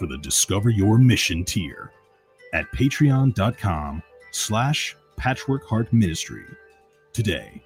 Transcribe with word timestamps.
for 0.00 0.06
the 0.06 0.16
Discover 0.16 0.70
Your 0.70 0.96
Mission 0.96 1.44
tier 1.44 1.92
at 2.54 2.64
patreon.com 2.72 4.02
slash 4.30 4.96
patchwork 5.18 5.68
heart 5.68 5.92
ministry 5.92 6.46
today. 7.12 7.62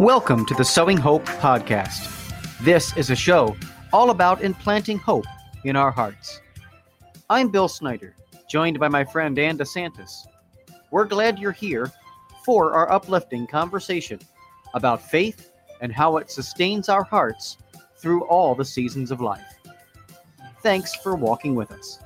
Welcome 0.00 0.44
to 0.46 0.54
the 0.54 0.64
Sowing 0.64 0.96
Hope 0.96 1.24
podcast. 1.24 2.10
This 2.64 2.96
is 2.96 3.10
a 3.10 3.16
show 3.16 3.56
all 3.92 4.10
about 4.10 4.42
implanting 4.42 4.98
hope 4.98 5.26
in 5.62 5.76
our 5.76 5.92
hearts. 5.92 6.40
I'm 7.30 7.50
Bill 7.50 7.68
Snyder, 7.68 8.16
joined 8.50 8.80
by 8.80 8.88
my 8.88 9.04
friend 9.04 9.38
Ann 9.38 9.56
DeSantis. 9.56 10.26
We're 10.90 11.04
glad 11.04 11.38
you're 11.38 11.52
here 11.52 11.92
for 12.48 12.72
our 12.72 12.90
uplifting 12.90 13.46
conversation 13.46 14.18
about 14.72 15.02
faith 15.02 15.50
and 15.82 15.92
how 15.92 16.16
it 16.16 16.30
sustains 16.30 16.88
our 16.88 17.04
hearts 17.04 17.58
through 17.98 18.24
all 18.24 18.54
the 18.54 18.64
seasons 18.64 19.10
of 19.10 19.20
life. 19.20 19.58
Thanks 20.62 20.94
for 20.94 21.14
walking 21.14 21.54
with 21.54 21.70
us. 21.70 21.98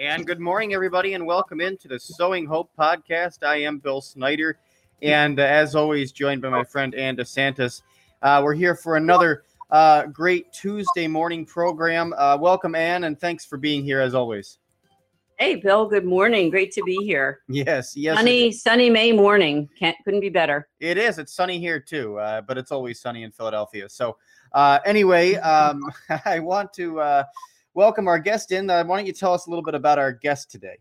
And 0.00 0.26
good 0.26 0.40
morning, 0.40 0.74
everybody, 0.74 1.14
and 1.14 1.24
welcome 1.24 1.60
into 1.60 1.86
the 1.86 2.00
Sowing 2.00 2.44
Hope 2.44 2.72
podcast. 2.76 3.46
I 3.46 3.58
am 3.58 3.78
Bill 3.78 4.00
Snyder, 4.00 4.58
and 5.00 5.38
uh, 5.38 5.44
as 5.44 5.76
always, 5.76 6.10
joined 6.10 6.42
by 6.42 6.48
my 6.48 6.64
friend 6.64 6.92
Ann 6.96 7.16
DeSantis. 7.16 7.82
Uh, 8.20 8.40
we're 8.42 8.54
here 8.54 8.74
for 8.74 8.96
another 8.96 9.44
uh, 9.70 10.06
great 10.06 10.52
Tuesday 10.52 11.06
morning 11.06 11.46
program. 11.46 12.12
Uh, 12.18 12.36
welcome, 12.36 12.74
Ann, 12.74 13.04
and 13.04 13.20
thanks 13.20 13.44
for 13.44 13.58
being 13.58 13.84
here 13.84 14.00
as 14.00 14.12
always. 14.12 14.58
Hey, 15.38 15.56
Bill. 15.56 15.86
Good 15.86 16.04
morning. 16.04 16.48
Great 16.48 16.70
to 16.72 16.82
be 16.84 16.94
here. 17.04 17.40
Yes, 17.48 17.96
yes. 17.96 18.16
Sunny, 18.16 18.52
sunny 18.52 18.88
May 18.88 19.10
morning. 19.10 19.68
Can't 19.76 19.96
couldn't 20.04 20.20
be 20.20 20.28
better. 20.28 20.68
It 20.78 20.96
is. 20.96 21.18
It's 21.18 21.34
sunny 21.34 21.58
here 21.58 21.80
too, 21.80 22.16
uh, 22.18 22.42
but 22.42 22.56
it's 22.56 22.70
always 22.70 23.00
sunny 23.00 23.24
in 23.24 23.32
Philadelphia. 23.32 23.88
So, 23.88 24.16
uh, 24.52 24.78
anyway, 24.86 25.34
um, 25.36 25.90
I 26.24 26.38
want 26.38 26.72
to 26.74 27.00
uh, 27.00 27.24
welcome 27.74 28.06
our 28.06 28.20
guest 28.20 28.52
in. 28.52 28.70
Uh, 28.70 28.84
why 28.84 28.96
don't 28.96 29.06
you 29.06 29.12
tell 29.12 29.34
us 29.34 29.46
a 29.46 29.50
little 29.50 29.64
bit 29.64 29.74
about 29.74 29.98
our 29.98 30.12
guest 30.12 30.52
today? 30.52 30.78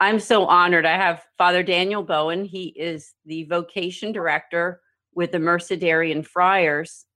I'm 0.00 0.20
so 0.20 0.44
honored. 0.44 0.84
I 0.84 0.96
have 0.96 1.24
Father 1.38 1.62
Daniel 1.62 2.02
Bowen. 2.02 2.44
He 2.44 2.74
is 2.76 3.14
the 3.24 3.44
vocation 3.44 4.12
director 4.12 4.82
with 5.14 5.32
the 5.32 5.38
Mercedarian 5.38 6.26
Friars 6.26 7.06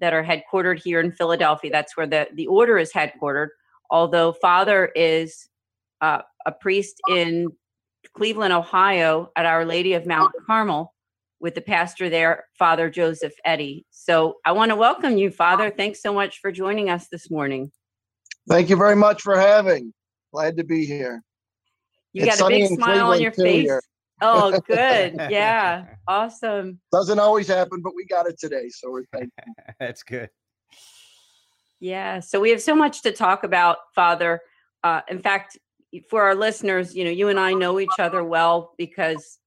that 0.00 0.12
are 0.12 0.24
headquartered 0.24 0.82
here 0.82 0.98
in 0.98 1.12
Philadelphia. 1.12 1.70
That's 1.70 1.96
where 1.96 2.08
the, 2.08 2.26
the 2.34 2.48
order 2.48 2.78
is 2.78 2.92
headquartered. 2.92 3.48
Although 3.90 4.32
Father 4.32 4.86
is 4.96 5.48
uh, 6.02 6.22
a 6.44 6.52
priest 6.52 7.00
in 7.08 7.48
Cleveland, 8.14 8.52
Ohio, 8.52 9.30
at 9.36 9.46
Our 9.46 9.64
Lady 9.64 9.94
of 9.94 10.04
Mount 10.04 10.32
Carmel 10.46 10.92
with 11.40 11.54
the 11.54 11.60
pastor 11.60 12.10
there, 12.10 12.44
Father 12.58 12.90
Joseph 12.90 13.32
Eddy. 13.44 13.86
So 13.90 14.36
I 14.44 14.52
want 14.52 14.70
to 14.70 14.76
welcome 14.76 15.16
you, 15.16 15.30
Father. 15.30 15.70
Thanks 15.70 16.02
so 16.02 16.12
much 16.12 16.40
for 16.40 16.52
joining 16.52 16.90
us 16.90 17.08
this 17.10 17.30
morning. 17.30 17.70
Thank 18.48 18.68
you 18.68 18.76
very 18.76 18.96
much 18.96 19.22
for 19.22 19.38
having. 19.38 19.94
Glad 20.32 20.56
to 20.56 20.64
be 20.64 20.84
here. 20.84 21.22
You 22.12 22.24
it's 22.24 22.38
got 22.38 22.46
a 22.46 22.54
big 22.54 22.68
smile 22.68 23.12
on 23.12 23.20
your 23.20 23.32
face. 23.32 23.62
Here. 23.62 23.82
Oh, 24.20 24.60
good. 24.66 25.16
Yeah. 25.30 25.86
awesome. 26.06 26.80
Doesn't 26.92 27.18
always 27.18 27.48
happen, 27.48 27.80
but 27.82 27.94
we 27.94 28.04
got 28.06 28.26
it 28.26 28.38
today. 28.38 28.68
So 28.68 28.90
we're 28.90 29.04
thankful. 29.12 29.44
That's 29.80 30.02
good. 30.02 30.28
Yeah. 31.80 32.20
So 32.20 32.40
we 32.40 32.50
have 32.50 32.62
so 32.62 32.74
much 32.74 33.02
to 33.02 33.12
talk 33.12 33.44
about, 33.44 33.78
Father. 33.94 34.40
Uh, 34.84 35.00
in 35.08 35.20
fact, 35.20 35.58
for 36.08 36.22
our 36.22 36.34
listeners, 36.34 36.94
you 36.94 37.04
know, 37.04 37.10
you 37.10 37.28
and 37.28 37.38
I 37.38 37.52
know 37.52 37.78
each 37.80 37.98
other 37.98 38.24
well 38.24 38.74
because, 38.78 39.38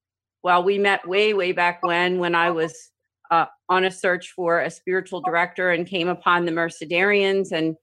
well, 0.44 0.64
we 0.64 0.78
met 0.78 1.08
way, 1.08 1.34
way 1.34 1.52
back 1.52 1.82
when, 1.82 2.20
when 2.20 2.36
I 2.36 2.52
was 2.52 2.92
uh, 3.32 3.46
on 3.70 3.86
a 3.86 3.92
search 3.92 4.32
for 4.32 4.62
a 4.62 4.70
spiritual 4.70 5.22
director 5.22 5.72
and 5.72 5.88
came 5.88 6.08
upon 6.08 6.46
the 6.46 6.52
Mercedarians, 6.52 7.52
and 7.52 7.76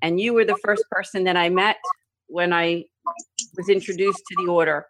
and 0.00 0.20
you 0.20 0.32
were 0.32 0.44
the 0.44 0.58
first 0.64 0.84
person 0.90 1.24
that 1.24 1.36
I 1.36 1.48
met 1.48 1.76
when 2.28 2.52
I 2.52 2.84
was 3.56 3.68
introduced 3.68 4.22
to 4.28 4.36
the 4.44 4.50
order. 4.50 4.86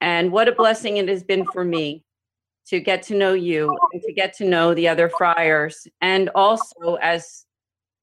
And 0.00 0.32
what 0.32 0.48
a 0.48 0.52
blessing 0.52 0.96
it 0.96 1.08
has 1.08 1.22
been 1.22 1.46
for 1.46 1.64
me 1.64 2.04
to 2.66 2.80
get 2.80 3.02
to 3.04 3.14
know 3.14 3.34
you 3.34 3.76
and 3.92 4.02
to 4.02 4.12
get 4.12 4.34
to 4.36 4.44
know 4.44 4.74
the 4.74 4.88
other 4.88 5.08
friars, 5.08 5.86
and 6.00 6.28
also 6.34 6.96
as 7.00 7.46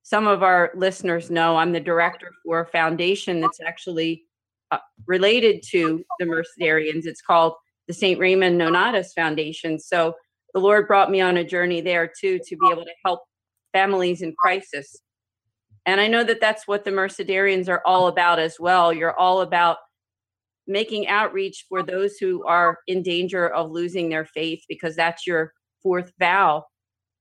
some 0.07 0.25
of 0.25 0.41
our 0.41 0.71
listeners 0.73 1.29
know, 1.29 1.57
I'm 1.57 1.73
the 1.73 1.81
director 1.81 2.31
for 2.45 2.61
a 2.61 2.65
foundation 2.65 3.41
that's 3.41 3.59
actually 3.59 4.23
uh, 4.71 4.77
related 5.05 5.61
to 5.71 6.01
the 6.17 6.25
Mercedarians. 6.25 7.05
It's 7.05 7.21
called 7.21 7.55
the 7.89 7.93
St. 7.93 8.17
Raymond 8.17 8.57
Nonnatus 8.57 9.13
Foundation. 9.13 9.77
So 9.77 10.15
the 10.53 10.61
Lord 10.61 10.87
brought 10.87 11.11
me 11.11 11.19
on 11.19 11.35
a 11.35 11.43
journey 11.43 11.81
there 11.81 12.09
too 12.21 12.39
to 12.47 12.55
be 12.55 12.69
able 12.71 12.85
to 12.85 12.93
help 13.03 13.19
families 13.73 14.21
in 14.21 14.33
crisis. 14.39 14.95
And 15.85 15.99
I 15.99 16.07
know 16.07 16.23
that 16.23 16.39
that's 16.39 16.69
what 16.69 16.85
the 16.85 16.91
Mercedarians 16.91 17.67
are 17.67 17.81
all 17.85 18.07
about 18.07 18.39
as 18.39 18.55
well. 18.61 18.93
You're 18.93 19.19
all 19.19 19.41
about 19.41 19.75
making 20.67 21.09
outreach 21.09 21.65
for 21.67 21.83
those 21.83 22.15
who 22.15 22.45
are 22.45 22.77
in 22.87 23.03
danger 23.03 23.49
of 23.49 23.71
losing 23.71 24.07
their 24.07 24.25
faith 24.25 24.63
because 24.69 24.95
that's 24.95 25.27
your 25.27 25.51
fourth 25.83 26.13
vow. 26.17 26.63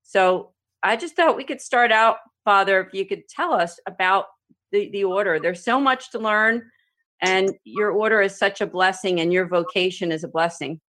So 0.04 0.53
I 0.84 0.94
just 0.94 1.16
thought 1.16 1.36
we 1.36 1.42
could 1.42 1.60
start 1.60 1.91
out 1.91 2.18
Father, 2.47 2.81
if 2.81 2.95
you 2.95 3.05
could 3.05 3.29
tell 3.29 3.53
us 3.53 3.79
about 3.87 4.27
the, 4.73 4.89
the 4.91 5.05
order. 5.05 5.39
There's 5.39 5.65
so 5.65 5.81
much 5.81 6.11
to 6.12 6.19
learn, 6.19 6.62
and 7.21 7.51
your 7.65 7.91
order 7.91 8.21
is 8.23 8.39
such 8.39 8.61
a 8.61 8.67
blessing, 8.67 9.21
and 9.21 9.33
your 9.33 9.47
vocation 9.47 10.12
is 10.12 10.25
a 10.25 10.29
blessing. 10.29 10.81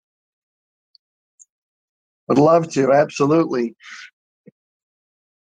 Would 2.27 2.37
love 2.37 2.71
to, 2.73 2.93
absolutely. 2.93 3.75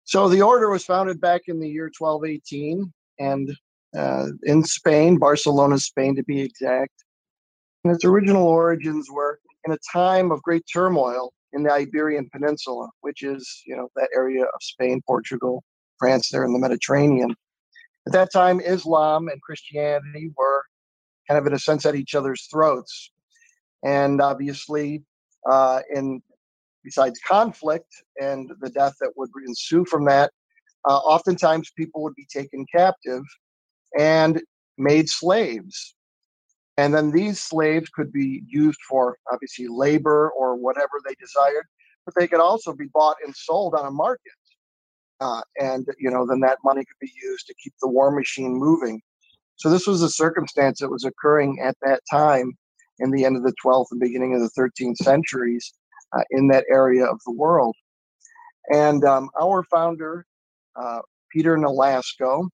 So 0.04 0.28
the 0.28 0.42
order 0.42 0.70
was 0.70 0.84
founded 0.84 1.22
back 1.22 1.44
in 1.48 1.60
the 1.60 1.70
year 1.70 1.90
1218 1.98 2.92
and 3.20 3.56
uh, 3.96 4.28
in 4.44 4.64
Spain, 4.64 5.18
Barcelona, 5.18 5.78
Spain 5.78 6.16
to 6.16 6.24
be 6.24 6.42
exact. 6.42 6.92
And 7.84 7.94
its 7.94 8.04
original 8.04 8.48
origins 8.48 9.10
were 9.10 9.40
in 9.66 9.74
a 9.74 9.78
time 9.94 10.32
of 10.32 10.42
great 10.42 10.64
turmoil 10.72 11.32
in 11.54 11.64
the 11.64 11.72
Iberian 11.72 12.30
Peninsula, 12.32 12.90
which 13.02 13.24
is, 13.24 13.62
you 13.66 13.76
know, 13.76 13.90
that 13.96 14.10
area 14.16 14.44
of 14.44 14.60
Spain, 14.62 15.02
Portugal, 15.06 15.64
France 16.01 16.29
there 16.29 16.44
in 16.44 16.51
the 16.51 16.59
Mediterranean. 16.59 17.35
At 18.07 18.13
that 18.13 18.34
time, 18.34 18.59
Islam 18.59 19.28
and 19.28 19.39
Christianity 19.44 20.31
were 20.35 20.63
kind 21.28 21.38
of, 21.38 21.45
in 21.45 21.53
a 21.53 21.59
sense, 21.59 21.85
at 21.85 21.95
each 21.95 22.16
other's 22.16 22.47
throats. 22.51 23.12
And 23.85 24.19
obviously, 24.19 25.03
uh, 25.50 25.81
in 25.95 26.22
besides 26.84 27.19
conflict 27.28 27.91
and 28.19 28.50
the 28.62 28.72
death 28.72 28.95
that 29.00 29.12
would 29.16 29.29
ensue 29.47 29.85
from 29.85 30.06
that, 30.06 30.31
uh, 30.89 30.97
oftentimes 30.97 31.69
people 31.78 32.01
would 32.01 32.16
be 32.16 32.25
taken 32.33 32.66
captive 32.75 33.23
and 34.00 34.41
made 34.79 35.07
slaves. 35.07 35.95
And 36.78 36.95
then 36.95 37.12
these 37.12 37.39
slaves 37.39 37.89
could 37.89 38.12
be 38.12 38.41
used 38.47 38.79
for 38.89 39.18
obviously 39.31 39.68
labor 39.68 40.31
or 40.31 40.56
whatever 40.56 40.94
they 41.06 41.13
desired, 41.19 41.68
but 42.06 42.16
they 42.16 42.28
could 42.28 42.39
also 42.39 42.74
be 42.74 42.88
bought 42.92 43.18
and 43.24 43.36
sold 43.36 43.75
on 43.75 43.86
a 43.86 43.92
market. 43.92 44.33
Uh, 45.21 45.41
and 45.59 45.88
you 46.00 46.09
know 46.09 46.25
then 46.25 46.39
that 46.39 46.57
money 46.63 46.81
could 46.81 47.00
be 47.00 47.12
used 47.23 47.45
to 47.47 47.53
keep 47.63 47.73
the 47.81 47.88
war 47.88 48.12
machine 48.12 48.53
moving. 48.56 49.00
So 49.56 49.69
this 49.69 49.85
was 49.85 50.01
a 50.01 50.09
circumstance 50.09 50.79
that 50.79 50.89
was 50.89 51.06
occurring 51.06 51.59
at 51.63 51.77
that 51.83 52.01
time 52.12 52.53
in 52.97 53.12
the 53.12 53.25
end 53.25 53.38
of 53.38 53.44
the 53.44 53.53
12th 53.63 53.88
and 53.91 54.00
beginning 54.00 54.33
of 54.33 54.41
the 54.41 54.50
13th 54.59 54.97
centuries 54.97 55.73
uh, 56.18 56.23
in 56.31 56.47
that 56.47 56.65
area 56.69 57.06
of 57.06 57.19
the 57.25 57.31
world. 57.31 57.75
And 58.73 59.03
um, 59.06 59.29
our 59.39 59.63
founder, 59.63 60.25
uh, 60.75 61.01
Peter 61.31 61.57
Nolasco, 61.57 62.47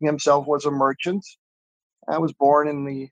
himself 0.00 0.46
was 0.46 0.64
a 0.64 0.70
merchant. 0.70 1.24
I 2.08 2.18
was 2.18 2.32
born 2.32 2.68
in 2.68 2.84
the, 2.84 3.08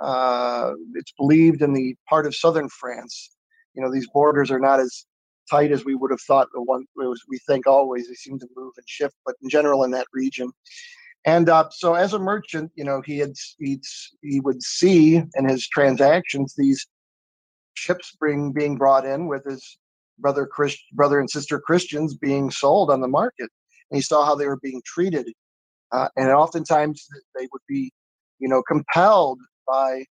uh, 0.00 0.72
it's 0.94 1.12
believed 1.12 1.62
in 1.62 1.72
the 1.72 1.96
part 2.08 2.26
of 2.26 2.34
southern 2.34 2.68
France. 2.68 3.30
You 3.74 3.82
know, 3.82 3.92
these 3.92 4.08
borders 4.08 4.50
are 4.50 4.60
not 4.60 4.80
as 4.80 5.06
tight 5.52 5.70
as 5.70 5.84
we 5.84 5.94
would 5.94 6.10
have 6.10 6.20
thought. 6.22 6.48
The 6.52 6.62
one 6.62 6.84
we 6.96 7.38
think 7.46 7.66
always 7.66 8.08
they 8.08 8.14
seem 8.14 8.38
to 8.38 8.48
move 8.56 8.72
and 8.76 8.88
shift, 8.88 9.14
but 9.26 9.34
in 9.42 9.48
general 9.48 9.84
in 9.84 9.90
that 9.92 10.06
region. 10.12 10.50
And 11.24 11.48
uh, 11.48 11.68
so, 11.70 11.94
as 11.94 12.14
a 12.14 12.18
merchant, 12.18 12.72
you 12.74 12.84
know, 12.84 13.02
he 13.04 13.18
had 13.18 13.34
he'd, 13.58 13.82
he 14.22 14.40
would 14.40 14.62
see 14.62 15.16
in 15.16 15.48
his 15.48 15.68
transactions 15.68 16.54
these 16.56 16.86
ships 17.74 18.16
being 18.20 18.52
being 18.52 18.76
brought 18.76 19.06
in 19.06 19.28
with 19.28 19.44
his 19.44 19.78
brother 20.18 20.46
Christ, 20.46 20.80
brother 20.92 21.20
and 21.20 21.30
sister 21.30 21.60
Christians 21.60 22.14
being 22.14 22.50
sold 22.50 22.90
on 22.90 23.00
the 23.00 23.08
market, 23.08 23.48
and 23.90 23.96
he 23.98 24.02
saw 24.02 24.24
how 24.24 24.34
they 24.34 24.46
were 24.46 24.58
being 24.62 24.82
treated, 24.84 25.26
uh, 25.92 26.08
and 26.16 26.28
oftentimes 26.30 27.06
they 27.36 27.46
would 27.52 27.62
be, 27.68 27.92
you 28.40 28.48
know, 28.48 28.62
compelled 28.66 29.38
by 29.68 30.04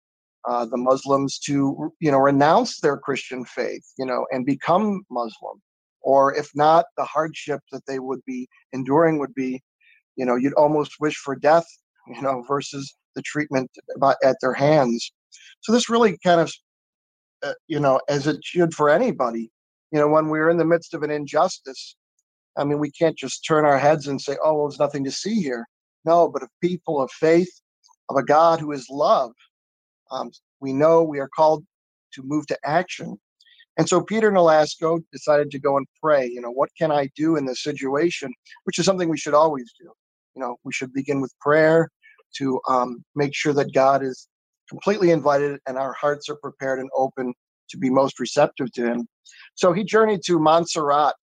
uh, 0.46 0.64
the 0.67 0.76
Muslims 0.76 1.38
to, 1.38 1.93
you 2.00 2.11
know, 2.11 2.19
renounce 2.19 2.81
their 2.81 2.96
Christian 2.96 3.44
faith, 3.44 3.85
you 3.99 4.06
know, 4.06 4.26
and 4.31 4.46
become 4.46 5.02
Muslim, 5.11 5.61
or 6.00 6.35
if 6.35 6.50
not, 6.55 6.87
the 6.96 7.05
hardship 7.05 7.61
that 7.73 7.85
they 7.87 7.99
would 7.99 8.20
be 8.26 8.49
enduring 8.73 9.19
would 9.19 9.35
be, 9.35 9.62
you 10.17 10.25
know, 10.25 10.37
you'd 10.37 10.55
almost 10.55 10.93
wish 11.00 11.17
for 11.17 11.37
death, 11.37 11.67
you 12.08 12.23
know, 12.23 12.43
versus 12.46 12.94
the 13.14 13.23
treatment 13.23 13.70
at 14.23 14.37
their 14.40 14.55
hands. 14.55 15.12
So 15.61 15.73
this 15.73 15.90
really 15.90 16.19
kind 16.25 16.40
of, 16.40 16.52
uh, 17.43 17.55
you 17.67 17.81
know, 17.81 18.00
as 18.08 18.26
it 18.26 18.38
should 18.44 18.75
for 18.75 18.90
anybody, 18.90 19.50
you 19.90 19.99
know, 19.99 20.08
when 20.08 20.29
we're 20.29 20.50
in 20.50 20.56
the 20.56 20.64
midst 20.64 20.94
of 20.94 21.02
an 21.02 21.11
injustice, 21.11 21.96
I 22.56 22.64
mean, 22.64 22.79
we 22.79 22.90
can't 22.90 23.17
just 23.17 23.44
turn 23.46 23.64
our 23.64 23.79
heads 23.79 24.08
and 24.08 24.20
say, 24.20 24.37
oh, 24.43 24.55
well, 24.55 24.69
there's 24.69 24.79
nothing 24.79 25.05
to 25.05 25.11
see 25.11 25.40
here. 25.40 25.67
No, 26.05 26.29
but 26.29 26.43
of 26.43 26.49
people 26.61 27.00
of 27.00 27.11
faith, 27.11 27.50
of 28.08 28.17
a 28.17 28.25
God 28.25 28.61
who 28.61 28.73
is 28.73 28.87
love, 28.90 29.32
um, 30.10 30.31
we 30.60 30.72
know 30.72 31.02
we 31.02 31.19
are 31.19 31.28
called 31.28 31.64
to 32.14 32.22
move 32.25 32.46
to 32.49 32.58
action. 32.64 33.19
And 33.76 33.88
so 33.88 34.02
Peter 34.02 34.32
Nolasco 34.32 35.00
decided 35.12 35.50
to 35.52 35.58
go 35.58 35.76
and 35.76 35.87
pray. 36.02 36.26
You 36.26 36.40
know, 36.40 36.50
what 36.50 36.70
can 36.76 36.90
I 36.90 37.08
do 37.14 37.37
in 37.37 37.46
this 37.46 37.62
situation? 37.62 38.32
Which 38.64 38.78
is 38.78 38.84
something 38.84 39.08
we 39.08 39.19
should 39.19 39.34
always 39.34 39.72
do. 39.78 39.90
You 40.34 40.43
know, 40.43 40.56
we 40.64 40.72
should 40.72 40.93
begin 40.93 41.20
with 41.20 41.32
prayer 41.40 41.88
to 42.37 42.60
um, 42.69 43.05
make 43.14 43.34
sure 43.34 43.52
that 43.52 43.72
God 43.72 44.02
is 44.02 44.28
completely 44.69 45.10
invited 45.10 45.60
and 45.66 45.78
our 45.78 45.93
hearts 45.93 46.28
are 46.28 46.37
prepared 46.37 46.81
and 46.81 46.90
open 46.96 47.32
to 47.70 47.78
be 47.78 47.90
most 47.90 48.19
receptive 48.19 48.72
to 48.72 48.84
Him. 48.84 49.06
So 49.54 49.72
he 49.72 49.84
journeyed 49.84 50.22
to 50.26 50.38
Montserrat. 50.38 51.14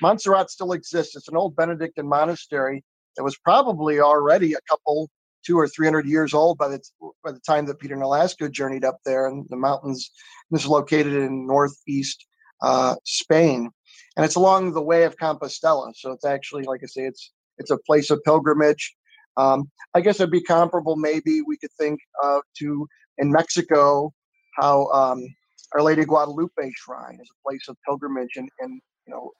Montserrat 0.00 0.50
still 0.50 0.72
exists. 0.72 1.16
It's 1.16 1.28
an 1.28 1.36
old 1.36 1.54
Benedictine 1.54 2.08
monastery 2.08 2.82
that 3.16 3.22
was 3.22 3.36
probably 3.38 4.00
already 4.00 4.54
a 4.54 4.60
couple, 4.68 5.08
two 5.44 5.58
or 5.58 5.68
three 5.68 5.86
hundred 5.86 6.06
years 6.06 6.34
old 6.34 6.58
by 6.58 6.68
the 6.68 6.80
by 7.24 7.32
the 7.32 7.40
time 7.40 7.66
that 7.66 7.78
Peter 7.78 7.96
Nolasco 7.96 8.50
journeyed 8.50 8.84
up 8.84 8.98
there 9.04 9.26
in 9.28 9.46
the 9.50 9.56
mountains. 9.56 10.10
This 10.50 10.62
is 10.62 10.68
located 10.68 11.14
in 11.14 11.46
northeast 11.46 12.26
uh, 12.62 12.94
Spain, 13.04 13.70
and 14.16 14.24
it's 14.24 14.36
along 14.36 14.72
the 14.72 14.82
way 14.82 15.04
of 15.04 15.16
Compostela. 15.16 15.92
So 15.96 16.12
it's 16.12 16.24
actually, 16.24 16.64
like 16.64 16.80
I 16.82 16.86
say, 16.86 17.02
it's 17.04 17.32
it's 17.58 17.70
a 17.70 17.78
place 17.78 18.10
of 18.10 18.22
pilgrimage. 18.24 18.94
Um, 19.36 19.70
I 19.94 20.00
guess 20.00 20.20
it'd 20.20 20.30
be 20.30 20.42
comparable, 20.42 20.96
maybe 20.96 21.40
we 21.42 21.56
could 21.56 21.72
think 21.78 22.00
uh, 22.22 22.40
to 22.58 22.86
in 23.18 23.30
Mexico 23.30 24.12
how 24.58 24.86
um, 24.88 25.24
Our 25.72 25.82
Lady 25.82 26.04
Guadalupe 26.04 26.70
Shrine 26.76 27.18
is 27.20 27.30
a 27.30 27.48
place 27.48 27.66
of 27.68 27.76
pilgrimage 27.86 28.36
and, 28.36 28.48
and 28.60 28.80
you 29.06 29.14
know 29.14 29.30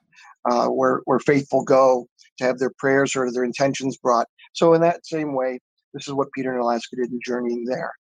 uh, 0.49 0.67
where 0.67 1.01
where 1.05 1.19
faithful 1.19 1.63
go 1.63 2.07
to 2.37 2.43
have 2.43 2.57
their 2.57 2.71
prayers 2.77 3.15
or 3.15 3.31
their 3.31 3.43
intentions 3.43 3.97
brought. 3.97 4.27
So 4.53 4.73
in 4.73 4.81
that 4.81 5.05
same 5.05 5.35
way, 5.35 5.59
this 5.93 6.07
is 6.07 6.13
what 6.13 6.31
Peter 6.35 6.51
Nolasco 6.51 6.95
did 6.95 7.11
in 7.11 7.19
journeying 7.25 7.65
there. 7.65 7.93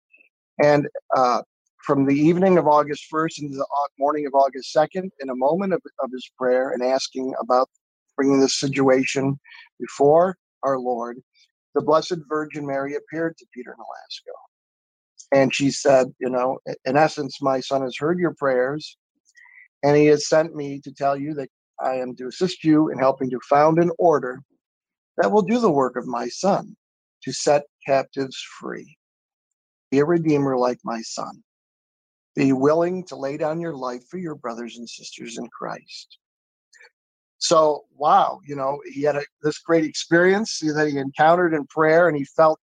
And 0.63 0.87
uh, 1.15 1.41
from 1.83 2.05
the 2.05 2.15
evening 2.15 2.57
of 2.57 2.67
August 2.67 3.05
1st 3.11 3.41
into 3.41 3.57
the 3.57 3.67
morning 3.97 4.25
of 4.25 4.33
August 4.33 4.75
2nd, 4.75 5.09
in 5.19 5.29
a 5.29 5.35
moment 5.35 5.73
of, 5.73 5.81
of 5.99 6.11
his 6.11 6.29
prayer 6.37 6.71
and 6.71 6.83
asking 6.83 7.33
about 7.41 7.69
bringing 8.15 8.39
this 8.39 8.59
situation 8.59 9.39
before 9.79 10.37
our 10.63 10.77
Lord, 10.77 11.19
the 11.73 11.81
Blessed 11.81 12.17
Virgin 12.29 12.65
Mary 12.65 12.95
appeared 12.95 13.37
to 13.37 13.45
Peter 13.53 13.75
Nolasco. 13.77 14.33
And 15.33 15.53
she 15.53 15.71
said, 15.71 16.13
You 16.19 16.29
know, 16.29 16.59
in 16.85 16.97
essence, 16.97 17.41
my 17.41 17.59
son 17.61 17.81
has 17.81 17.95
heard 17.97 18.19
your 18.19 18.35
prayers, 18.37 18.97
and 19.81 19.95
he 19.95 20.05
has 20.07 20.27
sent 20.27 20.55
me 20.55 20.81
to 20.83 20.91
tell 20.91 21.17
you 21.17 21.33
that 21.35 21.49
I 21.81 21.95
am 21.95 22.15
to 22.17 22.27
assist 22.27 22.63
you 22.63 22.89
in 22.89 22.99
helping 22.99 23.29
to 23.31 23.39
found 23.49 23.79
an 23.79 23.91
order 23.97 24.41
that 25.17 25.31
will 25.31 25.41
do 25.41 25.59
the 25.59 25.71
work 25.71 25.95
of 25.95 26.05
my 26.05 26.27
son 26.27 26.75
to 27.23 27.31
set 27.31 27.63
captives 27.85 28.37
free. 28.59 28.97
Be 29.91 29.99
a 29.99 30.05
redeemer 30.05 30.57
like 30.57 30.79
my 30.83 31.01
son. 31.01 31.43
Be 32.35 32.53
willing 32.53 33.05
to 33.07 33.15
lay 33.15 33.37
down 33.37 33.59
your 33.59 33.75
life 33.75 34.03
for 34.09 34.17
your 34.17 34.35
brothers 34.35 34.77
and 34.77 34.89
sisters 34.89 35.37
in 35.37 35.47
Christ. 35.49 36.17
So, 37.39 37.85
wow, 37.97 38.39
you 38.45 38.55
know, 38.55 38.79
he 38.85 39.01
had 39.01 39.15
a, 39.15 39.23
this 39.41 39.57
great 39.57 39.83
experience 39.83 40.59
that 40.59 40.87
he 40.87 40.97
encountered 40.97 41.53
in 41.53 41.65
prayer, 41.67 42.07
and 42.07 42.15
he 42.15 42.23
felt 42.23 42.59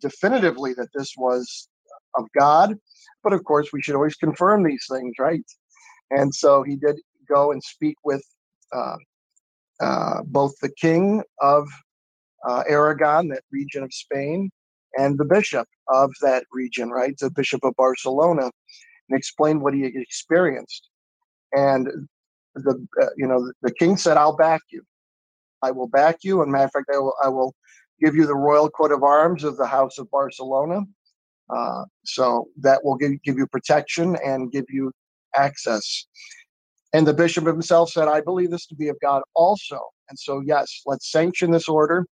definitively 0.00 0.72
that 0.74 0.88
this 0.94 1.14
was 1.16 1.68
of 2.16 2.24
God. 2.38 2.74
But 3.22 3.32
of 3.32 3.44
course, 3.44 3.72
we 3.72 3.82
should 3.82 3.94
always 3.94 4.16
confirm 4.16 4.64
these 4.64 4.84
things, 4.90 5.14
right? 5.20 5.44
And 6.10 6.34
so 6.34 6.62
he 6.62 6.76
did 6.76 6.96
go 7.28 7.52
and 7.52 7.62
speak 7.62 7.96
with 8.04 8.24
uh, 8.72 8.96
uh, 9.80 10.22
both 10.24 10.54
the 10.62 10.70
king 10.70 11.22
of 11.40 11.68
uh, 12.48 12.62
Aragon, 12.68 13.28
that 13.28 13.42
region 13.50 13.82
of 13.82 13.92
Spain, 13.92 14.50
and 14.98 15.18
the 15.18 15.24
bishop 15.24 15.66
of 15.88 16.10
that 16.22 16.44
region, 16.52 16.90
right? 16.90 17.16
The 17.18 17.30
bishop 17.30 17.64
of 17.64 17.74
Barcelona, 17.76 18.50
and 19.08 19.18
explained 19.18 19.62
what 19.62 19.74
he 19.74 19.84
experienced. 19.84 20.88
And 21.52 21.88
the 22.54 22.86
uh, 23.02 23.06
you 23.16 23.26
know 23.26 23.50
the 23.62 23.72
king 23.72 23.96
said, 23.96 24.16
"I'll 24.16 24.36
back 24.36 24.62
you. 24.70 24.82
I 25.62 25.70
will 25.70 25.88
back 25.88 26.18
you." 26.22 26.42
And 26.42 26.52
matter 26.52 26.64
of 26.64 26.72
fact, 26.72 26.90
I 26.92 26.98
will 26.98 27.14
I 27.24 27.28
will 27.28 27.54
give 28.02 28.14
you 28.14 28.26
the 28.26 28.34
royal 28.34 28.70
coat 28.70 28.92
of 28.92 29.02
arms 29.02 29.44
of 29.44 29.56
the 29.56 29.66
House 29.66 29.98
of 29.98 30.10
Barcelona. 30.10 30.80
Uh, 31.54 31.84
so 32.04 32.48
that 32.58 32.84
will 32.84 32.96
give, 32.96 33.22
give 33.22 33.38
you 33.38 33.46
protection 33.46 34.16
and 34.24 34.50
give 34.50 34.64
you 34.68 34.90
access. 35.34 36.06
And 36.92 37.06
the 37.06 37.14
bishop 37.14 37.46
himself 37.46 37.90
said, 37.90 38.08
I 38.08 38.20
believe 38.20 38.50
this 38.50 38.66
to 38.66 38.74
be 38.74 38.88
of 38.88 38.96
God 39.00 39.22
also. 39.34 39.80
And 40.08 40.18
so, 40.18 40.40
yes, 40.44 40.82
let's 40.86 41.10
sanction 41.10 41.50
this 41.50 41.68
order. 41.68 42.06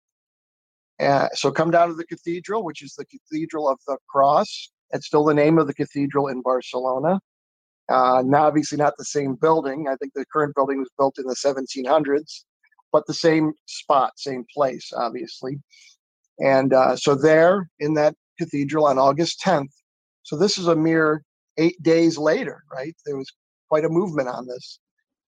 Uh, 1.00 1.28
so 1.34 1.52
come 1.52 1.72
down 1.72 1.88
to 1.88 1.96
the 1.96 2.06
cathedral, 2.06 2.64
which 2.64 2.84
is 2.84 2.94
the 2.96 3.06
Cathedral 3.06 3.68
of 3.68 3.80
the 3.88 3.98
Cross. 4.10 4.72
It's 4.92 5.08
still 5.08 5.24
the 5.24 5.34
name 5.34 5.58
of 5.58 5.68
the 5.68 5.74
cathedral 5.74 6.28
in 6.28 6.42
Barcelona. 6.42 7.20
Uh, 7.90 8.24
now, 8.26 8.46
obviously, 8.46 8.78
not 8.78 8.94
the 8.98 9.06
same 9.06 9.36
building. 9.36 9.88
I 9.90 9.96
think 9.96 10.14
the 10.14 10.26
current 10.32 10.56
building 10.56 10.80
was 10.80 10.90
built 10.98 11.18
in 11.18 11.26
the 11.26 11.36
1700s, 11.36 12.44
but 12.92 13.06
the 13.08 13.14
same 13.14 13.54
spot, 13.66 14.14
same 14.18 14.46
place, 14.54 14.92
obviously. 14.96 15.60
And 16.40 16.74
uh, 16.74 16.96
so, 16.96 17.16
there 17.16 17.70
in 17.80 17.94
that 17.96 18.16
cathedral 18.40 18.86
on 18.86 18.98
August 18.98 19.42
10th, 19.44 19.72
so 20.24 20.38
this 20.38 20.58
is 20.58 20.68
a 20.68 20.76
mere 20.76 21.24
eight 21.58 21.82
days 21.82 22.18
later, 22.18 22.64
right? 22.72 22.96
There 23.06 23.18
was 23.18 23.32
quite 23.70 23.86
a 23.86 23.90
movement 23.90 24.30
on 24.30 24.48
this 24.48 24.80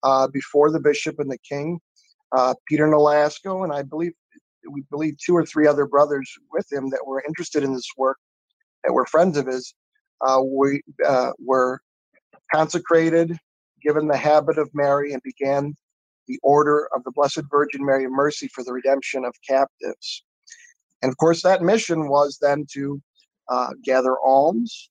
uh, 0.04 0.28
before 0.28 0.72
the 0.72 0.80
bishop 0.80 1.20
and 1.20 1.32
the 1.32 1.38
king, 1.40 1.80
uh, 2.36 2.54
Peter 2.68 2.88
Nolasco, 2.88 3.64
and 3.64 3.74
I 3.74 3.82
believe 3.82 4.14
we 4.70 4.84
believe 4.90 5.16
two 5.18 5.36
or 5.36 5.46
three 5.46 5.68
other 5.68 5.86
brothers 5.86 6.32
with 6.52 6.72
him 6.72 6.90
that 6.90 7.06
were 7.06 7.24
interested 7.28 7.64
in 7.64 7.74
this 7.74 7.90
work, 7.98 8.18
that 8.84 8.94
were 8.94 9.06
friends 9.06 9.38
of 9.38 9.48
his. 9.48 9.74
Uh, 10.26 10.42
we 10.42 10.82
uh, 11.06 11.32
were 11.40 11.82
consecrated, 12.54 13.38
given 13.82 14.08
the 14.08 14.18
habit 14.18 14.58
of 14.58 14.70
Mary, 14.74 15.14
and 15.14 15.22
began 15.24 15.74
the 16.28 16.40
order 16.44 16.88
of 16.96 17.04
the 17.04 17.12
Blessed 17.12 17.44
Virgin 17.50 17.86
Mary 17.86 18.06
of 18.06 18.12
Mercy 18.12 18.48
for 18.48 18.64
the 18.64 18.74
redemption 18.74 19.26
of 19.26 19.34
captives. 19.48 20.24
And 21.02 21.12
of 21.12 21.18
course, 21.18 21.42
that 21.44 21.62
mission 21.62 22.08
was 22.08 22.38
then 22.42 22.66
to 22.74 23.02
uh, 23.50 23.72
gather 23.84 24.16
alms, 24.24 24.90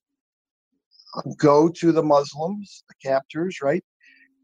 go 1.37 1.69
to 1.69 1.91
the 1.91 2.03
Muslims, 2.03 2.83
the 2.87 3.09
captors, 3.09 3.59
right, 3.61 3.83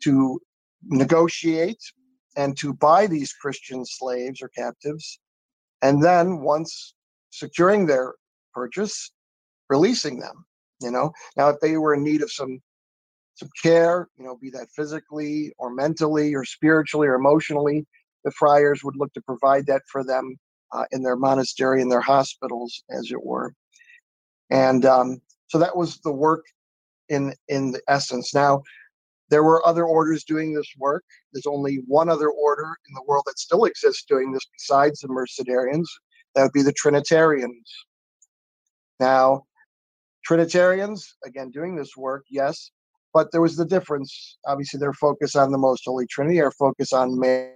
to 0.03 0.39
negotiate 0.83 1.81
and 2.35 2.57
to 2.59 2.73
buy 2.73 3.07
these 3.07 3.33
Christian 3.33 3.85
slaves 3.85 4.41
or 4.41 4.49
captives. 4.49 5.19
And 5.81 6.03
then, 6.03 6.41
once 6.41 6.93
securing 7.31 7.85
their 7.85 8.15
purchase, 8.53 9.11
releasing 9.69 10.19
them. 10.19 10.45
You 10.81 10.91
know, 10.91 11.11
now 11.35 11.49
if 11.49 11.59
they 11.59 11.77
were 11.77 11.93
in 11.93 12.03
need 12.03 12.21
of 12.21 12.31
some 12.31 12.59
some 13.35 13.49
care, 13.61 14.09
you 14.17 14.25
know, 14.25 14.37
be 14.41 14.49
that 14.49 14.67
physically 14.75 15.53
or 15.57 15.69
mentally 15.73 16.35
or 16.35 16.43
spiritually 16.43 17.07
or 17.07 17.15
emotionally, 17.15 17.85
the 18.25 18.31
friars 18.31 18.83
would 18.83 18.97
look 18.97 19.13
to 19.13 19.21
provide 19.21 19.65
that 19.67 19.81
for 19.89 20.03
them 20.03 20.35
uh, 20.73 20.85
in 20.91 21.01
their 21.01 21.15
monastery, 21.15 21.81
in 21.81 21.89
their 21.89 22.01
hospitals, 22.01 22.83
as 22.89 23.11
it 23.11 23.23
were. 23.23 23.53
And 24.49 24.85
um, 24.85 25.21
so 25.47 25.57
that 25.57 25.75
was 25.75 25.99
the 25.99 26.11
work 26.11 26.45
in 27.07 27.33
in 27.47 27.71
the 27.71 27.81
essence. 27.87 28.33
Now, 28.33 28.61
there 29.29 29.43
were 29.43 29.65
other 29.65 29.85
orders 29.85 30.23
doing 30.23 30.53
this 30.53 30.71
work. 30.77 31.03
There's 31.33 31.45
only 31.45 31.79
one 31.87 32.09
other 32.09 32.29
order 32.29 32.75
in 32.87 32.93
the 32.95 33.03
world 33.07 33.23
that 33.27 33.39
still 33.39 33.65
exists 33.65 34.03
doing 34.05 34.31
this 34.31 34.45
besides 34.51 34.99
the 34.99 35.07
Mercedarians. 35.07 35.85
That 36.35 36.43
would 36.43 36.51
be 36.51 36.63
the 36.63 36.73
Trinitarians. 36.73 37.71
Now, 38.99 39.43
Trinitarians, 40.25 41.15
again, 41.25 41.51
doing 41.51 41.75
this 41.75 41.95
work, 41.95 42.25
yes, 42.29 42.71
but 43.13 43.31
there 43.31 43.41
was 43.41 43.55
the 43.55 43.65
difference. 43.65 44.37
Obviously, 44.45 44.79
their 44.79 44.93
focus 44.93 45.35
on 45.35 45.51
the 45.51 45.57
Most 45.57 45.83
Holy 45.85 46.05
Trinity, 46.07 46.41
our 46.41 46.51
focus 46.51 46.93
on 46.93 47.19
Mary 47.19 47.53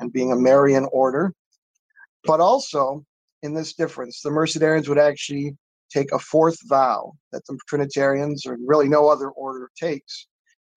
and 0.00 0.12
being 0.12 0.32
a 0.32 0.36
Marian 0.36 0.86
order. 0.92 1.32
But 2.24 2.40
also, 2.40 3.04
in 3.42 3.54
this 3.54 3.74
difference, 3.74 4.20
the 4.20 4.30
Mercedarians 4.30 4.88
would 4.88 4.98
actually 4.98 5.56
take 5.90 6.12
a 6.12 6.18
fourth 6.18 6.58
vow 6.68 7.12
that 7.32 7.44
the 7.46 7.58
Trinitarians, 7.68 8.46
or 8.46 8.56
really 8.64 8.88
no 8.88 9.08
other 9.08 9.30
order, 9.30 9.70
takes. 9.78 10.26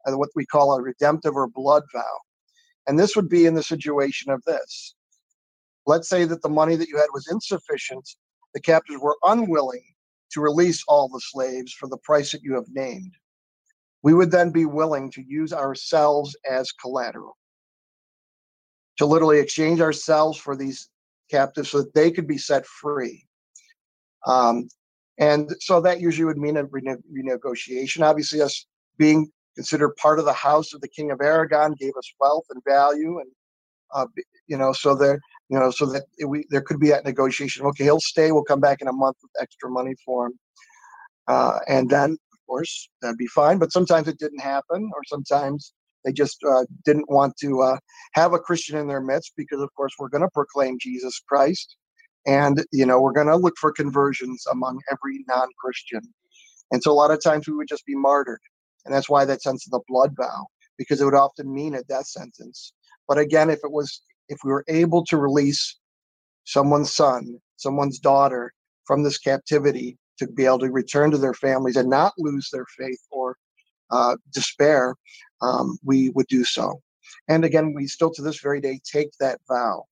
Uh, 0.06 0.18
what 0.18 0.30
we 0.36 0.46
call 0.46 0.74
a 0.74 0.82
redemptive 0.82 1.36
or 1.36 1.48
blood 1.48 1.84
vow. 1.94 2.18
And 2.88 3.00
this 3.00 3.16
would 3.16 3.30
be 3.30 3.46
in 3.46 3.56
the 3.56 3.64
situation 3.64 4.32
of 4.32 4.44
this. 4.46 4.96
Let's 5.86 6.10
say 6.10 6.26
that 6.26 6.42
the 6.42 6.50
money 6.50 6.76
that 6.76 6.88
you 6.88 6.98
had 6.98 7.10
was 7.14 7.28
insufficient, 7.30 8.08
the 8.54 8.62
captors 8.62 9.00
were 9.00 9.18
unwilling 9.24 9.84
to 10.32 10.42
release 10.42 10.84
all 10.88 11.08
the 11.08 11.22
slaves 11.22 11.74
for 11.74 11.88
the 11.88 11.98
price 11.98 12.32
that 12.32 12.44
you 12.44 12.54
have 12.54 12.66
named. 12.72 13.14
We 14.04 14.14
would 14.14 14.32
then 14.32 14.52
be 14.52 14.66
willing 14.66 15.12
to 15.12 15.24
use 15.24 15.54
ourselves 15.54 16.36
as 16.50 16.72
collateral, 16.72 17.38
to 18.98 19.06
literally 19.06 19.40
exchange 19.40 19.82
ourselves 19.82 20.38
for 20.38 20.56
these 20.56 20.90
captives 21.32 21.70
so 21.70 21.80
that 21.80 21.94
they 21.94 22.12
could 22.12 22.28
be 22.28 22.38
set 22.38 22.66
free. 22.66 23.26
Um, 24.28 24.68
and 25.18 25.56
so 25.60 25.82
that 25.82 26.02
usually 26.02 26.26
would 26.26 26.38
mean 26.38 26.58
a 26.58 26.66
rene- 26.66 26.98
renegotiation. 27.12 28.04
Obviously, 28.04 28.42
us 28.42 28.66
being 28.98 29.32
considered 29.56 29.96
part 29.96 30.20
of 30.20 30.26
the 30.26 30.34
house 30.34 30.74
of 30.74 30.82
the 30.82 30.88
King 30.88 31.12
of 31.12 31.22
Aragon 31.22 31.76
gave 31.80 31.94
us 31.98 32.14
wealth 32.20 32.46
and 32.50 32.62
value, 32.68 33.20
and 33.20 33.32
uh, 33.94 34.06
you 34.48 34.58
know, 34.58 34.74
so 34.74 34.96
there, 34.96 35.20
you 35.50 35.60
know, 35.60 35.72
so 35.72 35.86
that 35.86 36.04
we 36.28 36.46
there 36.50 36.62
could 36.62 36.80
be 36.80 36.90
that 36.90 37.06
negotiation. 37.06 37.66
Okay, 37.66 37.86
he'll 37.86 38.00
stay. 38.00 38.32
We'll 38.32 38.44
come 38.44 38.60
back 38.60 38.82
in 38.82 38.88
a 38.88 38.94
month 38.94 39.18
with 39.22 39.32
extra 39.42 39.70
money 39.70 39.96
for 40.06 40.28
him, 40.28 40.40
uh, 41.28 41.60
and 41.68 41.90
then 41.90 42.12
of 42.12 42.40
course 42.48 42.90
that'd 43.02 43.18
be 43.18 43.28
fine. 43.28 43.58
But 43.58 43.72
sometimes 43.72 44.08
it 44.08 44.20
didn't 44.20 44.42
happen, 44.42 44.92
or 44.94 45.02
sometimes 45.08 45.74
they 46.04 46.12
just 46.12 46.38
uh, 46.48 46.66
didn't 46.86 47.10
want 47.10 47.36
to 47.42 47.62
uh, 47.62 47.78
have 48.14 48.34
a 48.34 48.40
Christian 48.40 48.78
in 48.78 48.88
their 48.88 49.02
midst 49.02 49.34
because, 49.36 49.60
of 49.60 49.70
course, 49.76 49.94
we're 49.98 50.10
going 50.10 50.22
to 50.22 50.30
proclaim 50.34 50.78
Jesus 50.80 51.20
Christ, 51.28 51.76
and 52.26 52.64
you 52.72 52.86
know 52.86 53.02
we're 53.02 53.12
going 53.12 53.28
to 53.28 53.38
look 53.38 53.56
for 53.60 53.72
conversions 53.72 54.46
among 54.52 54.80
every 54.92 55.24
non-Christian. 55.28 56.02
And 56.72 56.82
so 56.82 56.92
a 56.92 56.94
lot 56.94 57.12
of 57.12 57.22
times 57.24 57.48
we 57.48 57.56
would 57.56 57.68
just 57.68 57.86
be 57.86 57.96
martyred, 57.96 58.40
and 58.86 58.94
that's 58.94 59.10
why 59.10 59.26
that 59.26 59.42
sense 59.42 59.66
of 59.66 59.72
the 59.72 59.82
blood 59.88 60.16
vow, 60.16 60.48
because 60.78 61.02
it 61.02 61.06
would 61.06 61.14
often 61.16 61.54
mean 61.54 61.76
a 61.76 61.84
death 61.84 62.08
sentence. 62.08 62.74
But 63.08 63.18
again, 63.18 63.50
if 63.50 63.60
it 63.64 63.72
was 63.72 64.02
if 64.30 64.40
we 64.44 64.52
were 64.52 64.66
able 64.68 65.06
to 65.06 65.18
release 65.18 65.78
someone's 66.46 66.94
son, 66.94 67.40
someone's 67.58 68.00
daughter 68.00 68.54
from 68.86 69.04
this 69.04 69.18
captivity 69.18 69.98
to 70.20 70.28
be 70.28 70.46
able 70.46 70.60
to 70.60 70.72
return 70.72 71.12
to 71.12 71.18
their 71.18 71.34
families 71.34 71.76
and 71.76 71.90
not 71.90 72.14
lose 72.18 72.50
their 72.52 72.66
faith 72.78 73.02
or 73.12 73.38
uh, 73.92 74.16
despair, 74.34 74.96
um, 75.42 75.78
we 75.84 76.10
would 76.10 76.28
do 76.28 76.44
so. 76.44 76.82
And 77.28 77.46
again, 77.46 77.74
we 77.74 77.88
still 77.88 78.12
to 78.12 78.22
this 78.22 78.40
very 78.40 78.62
day 78.62 78.80
take 78.84 79.12
that 79.20 79.40
vow. 79.48 79.86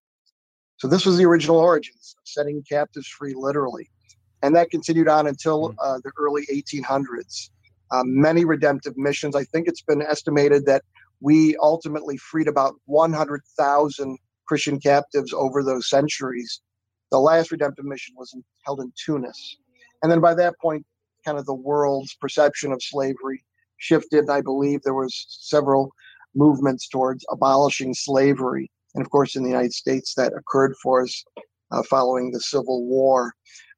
So 0.78 0.88
this 0.88 1.06
was 1.06 1.18
the 1.18 1.26
original 1.26 1.58
origins 1.58 2.16
of 2.18 2.28
setting 2.28 2.64
captives 2.68 3.08
free, 3.08 3.34
literally. 3.36 3.90
And 4.42 4.56
that 4.56 4.70
continued 4.70 5.08
on 5.08 5.28
until 5.28 5.70
mm. 5.70 5.76
uh, 5.82 6.00
the 6.04 6.12
early 6.18 6.46
1800s. 6.52 7.50
Um, 7.94 8.20
many 8.20 8.44
redemptive 8.44 8.98
missions. 8.98 9.36
I 9.36 9.44
think 9.44 9.68
it's 9.68 9.84
been 9.84 10.02
estimated 10.02 10.66
that 10.66 10.84
we 11.22 11.56
ultimately 11.58 12.18
freed 12.18 12.48
about 12.48 12.74
100,000 12.86 14.18
Christian 14.48 14.80
captives 14.80 15.32
over 15.32 15.64
those 15.64 15.90
centuries. 15.90 16.62
The 17.12 17.20
last 17.20 17.52
redemptive 17.52 17.86
mission 17.86 18.16
was 18.18 18.34
in, 18.34 18.44
held 18.66 18.82
in 18.82 18.92
Tunis. 19.06 19.58
And 20.02 20.12
then 20.12 20.20
by 20.20 20.34
that 20.34 20.56
point, 20.60 20.84
kind 21.24 21.38
of 21.38 21.46
the 21.46 21.54
world's 21.54 22.16
perception 22.16 22.72
of 22.72 22.82
slavery 22.82 23.46
shifted. 23.78 24.28
I 24.28 24.42
believe 24.42 24.82
there 24.82 24.96
was 24.96 25.28
several 25.30 25.92
movements 26.36 26.90
towards 26.90 27.24
abolishing 27.32 27.94
slavery. 27.94 28.72
And 28.96 29.06
of 29.06 29.12
course, 29.12 29.36
in 29.36 29.44
the 29.44 29.50
United 29.50 29.74
States, 29.74 30.16
that 30.16 30.34
occurred 30.34 30.74
for 30.82 31.04
us 31.04 31.24
uh, 31.72 31.84
following 31.84 32.32
the 32.32 32.40
Civil 32.40 32.86
War. 32.86 33.34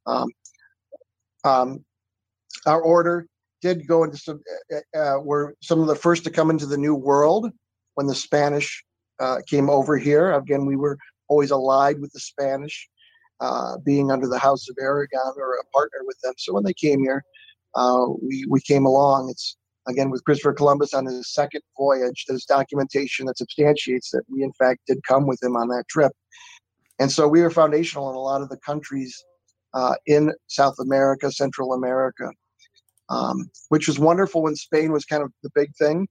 Um, 0.06 0.30
um, 1.44 1.86
our 2.66 2.82
order 2.82 3.28
did 3.66 3.88
go 3.88 4.04
into 4.04 4.18
some, 4.18 4.40
uh, 4.72 5.00
uh, 5.00 5.20
were 5.20 5.56
some 5.60 5.80
of 5.82 5.88
the 5.88 5.96
first 5.96 6.24
to 6.24 6.30
come 6.30 6.52
into 6.52 6.68
the 6.68 6.78
New 6.78 6.94
World 6.94 7.50
when 7.96 8.06
the 8.06 8.14
Spanish 8.14 8.86
uh, 9.20 9.38
came 9.50 9.72
over 9.72 9.98
here. 9.98 10.34
Again, 10.34 10.68
we 10.68 10.76
were 10.76 11.00
always 11.30 11.50
allied 11.50 12.00
with 12.00 12.12
the 12.14 12.20
Spanish, 12.20 12.88
uh, 13.40 13.78
being 13.84 14.12
under 14.12 14.28
the 14.28 14.38
House 14.38 14.70
of 14.70 14.76
Aragon 14.80 15.34
or 15.38 15.56
a 15.56 15.66
partner 15.74 16.02
with 16.06 16.20
them. 16.22 16.36
So 16.38 16.54
when 16.54 16.64
they 16.64 16.74
came 16.74 17.02
here, 17.02 17.24
uh, 17.74 18.06
we, 18.22 18.46
we 18.48 18.62
came 18.62 18.86
along. 18.86 19.30
It's 19.32 19.58
again 19.88 20.12
with 20.12 20.24
Christopher 20.26 20.54
Columbus 20.54 20.94
on 20.94 21.08
his 21.08 21.34
second 21.34 21.62
voyage. 21.76 22.26
There's 22.28 22.46
documentation 22.46 23.26
that 23.26 23.40
substantiates 23.40 24.12
that 24.12 24.26
we, 24.30 24.44
in 24.44 24.54
fact, 24.54 24.82
did 24.86 25.00
come 25.08 25.26
with 25.26 25.42
him 25.42 25.56
on 25.56 25.70
that 25.70 25.86
trip. 25.90 26.12
And 27.00 27.12
so 27.12 27.28
we 27.28 27.42
were 27.42 27.50
foundational 27.50 28.12
in 28.12 28.16
a 28.16 28.20
lot 28.20 28.44
of 28.44 28.50
the 28.50 28.58
countries 28.58 29.26
uh, 29.74 29.96
in 30.06 30.32
South 30.48 30.76
America, 30.80 31.32
Central 31.32 31.74
America 31.74 32.30
um, 33.10 33.50
which 33.70 33.88
was 33.88 34.00
wonderful 34.00 34.44
when 34.44 34.56
Spain 34.56 34.92
was 34.92 35.06
kind 35.06 35.24
of 35.24 35.32
the 35.44 35.50
big 35.54 35.76
thing. 35.76 36.08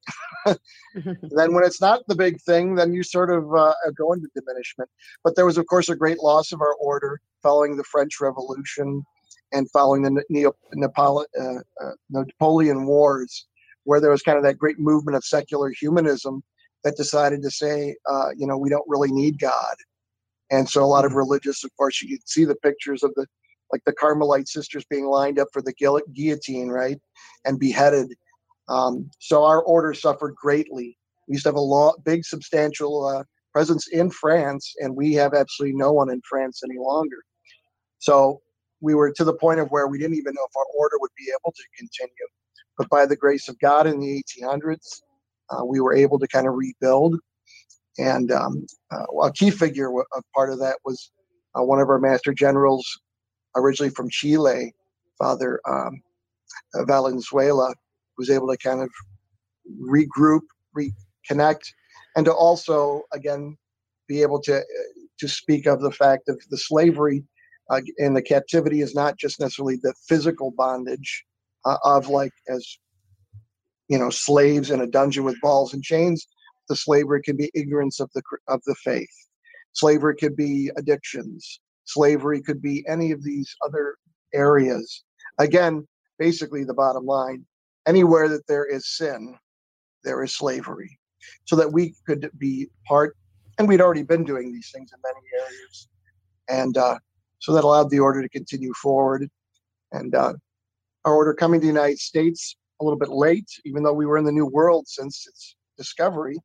then 0.94 1.54
when 1.54 1.64
it's 1.64 1.80
not 1.80 2.02
the 2.06 2.14
big 2.14 2.40
thing, 2.42 2.74
then 2.74 2.92
you 2.92 3.02
sort 3.02 3.30
of 3.30 3.54
uh, 3.54 3.74
go 3.96 4.12
into 4.12 4.28
diminishment. 4.34 4.88
But 5.22 5.36
there 5.36 5.46
was, 5.46 5.58
of 5.58 5.66
course, 5.66 5.88
a 5.88 5.96
great 5.96 6.18
loss 6.18 6.52
of 6.52 6.60
our 6.60 6.74
order 6.74 7.20
following 7.42 7.76
the 7.76 7.84
French 7.84 8.20
Revolution 8.20 9.04
and 9.52 9.70
following 9.70 10.02
the 10.02 10.22
Neo- 10.28 10.56
Nepal- 10.74 11.26
uh, 11.40 11.84
uh, 11.84 11.92
Napoleon 12.10 12.86
Wars, 12.86 13.46
where 13.84 14.00
there 14.00 14.10
was 14.10 14.22
kind 14.22 14.38
of 14.38 14.44
that 14.44 14.58
great 14.58 14.78
movement 14.78 15.16
of 15.16 15.24
secular 15.24 15.70
humanism 15.70 16.42
that 16.82 16.96
decided 16.96 17.42
to 17.42 17.50
say, 17.50 17.96
uh, 18.10 18.30
you 18.36 18.46
know, 18.46 18.58
we 18.58 18.68
don't 18.68 18.84
really 18.88 19.10
need 19.10 19.38
God. 19.38 19.74
And 20.50 20.68
so 20.68 20.84
a 20.84 20.86
lot 20.86 21.04
of 21.04 21.10
mm-hmm. 21.10 21.18
religious, 21.18 21.64
of 21.64 21.74
course, 21.76 22.02
you 22.02 22.08
can 22.08 22.26
see 22.26 22.44
the 22.44 22.56
pictures 22.56 23.02
of 23.02 23.14
the 23.14 23.26
like 23.74 23.84
the 23.84 23.92
Carmelite 23.92 24.46
sisters 24.46 24.84
being 24.88 25.06
lined 25.06 25.40
up 25.40 25.48
for 25.52 25.60
the 25.60 25.72
guillotine, 25.72 26.68
right, 26.68 27.00
and 27.44 27.58
beheaded. 27.58 28.14
Um, 28.68 29.10
so 29.18 29.42
our 29.42 29.62
order 29.62 29.92
suffered 29.92 30.36
greatly. 30.36 30.96
We 31.26 31.34
used 31.34 31.42
to 31.42 31.48
have 31.48 31.56
a 31.56 31.92
big, 32.04 32.24
substantial 32.24 33.04
uh, 33.04 33.24
presence 33.52 33.88
in 33.88 34.10
France, 34.10 34.72
and 34.78 34.94
we 34.94 35.12
have 35.14 35.34
absolutely 35.34 35.76
no 35.76 35.92
one 35.92 36.08
in 36.08 36.22
France 36.28 36.62
any 36.64 36.78
longer. 36.78 37.16
So 37.98 38.42
we 38.80 38.94
were 38.94 39.10
to 39.10 39.24
the 39.24 39.34
point 39.34 39.58
of 39.58 39.68
where 39.70 39.88
we 39.88 39.98
didn't 39.98 40.18
even 40.18 40.34
know 40.34 40.46
if 40.48 40.56
our 40.56 40.66
order 40.78 40.96
would 41.00 41.10
be 41.18 41.32
able 41.32 41.52
to 41.52 41.62
continue. 41.76 42.28
But 42.78 42.88
by 42.90 43.06
the 43.06 43.16
grace 43.16 43.48
of 43.48 43.58
God 43.58 43.88
in 43.88 43.98
the 43.98 44.22
1800s, 44.40 45.02
uh, 45.50 45.64
we 45.64 45.80
were 45.80 45.94
able 45.94 46.20
to 46.20 46.28
kind 46.28 46.46
of 46.46 46.54
rebuild. 46.54 47.18
And 47.98 48.30
um, 48.30 48.66
uh, 48.92 49.04
a 49.22 49.32
key 49.32 49.50
figure 49.50 49.90
of 49.90 50.22
part 50.32 50.52
of 50.52 50.60
that 50.60 50.78
was 50.84 51.10
uh, 51.58 51.62
one 51.62 51.80
of 51.80 51.88
our 51.88 51.98
master 51.98 52.32
generals, 52.32 52.86
originally 53.56 53.90
from 53.90 54.08
Chile, 54.11 54.75
Father 55.18 55.61
um, 55.68 56.02
uh, 56.75 56.84
Valenzuela, 56.84 57.75
was 58.18 58.30
able 58.30 58.49
to 58.49 58.56
kind 58.56 58.80
of 58.80 58.90
regroup, 59.80 60.42
reconnect, 60.76 61.73
and 62.16 62.25
to 62.26 62.32
also 62.32 63.02
again 63.12 63.56
be 64.08 64.23
able 64.23 64.40
to 64.42 64.58
uh, 64.58 64.62
to 65.18 65.28
speak 65.28 65.66
of 65.66 65.80
the 65.80 65.92
fact 65.92 66.28
of 66.28 66.40
the 66.50 66.58
slavery 66.58 67.25
uh, 67.70 67.80
and 67.99 68.16
the 68.16 68.23
captivity 68.23 68.80
is 68.80 68.94
not 68.94 69.16
just 69.16 69.40
necessarily 69.40 69.76
the 69.82 69.94
physical 70.08 70.50
bondage 70.50 71.25
uh, 71.64 71.78
of 71.84 72.08
like 72.08 72.32
as 72.49 72.78
you 73.88 73.99
know 73.99 74.11
slaves 74.11 74.70
in 74.70 74.80
a 74.80 74.87
dungeon 74.87 75.25
with 75.25 75.40
balls 75.40 75.75
and 75.75 75.82
chains. 75.82 76.26
The 76.68 76.76
slavery 76.76 77.20
can 77.23 77.37
be 77.37 77.50
ignorance 77.54 78.00
of 78.00 78.11
the 78.14 78.23
of 78.49 78.61
the 78.66 78.75
faith. 78.76 79.08
Slavery 79.73 80.16
could 80.16 80.37
be 80.37 80.70
addictions 80.76 81.61
slavery 81.84 82.40
could 82.40 82.60
be 82.60 82.84
any 82.88 83.12
of 83.12 83.22
these 83.22 83.54
other 83.64 83.96
areas. 84.32 85.04
Again, 85.38 85.86
basically, 86.18 86.64
the 86.64 86.74
bottom 86.74 87.04
line 87.04 87.44
anywhere 87.86 88.28
that 88.28 88.46
there 88.46 88.64
is 88.64 88.96
sin, 88.96 89.36
there 90.02 90.22
is 90.22 90.34
slavery. 90.34 90.98
So 91.46 91.56
that 91.56 91.72
we 91.72 91.94
could 92.06 92.30
be 92.38 92.68
part, 92.86 93.16
and 93.58 93.66
we'd 93.66 93.80
already 93.80 94.02
been 94.02 94.24
doing 94.24 94.52
these 94.52 94.70
things 94.74 94.90
in 94.92 95.00
many 95.02 95.42
areas. 95.42 95.88
And 96.48 96.76
uh, 96.76 96.98
so 97.38 97.52
that 97.52 97.64
allowed 97.64 97.90
the 97.90 98.00
order 98.00 98.20
to 98.20 98.28
continue 98.28 98.74
forward. 98.74 99.28
And 99.92 100.14
uh, 100.14 100.34
our 101.04 101.14
order 101.14 101.32
coming 101.32 101.60
to 101.60 101.66
the 101.66 101.72
United 101.72 101.98
States 101.98 102.56
a 102.80 102.84
little 102.84 102.98
bit 102.98 103.08
late, 103.08 103.48
even 103.64 103.82
though 103.82 103.92
we 103.92 104.06
were 104.06 104.18
in 104.18 104.24
the 104.24 104.32
New 104.32 104.46
World 104.46 104.86
since 104.86 105.26
its 105.26 105.56
discovery, 105.78 106.36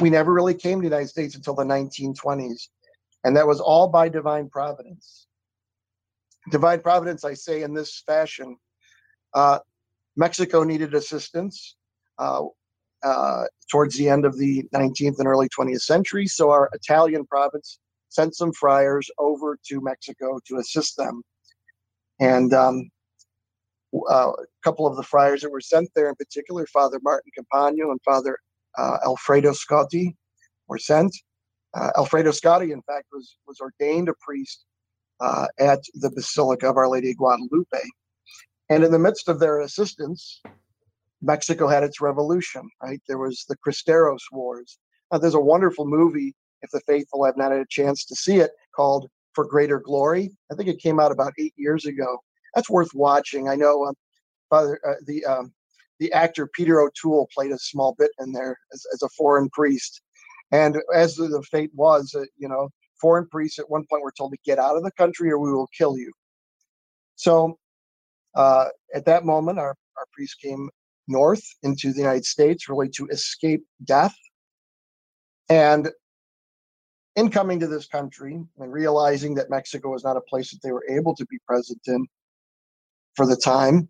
we 0.00 0.10
never 0.10 0.32
really 0.32 0.54
came 0.54 0.78
to 0.78 0.88
the 0.88 0.94
United 0.94 1.08
States 1.08 1.34
until 1.34 1.54
the 1.54 1.64
1920s. 1.64 2.68
And 3.24 3.36
that 3.36 3.46
was 3.46 3.60
all 3.60 3.88
by 3.88 4.08
divine 4.08 4.48
providence. 4.48 5.26
Divine 6.50 6.80
providence, 6.80 7.24
I 7.24 7.34
say 7.34 7.62
in 7.62 7.74
this 7.74 8.02
fashion 8.06 8.56
uh, 9.34 9.58
Mexico 10.16 10.64
needed 10.64 10.94
assistance 10.94 11.76
uh, 12.18 12.42
uh, 13.02 13.44
towards 13.70 13.96
the 13.96 14.08
end 14.08 14.24
of 14.24 14.36
the 14.38 14.64
19th 14.74 15.18
and 15.18 15.26
early 15.26 15.48
20th 15.48 15.82
century. 15.82 16.26
So 16.26 16.50
our 16.50 16.68
Italian 16.72 17.26
province 17.26 17.78
sent 18.08 18.34
some 18.34 18.52
friars 18.52 19.08
over 19.18 19.58
to 19.68 19.80
Mexico 19.80 20.38
to 20.46 20.56
assist 20.56 20.96
them. 20.96 21.22
And 22.18 22.52
um, 22.52 22.90
uh, 23.94 24.30
a 24.30 24.44
couple 24.62 24.86
of 24.86 24.96
the 24.96 25.02
friars 25.02 25.40
that 25.42 25.50
were 25.50 25.60
sent 25.60 25.88
there, 25.94 26.08
in 26.08 26.14
particular, 26.16 26.66
Father 26.66 26.98
Martin 27.02 27.30
Campagno 27.38 27.90
and 27.90 28.00
Father 28.04 28.36
uh, 28.76 28.98
Alfredo 29.04 29.52
Scotti, 29.52 30.14
were 30.68 30.78
sent. 30.78 31.16
Uh, 31.74 31.90
Alfredo 31.96 32.30
Scotti, 32.30 32.72
in 32.72 32.82
fact, 32.82 33.06
was 33.12 33.36
was 33.46 33.60
ordained 33.60 34.08
a 34.08 34.14
priest 34.20 34.64
uh, 35.20 35.46
at 35.58 35.80
the 35.94 36.10
Basilica 36.10 36.68
of 36.68 36.76
Our 36.76 36.88
Lady 36.88 37.10
of 37.10 37.16
Guadalupe, 37.16 37.78
and 38.68 38.84
in 38.84 38.90
the 38.90 38.98
midst 38.98 39.28
of 39.28 39.38
their 39.38 39.60
assistance, 39.60 40.42
Mexico 41.22 41.68
had 41.68 41.84
its 41.84 42.00
revolution, 42.00 42.68
right? 42.82 43.00
There 43.06 43.18
was 43.18 43.44
the 43.48 43.56
Cristeros 43.56 44.22
Wars. 44.32 44.78
Uh, 45.10 45.18
there's 45.18 45.34
a 45.34 45.40
wonderful 45.40 45.86
movie, 45.86 46.34
if 46.62 46.70
the 46.70 46.80
faithful 46.80 47.24
have 47.24 47.36
not 47.36 47.52
had 47.52 47.60
a 47.60 47.66
chance 47.68 48.04
to 48.06 48.14
see 48.14 48.36
it, 48.36 48.50
called 48.74 49.08
For 49.34 49.44
Greater 49.44 49.80
Glory. 49.80 50.30
I 50.50 50.54
think 50.54 50.68
it 50.68 50.80
came 50.80 51.00
out 51.00 51.12
about 51.12 51.32
eight 51.38 51.54
years 51.56 51.86
ago. 51.86 52.18
That's 52.54 52.70
worth 52.70 52.94
watching. 52.94 53.48
I 53.48 53.56
know 53.56 53.86
um, 53.86 53.94
Father, 54.48 54.80
uh, 54.86 54.94
the 55.06 55.24
um, 55.24 55.52
the 56.00 56.12
actor 56.12 56.48
Peter 56.54 56.80
O'Toole 56.80 57.28
played 57.32 57.52
a 57.52 57.58
small 57.58 57.94
bit 57.98 58.10
in 58.20 58.32
there 58.32 58.56
as, 58.72 58.84
as 58.92 59.02
a 59.02 59.08
foreign 59.10 59.48
priest. 59.50 60.00
And 60.52 60.76
as 60.94 61.14
the 61.14 61.44
fate 61.50 61.70
was, 61.74 62.14
uh, 62.14 62.24
you 62.36 62.48
know, 62.48 62.68
foreign 63.00 63.26
priests 63.28 63.58
at 63.58 63.70
one 63.70 63.84
point 63.88 64.02
were 64.02 64.12
told 64.16 64.32
to 64.32 64.38
get 64.44 64.58
out 64.58 64.76
of 64.76 64.82
the 64.82 64.92
country 64.92 65.30
or 65.30 65.38
we 65.38 65.52
will 65.52 65.68
kill 65.76 65.96
you. 65.96 66.12
So 67.16 67.58
uh, 68.34 68.66
at 68.94 69.04
that 69.06 69.24
moment, 69.24 69.58
our, 69.58 69.74
our 69.96 70.06
priest 70.12 70.36
came 70.42 70.68
north 71.08 71.42
into 71.62 71.92
the 71.92 72.00
United 72.00 72.24
States, 72.24 72.68
really 72.68 72.88
to 72.90 73.06
escape 73.08 73.64
death. 73.84 74.14
And 75.48 75.90
in 77.16 77.30
coming 77.30 77.58
to 77.60 77.66
this 77.66 77.86
country 77.86 78.40
and 78.58 78.72
realizing 78.72 79.34
that 79.34 79.50
Mexico 79.50 79.90
was 79.90 80.04
not 80.04 80.16
a 80.16 80.20
place 80.22 80.50
that 80.50 80.60
they 80.62 80.72
were 80.72 80.84
able 80.88 81.14
to 81.16 81.26
be 81.26 81.38
present 81.46 81.80
in 81.86 82.06
for 83.16 83.26
the 83.26 83.36
time, 83.36 83.88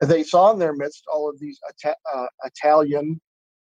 they 0.00 0.22
saw 0.22 0.52
in 0.52 0.58
their 0.58 0.74
midst 0.74 1.04
all 1.12 1.28
of 1.28 1.38
these 1.38 1.60
Ita- 1.68 1.96
uh, 2.14 2.26
Italian 2.44 3.20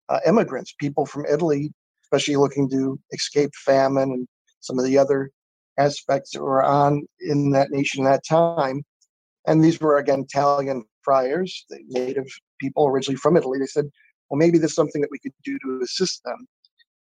uh, 0.09 0.21
immigrants, 0.27 0.75
people 0.81 1.07
from 1.07 1.27
Italy, 1.27 1.73
especially 2.07 2.37
looking 2.37 2.69
to 2.71 2.99
escape 3.13 3.51
famine 3.55 4.11
and 4.13 4.29
some 4.61 4.79
of 4.79 4.85
the 4.85 4.99
other 4.99 5.31
aspects 5.79 6.33
that 6.33 6.43
were 6.43 6.63
on 6.63 7.03
in 7.21 7.51
that 7.51 7.71
nation 7.71 8.07
at 8.07 8.11
that 8.11 8.27
time. 8.27 8.83
And 9.47 9.63
these 9.63 9.81
were 9.81 9.99
again 9.99 10.21
Italian 10.29 10.85
friars, 11.03 11.65
the 11.71 11.79
native 11.89 12.27
people 12.61 12.87
originally 12.87 13.17
from 13.17 13.37
Italy. 13.37 13.59
They 13.59 13.67
said, 13.67 13.87
well, 14.29 14.39
maybe 14.39 14.59
there's 14.59 14.75
something 14.75 15.01
that 15.03 15.11
we 15.11 15.19
could 15.19 15.33
do 15.45 15.59
to 15.65 15.81
assist 15.83 16.23
them. 16.25 16.47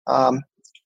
Um, 0.07 0.41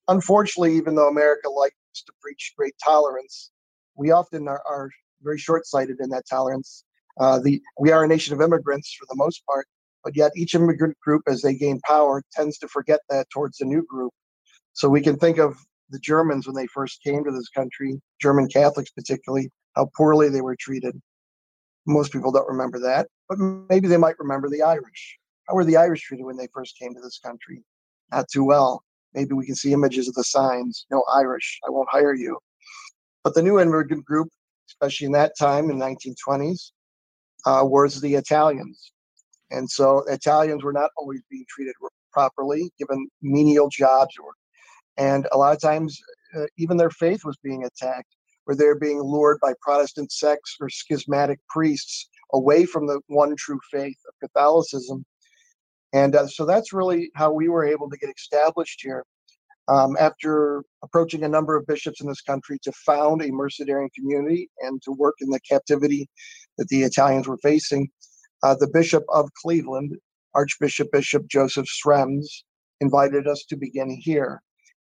unfortunately, 0.08 0.76
even 0.76 0.96
though 0.96 1.08
America 1.08 1.50
likes 1.50 1.76
to 2.06 2.12
preach 2.22 2.54
great 2.58 2.74
tolerance, 2.84 3.52
we 3.96 4.12
often 4.12 4.48
are, 4.48 4.62
are 4.68 4.90
very 5.22 5.38
short 5.38 5.66
sighted 5.66 5.98
in 6.02 6.10
that 6.10 6.24
tolerance 6.30 6.84
uh, 7.20 7.40
the 7.40 7.62
we 7.80 7.92
are 7.92 8.04
a 8.04 8.08
nation 8.08 8.34
of 8.34 8.42
immigrants 8.42 8.94
for 8.94 9.06
the 9.10 9.16
most 9.16 9.46
part, 9.46 9.68
but 10.04 10.16
yet 10.16 10.32
each 10.36 10.56
immigrant 10.56 10.98
group, 11.00 11.24
as 11.27 11.42
they 11.42 11.54
gain 11.54 11.80
power, 11.82 12.24
tends 12.32 12.58
to 12.60 12.68
forget 12.68 13.00
that 13.10 13.30
towards 13.30 13.58
the 13.58 13.66
new 13.66 13.84
group. 13.86 14.13
So 14.74 14.89
we 14.89 15.01
can 15.01 15.18
think 15.18 15.38
of 15.38 15.58
the 15.89 16.00
Germans 16.00 16.48
when 16.48 16.56
they 16.56 16.68
first 16.68 17.01
came 17.04 17.24
to 17.24 17.32
this 17.32 17.50
country, 17.50 18.00
German 18.22 18.48
Catholics 18.48 18.92
particularly, 18.92 19.50
how 19.75 19.89
poorly 19.96 20.30
they 20.30 20.42
were 20.42 20.56
treated. 20.60 21.00
Most 21.86 22.12
people 22.12 22.32
don't 22.32 22.48
remember 22.48 22.80
that, 22.80 23.08
but 23.30 23.38
maybe 23.70 23.88
they 23.88 23.98
might 23.98 24.20
remember 24.20 24.50
the 24.50 24.62
Irish. 24.62 25.18
How 25.48 25.56
were 25.56 25.63
the 25.63 25.77
Irish 25.77 26.04
treated 26.04 26.25
when 26.25 26.36
they 26.36 26.48
first 26.54 26.77
came 26.77 26.94
to 26.94 27.01
this 27.01 27.20
country? 27.20 27.63
Not 28.12 28.27
too 28.27 28.44
well. 28.44 28.84
Maybe 29.13 29.34
we 29.34 29.46
can 29.46 29.56
see 29.56 29.72
images 29.72 30.08
of 30.08 30.13
the 30.16 30.24
signs. 30.24 30.86
No 30.92 31.04
Irish, 31.13 31.60
I 31.66 31.72
won't 31.72 31.89
hire 31.89 32.13
you. 32.13 32.38
But 33.24 33.34
the 33.34 33.42
new 33.42 33.60
immigrant 33.60 34.06
group, 34.06 34.30
especially 34.70 35.08
in 35.08 35.13
that 35.13 35.38
time 35.39 35.70
in 35.70 35.77
1920s, 35.77 36.72
uh, 37.46 37.63
was 37.63 38.01
the 38.01 38.16
Italians. 38.16 38.92
And 39.51 39.70
so 39.70 40.04
Italians 40.08 40.63
were 40.63 40.74
not 40.74 40.92
always 40.98 41.22
being 41.30 41.46
treated 41.50 41.74
properly, 42.12 42.72
given 42.77 43.08
menial 43.22 43.70
jobs, 43.70 44.16
or, 44.22 44.32
and 44.98 45.27
a 45.32 45.38
lot 45.38 45.56
of 45.56 45.62
times 45.62 46.00
uh, 46.38 46.46
even 46.58 46.77
their 46.77 46.89
faith 46.89 47.22
was 47.24 47.38
being 47.44 47.63
attacked, 47.63 48.16
where 48.46 48.56
they're 48.56 48.80
being 48.80 49.01
lured 49.01 49.38
by 49.42 49.54
Protestant 49.62 50.12
sects 50.12 50.56
or 50.60 50.70
schismatic 50.70 51.39
priests 51.50 52.10
away 52.34 52.66
from 52.66 52.88
the 52.88 53.00
one 53.08 53.36
true 53.38 53.60
faith 53.72 53.98
of 54.08 54.13
Catholicism. 54.22 55.06
And 55.94 56.16
uh, 56.16 56.27
so 56.27 56.46
that's 56.46 56.74
really 56.74 57.10
how 57.16 57.32
we 57.32 57.48
were 57.48 57.66
able 57.66 57.89
to 57.89 57.98
get 57.98 58.10
established 58.10 58.82
here 58.84 59.06
um, 59.68 59.98
after 60.00 60.63
approaching 60.84 61.24
a 61.24 61.30
number 61.30 61.55
of 61.55 61.66
bishops 61.68 62.01
in 62.01 62.07
this 62.07 62.22
country 62.22 62.57
to 62.64 62.72
found 62.72 63.22
a 63.22 63.31
Mercedarian 63.31 63.90
community 63.94 64.50
and 64.62 64.81
to 64.83 64.92
work 64.92 65.16
in 65.22 65.29
the 65.29 65.40
captivity 65.42 66.07
that 66.57 66.68
the 66.70 66.83
Italians 66.83 67.27
were 67.27 67.38
facing, 67.38 67.90
uh, 68.44 68.56
the 68.56 68.70
Bishop 68.72 69.04
of 69.10 69.34
Cleveland, 69.34 69.98
Archbishop 70.34 70.92
Bishop 70.92 71.28
Joseph 71.28 71.68
Schrembs, 71.68 72.28
invited 72.80 73.28
us 73.28 73.44
to 73.50 73.56
begin 73.56 73.90
here. 73.90 74.42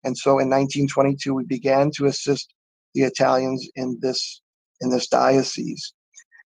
And 0.03 0.17
so 0.17 0.31
in 0.31 0.49
1922, 0.49 1.33
we 1.33 1.43
began 1.45 1.91
to 1.97 2.05
assist 2.05 2.53
the 2.93 3.03
Italians 3.03 3.67
in 3.75 3.97
this 4.01 4.41
in 4.81 4.89
this 4.89 5.07
diocese, 5.07 5.93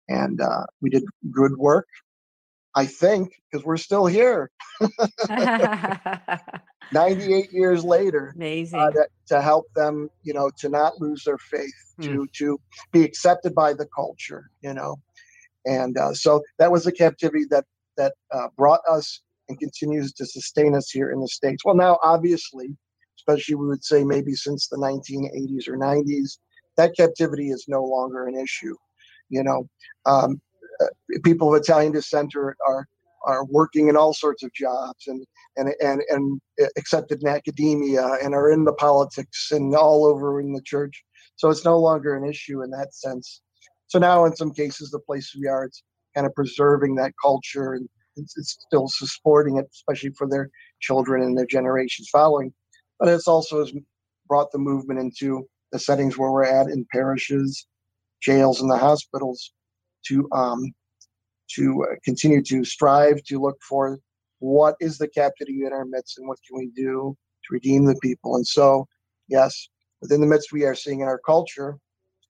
and 0.09 0.41
uh, 0.41 0.65
we 0.81 0.91
did 0.91 1.05
good 1.31 1.57
work. 1.57 1.87
I 2.75 2.87
think 2.87 3.31
because 3.51 3.65
we're 3.65 3.77
still 3.77 4.07
here. 4.07 4.51
98 6.93 7.53
years 7.53 7.83
later 7.85 8.29
uh, 8.29 8.37
amazing 8.37 8.79
uh, 8.79 8.91
to, 8.91 9.09
to, 9.27 9.43
help 9.43 9.67
them 9.75 10.09
you 10.23 10.33
know 10.33 10.51
to 10.57 10.69
not 10.69 11.01
lose 11.01 11.25
their 11.25 11.39
faith 11.39 11.75
mm. 12.01 12.05
to 12.05 12.29
to 12.33 12.61
be 12.93 13.03
accepted 13.03 13.55
by 13.55 13.73
the 13.73 13.87
culture 13.87 14.51
you 14.61 14.73
know 14.73 14.97
and 15.67 15.99
uh, 15.99 16.13
so 16.13 16.43
that 16.59 16.71
was 16.71 16.85
the 16.85 16.93
captivity 16.93 17.45
that 17.51 17.65
that 17.97 18.15
uh, 18.33 18.49
brought 18.57 18.81
us 18.89 19.23
and 19.49 19.59
continues 19.59 20.13
to 20.13 20.27
sustain 20.27 20.75
us 20.75 20.91
here 20.91 21.11
in 21.11 21.21
the 21.21 21.29
states 21.29 21.65
well 21.65 21.77
now 21.77 21.99
obviously 22.03 22.69
especially 23.19 23.55
we 23.55 23.67
would 23.67 23.85
say 23.85 24.05
maybe 24.05 24.35
since 24.35 24.69
the 24.69 24.77
1980s 24.77 25.69
or 25.69 25.77
90s 25.77 26.39
that 26.77 26.97
captivity 26.97 27.51
is 27.51 27.65
no 27.69 27.85
longer 27.85 28.27
an 28.27 28.39
issue 28.39 28.75
you 29.29 29.43
know 29.43 29.69
um, 30.07 30.41
uh, 30.81 30.87
people 31.25 31.55
of 31.55 31.61
italian 31.61 31.93
descent 31.93 32.35
are, 32.37 32.57
are 32.67 32.87
are 33.27 33.45
working 33.47 33.89
in 33.89 33.97
all 33.97 34.15
sorts 34.15 34.43
of 34.43 34.53
jobs 34.55 35.07
and 35.09 35.27
and 35.57 35.75
and 35.81 36.03
and 36.09 36.41
accepted 36.79 37.23
in 37.23 37.29
academia 37.29 38.07
and 38.23 38.35
are 38.35 38.51
in 38.51 38.65
the 38.65 38.73
politics 38.73 39.51
and 39.51 39.75
all 39.75 40.07
over 40.07 40.41
in 40.41 40.53
the 40.53 40.63
church. 40.63 41.05
So 41.35 41.51
it's 41.51 41.65
no 41.65 41.79
longer 41.79 42.17
an 42.17 42.25
issue 42.25 42.63
in 42.63 42.71
that 42.71 42.95
sense. 42.95 43.43
So 43.89 43.99
now, 43.99 44.25
in 44.25 44.35
some 44.35 44.53
cases, 44.53 44.91
the 44.91 44.99
place 44.99 45.35
we 45.39 45.47
are, 45.47 45.65
it's 45.65 45.83
kind 46.15 46.27
of 46.27 46.35
preserving 46.35 46.95
that 46.97 47.13
culture 47.23 47.75
and 47.75 47.89
it's, 48.17 48.37
it's 48.37 48.57
still 48.67 48.89
supporting 48.89 49.59
it, 49.59 49.67
especially 49.73 50.11
for 50.11 50.29
their 50.29 50.49
children 50.81 51.23
and 51.23 51.37
their 51.37 51.47
generations 51.47 52.09
following. 52.11 52.53
But 52.99 53.09
it's 53.09 53.29
also 53.29 53.61
has 53.61 53.73
brought 54.27 54.51
the 54.53 54.59
movement 54.59 55.01
into 55.01 55.47
the 55.73 55.79
settings 55.79 56.17
where 56.17 56.31
we're 56.31 56.45
at 56.45 56.69
in 56.69 56.87
parishes, 56.93 57.67
jails, 58.23 58.61
and 58.61 58.71
the 58.71 58.79
hospitals 58.79 59.53
to 60.07 60.29
um, 60.33 60.73
to 61.55 61.87
uh, 61.91 61.95
continue 62.05 62.43
to 62.43 62.65
strive 62.65 63.23
to 63.25 63.41
look 63.41 63.57
for 63.69 63.99
what 64.41 64.75
is 64.81 64.99
the 64.99 65.09
captivity 65.09 65.65
in 65.65 65.73
our 65.73 65.85
midst 65.85 66.19
and 66.19 66.27
what 66.27 66.39
can 66.47 66.59
we 66.59 66.71
do 66.75 67.17
to 67.45 67.55
redeem 67.55 67.85
the 67.85 67.97
people. 68.03 68.37
And 68.37 68.47
so, 68.47 68.87
yes, 69.29 69.69
within 70.01 70.21
the 70.21 70.27
midst 70.27 70.53
we 70.53 70.65
are 70.65 70.75
seeing 70.75 71.01
in 71.01 71.09
our 71.09 71.21
culture, 71.25 71.79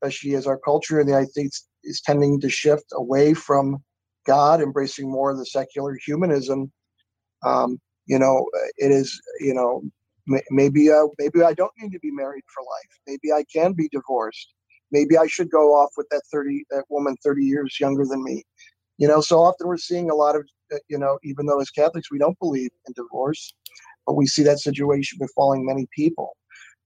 especially 0.03 0.35
as 0.35 0.47
our 0.47 0.59
culture 0.59 1.01
in 1.01 1.07
the 1.07 1.13
United 1.13 1.31
States 1.31 1.69
is 1.85 2.01
tending 2.01 2.41
to 2.41 2.49
shift 2.49 2.87
away 2.93 3.35
from 3.35 3.79
God, 4.27 4.61
embracing 4.61 5.11
more 5.11 5.31
of 5.31 5.39
the 5.39 5.47
secular 5.47 5.97
humanism. 6.05 6.73
Um, 7.45 7.79
you 8.07 8.19
know, 8.19 8.47
it 8.77 8.91
is, 8.91 9.21
you 9.41 9.55
know, 9.55 9.83
maybe 10.51 10.91
uh, 10.91 11.07
maybe 11.19 11.43
I 11.43 11.55
don't 11.55 11.73
need 11.81 11.93
to 11.93 11.99
be 12.01 12.11
married 12.11 12.45
for 12.53 12.63
life. 12.63 12.99
Maybe 13.07 13.33
I 13.33 13.45
can 13.53 13.73
be 13.73 13.89
divorced. 13.91 14.53
Maybe 14.93 15.17
I 15.17 15.27
should 15.27 15.51
go 15.51 15.75
off 15.75 15.91
with 15.97 16.07
that 16.11 16.23
30 16.33 16.65
that 16.71 16.85
woman 16.89 17.17
30 17.25 17.45
years 17.45 17.79
younger 17.81 18.05
than 18.05 18.23
me. 18.23 18.45
You 18.99 19.09
know, 19.09 19.21
so 19.21 19.39
often 19.39 19.67
we're 19.67 19.77
seeing 19.77 20.11
a 20.11 20.15
lot 20.15 20.37
of, 20.37 20.47
uh, 20.73 20.79
you 20.89 20.99
know, 20.99 21.19
even 21.23 21.47
though 21.47 21.61
as 21.61 21.71
Catholics 21.71 22.11
we 22.11 22.19
don't 22.19 22.39
believe 22.39 22.71
in 22.87 22.95
divorce, 22.95 23.55
but 24.07 24.15
we 24.15 24.27
see 24.27 24.43
that 24.45 24.59
situation 24.59 25.19
befalling 25.21 25.67
many 25.67 25.87
people. 25.95 26.37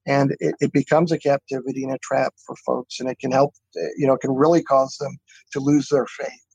And 0.06 0.34
it, 0.40 0.54
it 0.60 0.72
becomes 0.72 1.12
a 1.12 1.18
captivity 1.18 1.84
and 1.84 1.92
a 1.92 1.98
trap 1.98 2.32
for 2.46 2.56
folks, 2.66 3.00
and 3.00 3.08
it 3.08 3.18
can 3.18 3.30
help, 3.30 3.52
uh, 3.76 3.88
you 3.96 4.06
know, 4.06 4.14
it 4.14 4.20
can 4.20 4.34
really 4.34 4.62
cause 4.62 4.96
them 4.96 5.18
to 5.52 5.60
lose 5.60 5.88
their 5.88 6.06
faith. 6.06 6.46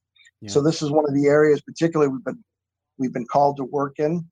Yeah. 0.42 0.50
So 0.50 0.62
this 0.62 0.82
is 0.82 0.92
one 0.92 1.06
of 1.08 1.14
the 1.14 1.28
areas, 1.28 1.62
particularly 1.62 2.12
we've 2.12 2.24
been 2.24 2.44
we've 2.98 3.14
been 3.14 3.28
called 3.28 3.58
to 3.58 3.64
work 3.64 4.00
in. 4.00 4.26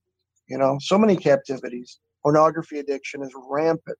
You 0.48 0.58
know, 0.58 0.78
so 0.80 0.98
many 0.98 1.16
captivities. 1.16 1.98
Pornography 2.22 2.78
addiction 2.78 3.22
is 3.22 3.32
rampant. 3.48 3.98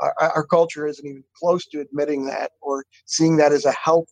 Our, 0.00 0.14
our 0.20 0.46
culture 0.46 0.86
isn't 0.86 1.06
even 1.06 1.24
close 1.38 1.66
to 1.68 1.80
admitting 1.80 2.26
that 2.26 2.50
or 2.60 2.84
seeing 3.06 3.36
that 3.38 3.52
as 3.52 3.64
a 3.64 3.72
health 3.72 4.08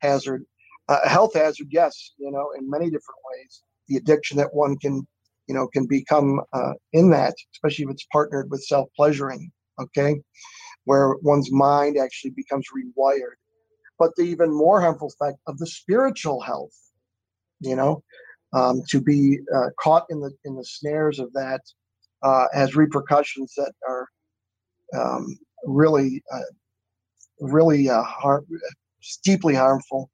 hazard 0.00 0.44
a 0.90 1.08
health 1.08 1.34
hazard, 1.34 1.68
yes, 1.70 2.12
you 2.18 2.30
know, 2.30 2.50
in 2.58 2.68
many 2.68 2.86
different 2.86 3.20
ways. 3.32 3.62
The 3.88 3.96
addiction 3.96 4.36
that 4.38 4.52
one 4.52 4.76
can, 4.76 5.06
you 5.46 5.54
know, 5.54 5.68
can 5.68 5.86
become 5.86 6.40
uh, 6.52 6.72
in 6.92 7.10
that, 7.10 7.34
especially 7.54 7.84
if 7.84 7.90
it's 7.92 8.06
partnered 8.12 8.50
with 8.50 8.62
self 8.64 8.88
pleasuring, 8.96 9.50
okay, 9.80 10.20
where 10.84 11.16
one's 11.22 11.50
mind 11.52 11.96
actually 11.98 12.30
becomes 12.30 12.66
rewired. 12.76 13.36
But 13.98 14.14
the 14.16 14.22
even 14.22 14.52
more 14.52 14.80
harmful 14.80 15.12
effect 15.20 15.38
of 15.46 15.58
the 15.58 15.66
spiritual 15.66 16.40
health, 16.40 16.74
you 17.60 17.76
know, 17.76 18.02
um, 18.52 18.82
to 18.88 19.00
be 19.00 19.38
uh, 19.54 19.70
caught 19.78 20.06
in 20.10 20.20
the 20.20 20.32
in 20.44 20.56
the 20.56 20.64
snares 20.64 21.18
of 21.18 21.32
that 21.34 21.60
uh, 22.22 22.46
has 22.52 22.74
repercussions 22.76 23.52
that 23.56 23.72
are 23.86 24.08
um, 24.96 25.38
really, 25.64 26.22
uh, 26.32 26.40
really 27.40 27.88
uh, 27.88 28.04
deeply 29.22 29.54
harmful 29.54 30.10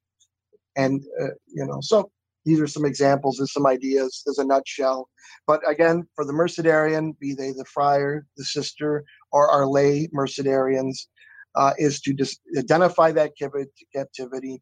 and 0.77 1.03
uh, 1.21 1.29
you 1.47 1.65
know 1.65 1.79
so 1.81 2.09
these 2.45 2.61
are 2.61 2.67
some 2.67 2.85
examples 2.85 3.39
and 3.39 3.49
some 3.49 3.67
ideas 3.67 4.23
as 4.29 4.37
a 4.37 4.45
nutshell. 4.45 5.09
But 5.47 5.59
again, 5.69 6.07
for 6.15 6.23
the 6.23 6.31
Mercedarian, 6.31 7.19
be 7.19 7.33
they 7.33 7.51
the 7.51 7.65
friar, 7.65 8.25
the 8.37 8.45
sister, 8.45 9.03
or 9.31 9.49
our 9.49 9.67
lay 9.67 10.07
Mercedarians, 10.15 11.07
uh, 11.55 11.73
is 11.77 12.01
to 12.01 12.13
just 12.13 12.39
identify 12.57 13.11
that 13.11 13.31
captivity, 13.93 14.61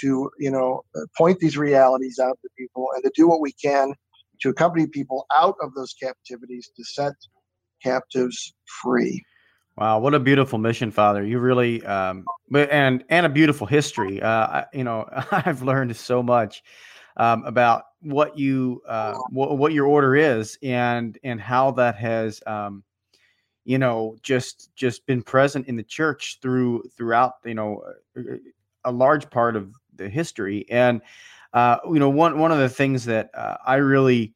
to 0.00 0.30
you 0.38 0.50
know 0.50 0.82
point 1.16 1.38
these 1.38 1.56
realities 1.56 2.18
out 2.22 2.38
to 2.42 2.48
people, 2.58 2.88
and 2.94 3.04
to 3.04 3.10
do 3.14 3.28
what 3.28 3.40
we 3.40 3.52
can 3.52 3.94
to 4.40 4.50
accompany 4.50 4.86
people 4.86 5.26
out 5.36 5.56
of 5.62 5.72
those 5.74 5.94
captivities 5.94 6.70
to 6.76 6.84
set 6.84 7.12
captives 7.82 8.54
free. 8.82 9.22
Wow, 9.76 9.98
what 9.98 10.14
a 10.14 10.20
beautiful 10.20 10.58
mission, 10.58 10.90
Father! 10.90 11.22
You 11.22 11.38
really, 11.38 11.84
um, 11.84 12.24
and 12.54 13.04
and 13.10 13.26
a 13.26 13.28
beautiful 13.28 13.66
history. 13.66 14.22
Uh, 14.22 14.64
you 14.72 14.84
know, 14.84 15.06
I've 15.30 15.62
learned 15.62 15.94
so 15.96 16.22
much 16.22 16.62
um, 17.18 17.44
about 17.44 17.84
what 18.00 18.38
you, 18.38 18.80
uh, 18.88 19.14
what, 19.30 19.58
what 19.58 19.72
your 19.74 19.86
order 19.86 20.16
is, 20.16 20.58
and 20.62 21.18
and 21.24 21.38
how 21.38 21.72
that 21.72 21.96
has, 21.96 22.40
um, 22.46 22.84
you 23.66 23.78
know, 23.78 24.16
just 24.22 24.70
just 24.76 25.04
been 25.06 25.22
present 25.22 25.66
in 25.66 25.74
the 25.74 25.82
church 25.82 26.38
through 26.40 26.84
throughout, 26.96 27.32
you 27.44 27.54
know, 27.54 27.82
a 28.84 28.92
large 28.92 29.28
part 29.28 29.56
of 29.56 29.74
the 29.96 30.08
history. 30.08 30.64
And 30.70 31.02
uh, 31.52 31.78
you 31.84 31.98
know, 31.98 32.08
one 32.08 32.38
one 32.38 32.52
of 32.52 32.58
the 32.58 32.68
things 32.68 33.04
that 33.06 33.30
uh, 33.34 33.56
I 33.66 33.76
really 33.76 34.34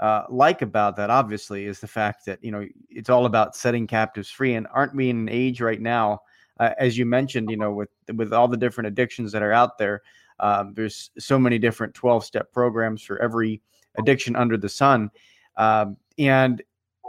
uh, 0.00 0.24
like 0.30 0.62
about 0.62 0.96
that, 0.96 1.10
obviously, 1.10 1.66
is 1.66 1.78
the 1.78 1.86
fact 1.86 2.24
that 2.24 2.42
you 2.42 2.50
know 2.50 2.66
it's 2.88 3.10
all 3.10 3.26
about 3.26 3.54
setting 3.54 3.86
captives 3.86 4.30
free. 4.30 4.54
And 4.54 4.66
aren't 4.72 4.94
we 4.94 5.10
in 5.10 5.18
an 5.18 5.28
age 5.28 5.60
right 5.60 5.80
now, 5.80 6.20
uh, 6.58 6.70
as 6.78 6.96
you 6.96 7.04
mentioned, 7.04 7.50
you 7.50 7.58
know, 7.58 7.72
with 7.72 7.90
with 8.14 8.32
all 8.32 8.48
the 8.48 8.56
different 8.56 8.88
addictions 8.88 9.30
that 9.32 9.42
are 9.42 9.52
out 9.52 9.76
there, 9.76 10.00
um, 10.38 10.72
there's 10.72 11.10
so 11.18 11.38
many 11.38 11.58
different 11.58 11.92
twelve 11.92 12.24
step 12.24 12.50
programs 12.50 13.02
for 13.02 13.20
every 13.20 13.60
addiction 13.98 14.36
under 14.36 14.56
the 14.56 14.70
sun, 14.70 15.10
um, 15.58 15.98
and 16.16 16.62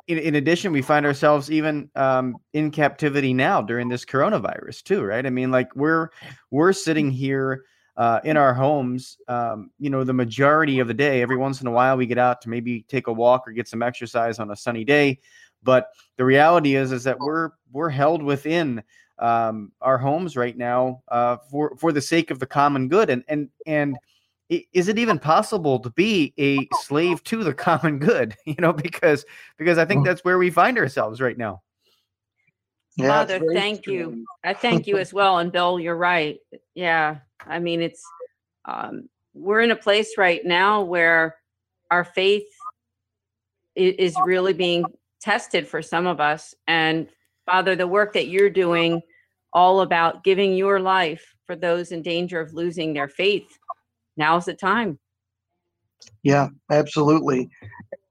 in, 0.07 0.17
in, 0.17 0.35
addition, 0.35 0.71
we 0.71 0.81
find 0.81 1.05
ourselves 1.05 1.51
even 1.51 1.89
um, 1.95 2.35
in 2.53 2.71
captivity 2.71 3.33
now 3.33 3.61
during 3.61 3.89
this 3.89 4.05
coronavirus 4.05 4.83
too, 4.83 5.03
right? 5.03 5.25
I 5.25 5.29
mean, 5.29 5.51
like 5.51 5.75
we're 5.75 6.09
we're 6.49 6.73
sitting 6.73 7.11
here 7.11 7.63
uh, 7.97 8.19
in 8.23 8.37
our 8.37 8.53
homes, 8.53 9.17
um, 9.27 9.69
you 9.79 9.89
know, 9.89 10.03
the 10.03 10.13
majority 10.13 10.79
of 10.79 10.87
the 10.87 10.93
day. 10.93 11.21
Every 11.21 11.37
once 11.37 11.61
in 11.61 11.67
a 11.67 11.71
while, 11.71 11.97
we 11.97 12.05
get 12.05 12.17
out 12.17 12.41
to 12.41 12.49
maybe 12.49 12.83
take 12.87 13.07
a 13.07 13.13
walk 13.13 13.47
or 13.47 13.51
get 13.51 13.67
some 13.67 13.81
exercise 13.81 14.39
on 14.39 14.51
a 14.51 14.55
sunny 14.55 14.83
day. 14.83 15.19
But 15.63 15.89
the 16.17 16.25
reality 16.25 16.75
is, 16.75 16.91
is 16.91 17.03
that 17.03 17.19
we're 17.19 17.51
we're 17.71 17.89
held 17.89 18.23
within 18.23 18.83
um, 19.19 19.71
our 19.81 19.97
homes 19.97 20.35
right 20.35 20.57
now 20.57 21.03
uh, 21.09 21.37
for 21.49 21.75
for 21.77 21.91
the 21.91 22.01
sake 22.01 22.31
of 22.31 22.39
the 22.39 22.47
common 22.47 22.87
good. 22.87 23.09
And 23.09 23.23
and 23.27 23.49
and 23.65 23.97
is 24.51 24.89
it 24.89 24.99
even 24.99 25.17
possible 25.17 25.79
to 25.79 25.89
be 25.91 26.33
a 26.37 26.67
slave 26.81 27.23
to 27.25 27.43
the 27.43 27.53
common 27.67 27.99
good? 27.99 28.35
You 28.45 28.55
know, 28.59 28.73
because 28.73 29.25
because 29.57 29.77
I 29.77 29.85
think 29.85 30.05
that's 30.05 30.23
where 30.25 30.37
we 30.37 30.49
find 30.49 30.77
ourselves 30.77 31.21
right 31.21 31.37
now. 31.37 31.61
Yeah, 32.97 33.07
Father, 33.07 33.41
thank 33.53 33.85
true. 33.85 33.93
you. 33.93 34.25
I 34.43 34.53
thank 34.53 34.85
you 34.87 34.97
as 34.99 35.13
well. 35.13 35.37
And 35.37 35.51
Bill, 35.51 35.79
you're 35.79 35.95
right. 35.95 36.39
Yeah, 36.75 37.19
I 37.47 37.59
mean, 37.59 37.81
it's 37.81 38.03
um, 38.65 39.07
we're 39.33 39.61
in 39.61 39.71
a 39.71 39.75
place 39.75 40.17
right 40.17 40.43
now 40.43 40.81
where 40.81 41.37
our 41.89 42.03
faith 42.03 42.47
is 43.75 44.15
really 44.25 44.53
being 44.53 44.83
tested 45.21 45.65
for 45.65 45.81
some 45.81 46.05
of 46.05 46.19
us. 46.19 46.53
And 46.67 47.07
Father, 47.45 47.75
the 47.75 47.87
work 47.87 48.13
that 48.13 48.27
you're 48.27 48.49
doing, 48.49 49.01
all 49.53 49.81
about 49.81 50.23
giving 50.23 50.53
your 50.53 50.79
life 50.79 51.35
for 51.45 51.55
those 51.55 51.91
in 51.91 52.01
danger 52.01 52.39
of 52.39 52.53
losing 52.53 52.93
their 52.93 53.07
faith, 53.09 53.57
now's 54.17 54.45
the 54.45 54.53
time. 54.53 54.99
Yeah, 56.23 56.49
absolutely. 56.71 57.49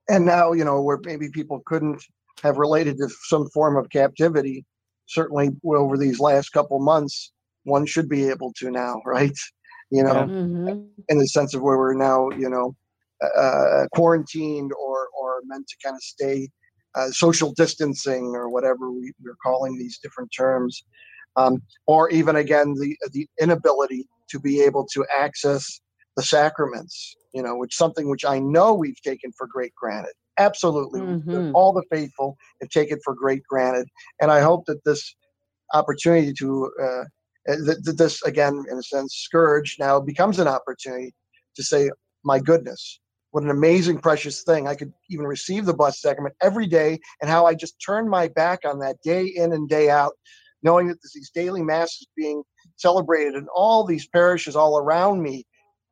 And 0.09 0.25
now, 0.25 0.53
you 0.53 0.65
know, 0.65 0.83
where 0.83 0.99
maybe 1.05 1.29
people 1.31 1.63
couldn't 1.67 2.03
have 2.43 2.59
related 2.59 2.99
to 2.99 3.09
some 3.25 3.49
form 3.51 3.77
of 3.77 3.91
captivity, 3.91 4.65
certainly 5.07 5.51
over 5.65 5.97
these 5.97 6.21
last 6.21 6.51
couple 6.51 6.79
months, 6.81 7.33
one 7.65 7.87
should 7.87 8.09
be 8.09 8.29
able 8.29 8.53
to 8.59 8.71
now, 8.71 9.01
right? 9.07 9.37
You 9.91 10.05
know, 10.05 10.15
mm-hmm. 10.15 10.83
in 11.09 11.19
the 11.19 11.27
sense 11.27 11.55
of 11.55 11.63
where 11.63 11.77
we're 11.77 11.95
now, 11.95 12.31
you 12.31 12.49
know, 12.49 12.77
uh, 13.37 13.87
quarantined 13.93 14.73
or 14.73 15.09
or 15.19 15.41
meant 15.45 15.67
to 15.69 15.77
kind 15.85 15.95
of 15.95 16.03
stay 16.03 16.49
uh, 16.95 17.11
social 17.11 17.53
distancing 17.53 18.35
or 18.35 18.49
whatever 18.49 18.91
we, 18.91 19.13
we're 19.23 19.37
calling 19.43 19.77
these 19.77 19.99
different 19.99 20.31
terms, 20.37 20.85
um, 21.37 21.61
or 21.87 22.09
even 22.11 22.37
again 22.37 22.75
the 22.75 22.97
the 23.13 23.27
inability 23.41 24.07
to 24.31 24.39
be 24.39 24.61
able 24.61 24.87
to 24.87 25.05
access 25.15 25.81
the 26.21 26.27
sacraments, 26.27 27.17
you 27.33 27.43
know, 27.43 27.57
which 27.57 27.75
something 27.75 28.11
which 28.11 28.27
I 28.27 28.39
know 28.39 28.75
we've 28.75 29.01
taken 29.01 29.33
for 29.39 29.47
great 29.47 29.75
granted. 29.75 30.13
Absolutely, 30.39 31.01
mm-hmm. 31.01 31.53
all 31.55 31.73
the 31.73 31.85
faithful 31.91 32.37
have 32.61 32.71
taken 32.71 32.99
for 33.03 33.15
great 33.15 33.43
granted, 33.49 33.89
and 34.21 34.31
I 34.31 34.41
hope 34.41 34.67
that 34.67 34.85
this 34.85 35.17
opportunity 35.73 36.33
to 36.35 36.71
uh, 36.83 37.05
that 37.47 37.95
this 37.97 38.23
again 38.23 38.65
in 38.71 38.77
a 38.77 38.83
sense 38.83 39.15
scourge 39.15 39.77
now 39.79 39.99
becomes 39.99 40.39
an 40.39 40.49
opportunity 40.49 41.15
to 41.57 41.63
say 41.63 41.91
my 42.25 42.39
goodness 42.39 43.01
what 43.31 43.45
an 43.45 43.51
amazing 43.51 43.99
precious 43.99 44.43
thing 44.43 44.67
i 44.67 44.75
could 44.75 44.93
even 45.09 45.25
receive 45.25 45.65
the 45.65 45.73
blessed 45.73 46.01
sacrament 46.01 46.35
every 46.43 46.67
day 46.67 46.99
and 47.21 47.31
how 47.31 47.47
i 47.47 47.55
just 47.55 47.77
turned 47.85 48.11
my 48.11 48.29
back 48.29 48.61
on 48.65 48.79
that 48.79 48.97
day 49.03 49.25
in 49.25 49.53
and 49.53 49.69
day 49.69 49.89
out 49.89 50.13
knowing 50.63 50.87
that 50.87 50.99
there's 51.03 51.13
these 51.15 51.31
daily 51.35 51.63
masses 51.63 52.07
being 52.17 52.43
celebrated 52.77 53.35
in 53.35 53.47
all 53.55 53.85
these 53.85 54.07
parishes 54.09 54.57
all 54.57 54.79
around 54.79 55.23
me 55.23 55.45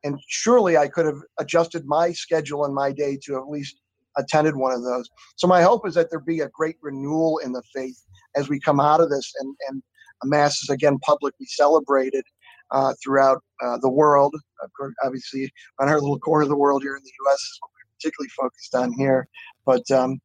and 0.09 0.19
surely 0.27 0.77
i 0.77 0.89
could 0.89 1.07
have 1.07 1.21
adjusted 1.39 1.85
my 1.87 2.11
schedule 2.13 2.65
and 2.65 2.75
my 2.75 2.91
day 2.93 3.19
to 3.23 3.37
at 3.37 3.49
least 3.49 3.81
attended 4.17 4.57
one 4.57 4.73
of 4.73 4.83
those 4.83 5.09
so 5.37 5.47
my 5.47 5.63
hope 5.63 5.87
is 5.87 5.95
that 5.95 6.11
there 6.11 6.21
be 6.21 6.41
a 6.41 6.49
great 6.49 6.77
renewal 6.83 7.39
in 7.39 7.53
the 7.53 7.63
faith 7.75 8.03
as 8.37 8.49
we 8.49 8.59
come 8.59 8.81
out 8.81 9.01
of 9.01 9.11
this 9.11 9.33
and 9.41 9.55
and 9.69 9.83
mass 10.25 10.63
is 10.63 10.71
again 10.71 10.99
publicly 11.01 11.47
celebrated 11.47 12.25
uh, 12.71 12.93
throughout 13.03 13.43
uh, 13.65 13.79
the 13.79 13.89
world. 13.89 14.35
Of 14.63 14.71
course, 14.77 14.95
obviously, 15.05 15.51
on 15.79 15.89
our 15.89 16.01
little 16.01 16.19
corner 16.19 16.43
of 16.43 16.49
the 16.49 16.57
world 16.57 16.83
here 16.83 16.97
in 16.97 17.03
the 17.03 17.13
U.S. 17.25 17.41
is 17.41 17.59
what 17.61 17.71
we're 17.71 17.97
particularly 17.97 18.31
focused 18.37 18.75
on 18.75 18.93
here. 18.93 19.29
But 19.65 19.91
um, 19.91 20.21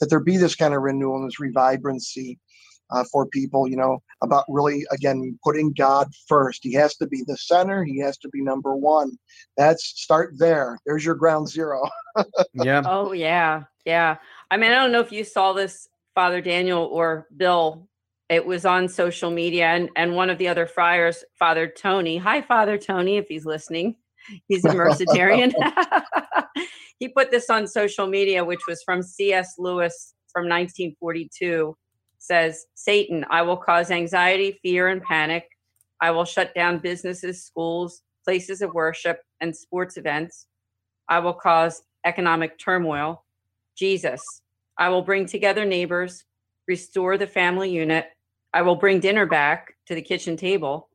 that 0.00 0.10
there 0.10 0.20
be 0.20 0.36
this 0.36 0.54
kind 0.54 0.74
of 0.74 0.82
renewal 0.82 1.16
and 1.16 1.26
this 1.26 1.40
revibrancy 1.40 2.38
uh, 2.90 3.04
for 3.10 3.26
people, 3.26 3.68
you 3.68 3.76
know, 3.76 3.98
about 4.22 4.44
really, 4.48 4.84
again, 4.92 5.38
putting 5.42 5.72
God 5.72 6.08
first. 6.28 6.60
He 6.62 6.72
has 6.74 6.96
to 6.96 7.06
be 7.06 7.22
the 7.26 7.36
center. 7.36 7.84
He 7.84 7.98
has 8.00 8.16
to 8.18 8.28
be 8.28 8.40
number 8.40 8.76
one. 8.76 9.12
That's 9.56 9.84
start 9.84 10.34
there. 10.38 10.78
There's 10.86 11.04
your 11.04 11.14
ground 11.14 11.48
zero. 11.48 11.82
yeah. 12.54 12.82
Oh, 12.84 13.12
yeah. 13.12 13.64
Yeah. 13.84 14.16
I 14.50 14.56
mean, 14.56 14.72
I 14.72 14.76
don't 14.76 14.92
know 14.92 15.00
if 15.00 15.12
you 15.12 15.24
saw 15.24 15.52
this, 15.52 15.88
Father 16.14 16.40
Daniel 16.40 16.84
or 16.84 17.26
Bill, 17.36 17.88
it 18.28 18.44
was 18.44 18.64
on 18.64 18.88
social 18.88 19.30
media 19.30 19.66
and, 19.66 19.90
and 19.96 20.14
one 20.14 20.30
of 20.30 20.38
the 20.38 20.48
other 20.48 20.66
friars 20.66 21.24
father 21.38 21.66
tony 21.66 22.16
hi 22.16 22.42
father 22.42 22.76
tony 22.78 23.16
if 23.16 23.26
he's 23.28 23.46
listening 23.46 23.96
he's 24.48 24.64
a 24.64 24.70
mercedarian 24.70 25.52
he 26.98 27.08
put 27.08 27.30
this 27.30 27.48
on 27.50 27.66
social 27.66 28.06
media 28.06 28.44
which 28.44 28.60
was 28.66 28.82
from 28.82 29.02
cs 29.02 29.54
lewis 29.58 30.14
from 30.32 30.44
1942 30.44 31.76
says 32.26 32.66
satan 32.74 33.24
i 33.30 33.42
will 33.42 33.56
cause 33.56 33.90
anxiety 33.90 34.58
fear 34.62 34.88
and 34.88 35.02
panic 35.02 35.44
i 36.00 36.10
will 36.10 36.24
shut 36.24 36.54
down 36.54 36.78
businesses 36.78 37.44
schools 37.44 38.02
places 38.24 38.62
of 38.62 38.74
worship 38.74 39.20
and 39.40 39.54
sports 39.54 39.96
events 39.96 40.46
i 41.08 41.18
will 41.18 41.34
cause 41.34 41.82
economic 42.04 42.58
turmoil 42.58 43.24
jesus 43.76 44.22
i 44.78 44.88
will 44.88 45.02
bring 45.02 45.26
together 45.26 45.64
neighbors 45.64 46.24
restore 46.66 47.16
the 47.16 47.26
family 47.26 47.70
unit 47.70 48.06
I 48.56 48.62
will 48.62 48.76
bring 48.76 49.00
dinner 49.00 49.26
back 49.26 49.74
to 49.86 49.94
the 49.94 50.00
kitchen 50.00 50.34
table. 50.34 50.88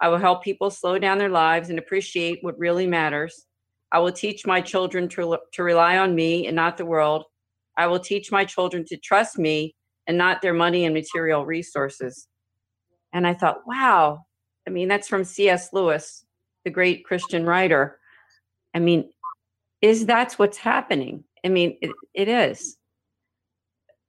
I 0.00 0.08
will 0.08 0.18
help 0.18 0.44
people 0.44 0.70
slow 0.70 0.98
down 0.98 1.16
their 1.16 1.30
lives 1.30 1.70
and 1.70 1.78
appreciate 1.78 2.40
what 2.42 2.58
really 2.58 2.86
matters. 2.86 3.46
I 3.90 4.00
will 4.00 4.12
teach 4.12 4.44
my 4.44 4.60
children 4.60 5.08
to, 5.10 5.38
to 5.52 5.62
rely 5.62 5.96
on 5.96 6.14
me 6.14 6.46
and 6.46 6.54
not 6.54 6.76
the 6.76 6.84
world. 6.84 7.24
I 7.78 7.86
will 7.86 8.00
teach 8.00 8.30
my 8.30 8.44
children 8.44 8.84
to 8.88 8.98
trust 8.98 9.38
me 9.38 9.74
and 10.06 10.16
not 10.16 10.42
their 10.42 10.54
money 10.54 10.84
and 10.84 10.94
material 10.94 11.44
resources. 11.44 12.28
And 13.12 13.26
I 13.26 13.34
thought, 13.34 13.66
wow, 13.66 14.24
I 14.66 14.70
mean, 14.70 14.88
that's 14.88 15.08
from 15.08 15.24
C.S. 15.24 15.72
Lewis, 15.72 16.24
the 16.64 16.70
great 16.70 17.04
Christian 17.04 17.44
writer. 17.44 17.98
I 18.74 18.78
mean, 18.78 19.10
is 19.80 20.06
that's 20.06 20.38
what's 20.38 20.58
happening? 20.58 21.24
I 21.44 21.48
mean, 21.48 21.78
it, 21.80 21.90
it 22.14 22.28
is. 22.28 22.76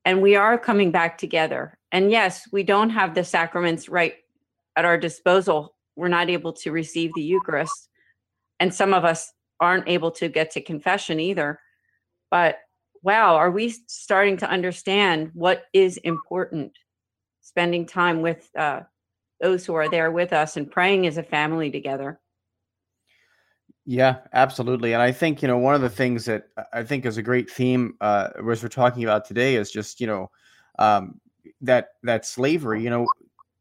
And 0.05 0.21
we 0.21 0.35
are 0.35 0.57
coming 0.57 0.91
back 0.91 1.17
together 1.17 1.77
and 1.91 2.11
yes, 2.11 2.47
we 2.51 2.63
don't 2.63 2.89
have 2.89 3.15
the 3.15 3.23
sacraments 3.23 3.87
right 3.89 4.15
at 4.75 4.85
our 4.85 4.97
disposal. 4.97 5.75
We're 5.95 6.09
not 6.09 6.29
able 6.29 6.53
to 6.53 6.71
receive 6.71 7.11
the 7.15 7.23
Eucharist. 7.23 7.89
And 8.59 8.73
some 8.73 8.93
of 8.93 9.05
us 9.05 9.31
aren't 9.59 9.87
able 9.87 10.11
to 10.11 10.27
get 10.27 10.51
to 10.51 10.61
confession 10.61 11.19
either. 11.19 11.59
But 12.29 12.57
wow, 13.03 13.35
are 13.35 13.51
we 13.51 13.69
starting 13.87 14.37
to 14.37 14.49
understand 14.49 15.31
what 15.33 15.65
is 15.73 15.97
important? 15.97 16.73
Spending 17.41 17.85
time 17.85 18.21
with 18.21 18.49
uh, 18.57 18.81
those 19.39 19.65
who 19.65 19.73
are 19.75 19.89
there 19.89 20.11
with 20.11 20.33
us 20.33 20.57
and 20.57 20.69
praying 20.69 21.07
as 21.07 21.17
a 21.17 21.23
family 21.23 21.71
together. 21.71 22.19
Yeah, 23.85 24.17
absolutely. 24.33 24.93
And 24.93 25.01
I 25.01 25.13
think, 25.13 25.41
you 25.41 25.47
know, 25.47 25.57
one 25.57 25.73
of 25.73 25.81
the 25.81 25.89
things 25.89 26.25
that 26.25 26.49
I 26.73 26.83
think 26.83 27.05
is 27.05 27.17
a 27.17 27.21
great 27.21 27.49
theme, 27.49 27.95
uh, 28.01 28.29
as 28.37 28.61
we're 28.61 28.67
talking 28.67 29.03
about 29.03 29.23
today 29.23 29.55
is 29.55 29.71
just, 29.71 30.01
you 30.01 30.07
know, 30.07 30.29
um, 30.77 31.21
that, 31.61 31.89
that 32.03 32.25
slavery, 32.25 32.83
you 32.83 32.89
know, 32.89 33.07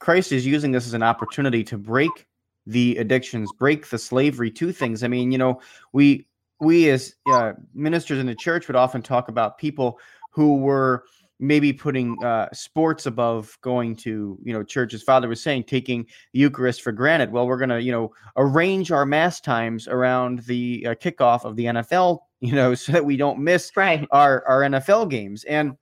Christ 0.00 0.32
is 0.32 0.44
using 0.44 0.72
this 0.72 0.86
as 0.86 0.94
an 0.94 1.04
opportunity 1.04 1.62
to 1.64 1.78
break 1.78 2.26
the 2.66 2.96
addictions, 2.96 3.52
break 3.52 3.88
the 3.88 3.98
slavery 3.98 4.50
to 4.50 4.72
things. 4.72 5.04
I 5.04 5.08
mean, 5.08 5.30
you 5.30 5.38
know, 5.38 5.60
we, 5.92 6.26
we 6.60 6.88
as 6.90 7.14
uh, 7.30 7.52
ministers 7.74 8.18
in 8.18 8.26
the 8.26 8.34
church 8.34 8.68
would 8.68 8.76
often 8.76 9.02
talk 9.02 9.28
about 9.28 9.58
people 9.58 9.98
who 10.30 10.56
were 10.56 11.04
maybe 11.38 11.72
putting 11.72 12.22
uh, 12.24 12.48
sports 12.52 13.06
above 13.06 13.58
going 13.60 13.94
to 13.94 14.38
you 14.42 14.52
know 14.52 14.62
church. 14.62 14.94
As 14.94 15.02
father 15.02 15.28
was 15.28 15.42
saying 15.42 15.64
taking 15.64 16.06
the 16.32 16.40
eucharist 16.40 16.82
for 16.82 16.92
granted. 16.92 17.30
Well 17.30 17.46
we're 17.46 17.58
going 17.58 17.70
to 17.70 17.82
you 17.82 17.92
know 17.92 18.12
arrange 18.36 18.90
our 18.90 19.04
mass 19.04 19.40
times 19.40 19.86
around 19.88 20.40
the 20.40 20.86
uh, 20.86 20.94
kickoff 20.94 21.44
of 21.44 21.56
the 21.56 21.66
nfl 21.66 22.20
you 22.40 22.52
know 22.52 22.74
so 22.74 22.92
that 22.92 23.04
we 23.04 23.16
don't 23.16 23.38
miss 23.38 23.70
right. 23.76 24.06
our 24.10 24.46
our 24.46 24.62
nfl 24.62 25.08
games. 25.08 25.44
And 25.44 25.76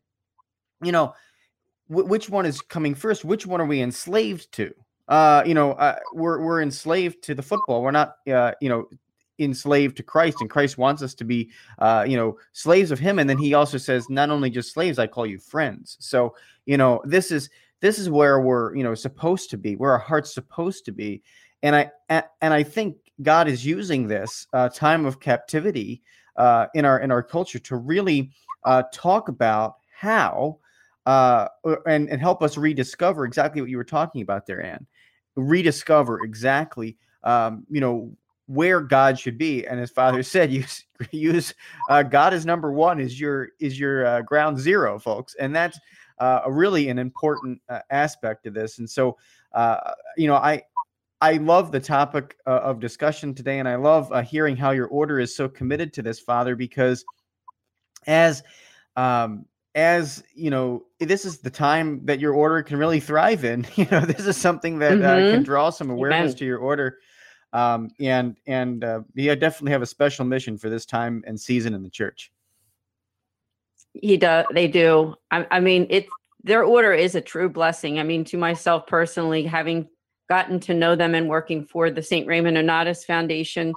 you 0.83 0.93
know 0.93 1.15
w- 1.89 2.09
which 2.09 2.29
one 2.29 2.47
is 2.47 2.61
coming 2.61 2.95
first? 2.95 3.25
Which 3.25 3.47
one 3.47 3.61
are 3.61 3.67
we 3.67 3.81
enslaved 3.81 4.51
to? 4.53 4.75
Uh 5.07 5.43
you 5.47 5.55
know 5.55 5.73
uh, 5.73 5.99
we're 6.13 6.41
we're 6.41 6.63
enslaved 6.63 7.23
to 7.25 7.35
the 7.35 7.43
football. 7.43 7.83
We're 7.83 7.93
not 7.93 8.17
uh 8.27 8.53
you 8.61 8.69
know 8.69 8.89
enslaved 9.39 9.97
to 9.97 10.03
Christ, 10.03 10.41
and 10.41 10.51
Christ 10.51 10.79
wants 10.79 11.03
us 11.03 11.15
to 11.15 11.25
be, 11.25 11.51
uh, 11.79 12.05
you 12.07 12.17
know, 12.17 12.39
slaves 12.53 12.91
of 12.91 12.99
Him. 12.99 13.19
And 13.19 13.29
then 13.29 13.39
He 13.39 13.55
also 13.55 13.79
says, 13.79 14.09
not 14.09 14.31
only 14.31 14.51
just 14.51 14.73
slaves, 14.73 14.99
I 14.99 15.07
call 15.07 15.27
you 15.27 15.39
friends. 15.39 15.97
So, 16.01 16.35
you 16.67 16.77
know, 16.77 17.03
this 17.05 17.31
is 17.31 17.51
this 17.81 17.99
is 17.99 18.09
where 18.09 18.41
we're, 18.41 18.75
you 18.75 18.83
know, 18.83 18.95
supposed 18.95 19.51
to 19.51 19.59
be, 19.59 19.77
where 19.77 19.93
our 19.93 19.99
heart's 19.99 20.33
supposed 20.33 20.85
to 20.87 20.93
be. 20.93 21.23
And 21.63 21.77
I 21.77 21.91
and 22.09 22.55
I 22.55 22.63
think 22.63 22.97
God 23.23 23.49
is 23.49 23.65
using 23.65 24.09
this 24.09 24.47
uh, 24.53 24.69
time 24.69 25.07
of 25.07 25.21
captivity 25.21 26.03
uh, 26.37 26.67
in 26.75 26.85
our 26.85 27.01
in 27.01 27.11
our 27.11 27.23
culture 27.23 27.59
to 27.61 27.77
really 27.77 28.31
uh, 28.65 28.83
talk 28.93 29.29
about 29.29 29.77
how 29.99 30.59
uh, 31.07 31.49
and 31.87 32.09
and 32.09 32.21
help 32.21 32.43
us 32.43 32.57
rediscover 32.57 33.25
exactly 33.25 33.61
what 33.61 33.71
you 33.71 33.77
were 33.77 33.85
talking 33.85 34.23
about 34.23 34.47
there, 34.47 34.63
Anne. 34.63 34.87
Rediscover 35.37 36.25
exactly 36.25 36.97
um, 37.23 37.65
you 37.71 37.81
know 37.81 38.17
where 38.47 38.81
God 38.81 39.19
should 39.19 39.39
be. 39.39 39.67
And 39.67 39.81
as 39.81 39.91
Father 39.91 40.23
said, 40.23 40.53
use 40.53 40.85
use 41.11 41.55
uh, 41.89 42.03
God 42.03 42.35
as 42.35 42.47
number 42.47 42.73
one 42.73 43.01
is 43.01 43.19
your 43.19 43.51
is 43.61 43.79
your 43.79 44.07
uh, 44.07 44.23
ground 44.23 44.59
zero, 44.59 44.99
folks, 44.99 45.35
and 45.39 45.55
that's 45.55 45.79
uh, 46.19 46.43
really 46.47 46.89
an 46.89 46.99
important 46.99 47.61
uh, 47.69 47.81
aspect 47.91 48.47
of 48.47 48.55
this. 48.55 48.79
And 48.79 48.89
so, 48.89 49.17
uh, 49.53 49.93
you 50.17 50.27
know, 50.27 50.37
I 50.37 50.63
I 51.21 51.35
love 51.35 51.73
the 51.73 51.81
topic 51.81 52.37
uh, 52.47 52.61
of 52.63 52.81
discussion 52.81 53.35
today, 53.35 53.59
and 53.59 53.69
I 53.69 53.77
love 53.77 54.13
hearing 54.27 54.57
how 54.57 54.73
your 54.73 54.87
order 54.89 55.21
is 55.21 55.35
so 55.35 55.49
committed 55.49 55.93
to 55.95 56.03
this, 56.03 56.21
Father, 56.21 56.55
because 56.55 57.05
as 58.07 58.43
um, 58.97 59.47
as 59.75 60.23
you 60.35 60.51
know, 60.51 60.85
this 61.01 61.25
is 61.25 61.39
the 61.39 61.51
time 61.51 62.05
that 62.05 62.21
your 62.21 62.33
order 62.33 62.63
can 62.63 62.77
really 62.77 63.01
thrive 63.01 63.45
in. 63.45 63.67
You 63.77 63.87
know, 63.91 64.01
this 64.01 64.27
is 64.27 64.37
something 64.37 64.79
that 64.79 64.93
mm-hmm. 64.93 65.35
can 65.35 65.43
draw 65.43 65.71
some 65.71 65.91
awareness 65.91 66.31
Amen. 66.31 66.37
to 66.37 66.45
your 66.45 66.59
order 66.59 66.99
um, 67.55 67.89
and 68.01 68.37
and 68.47 68.85
uh, 68.85 69.01
he 69.15 69.27
definitely 69.37 69.71
have 69.71 69.81
a 69.81 69.87
special 69.87 70.25
mission 70.25 70.59
for 70.59 70.69
this 70.69 70.85
time 70.85 71.23
and 71.27 71.41
season 71.41 71.73
in 71.73 71.83
the 71.83 71.89
church. 71.89 72.33
He 73.95 74.17
does. 74.17 74.45
They 74.53 74.67
do. 74.67 75.15
I, 75.31 75.47
I 75.51 75.61
mean, 75.61 75.87
it's 75.89 76.09
their 76.43 76.65
order 76.65 76.93
is 76.93 77.15
a 77.15 77.21
true 77.21 77.49
blessing. 77.49 77.99
I 77.99 78.03
mean, 78.03 78.25
to 78.25 78.37
myself 78.37 78.87
personally, 78.89 79.45
having 79.45 79.89
gotten 80.29 80.59
to 80.59 80.75
know 80.75 80.97
them 80.97 81.15
and 81.15 81.29
working 81.29 81.65
for 81.65 81.91
the 81.91 82.03
St. 82.03 82.27
Raymond 82.27 82.57
Nonnatus 82.57 83.05
Foundation 83.05 83.73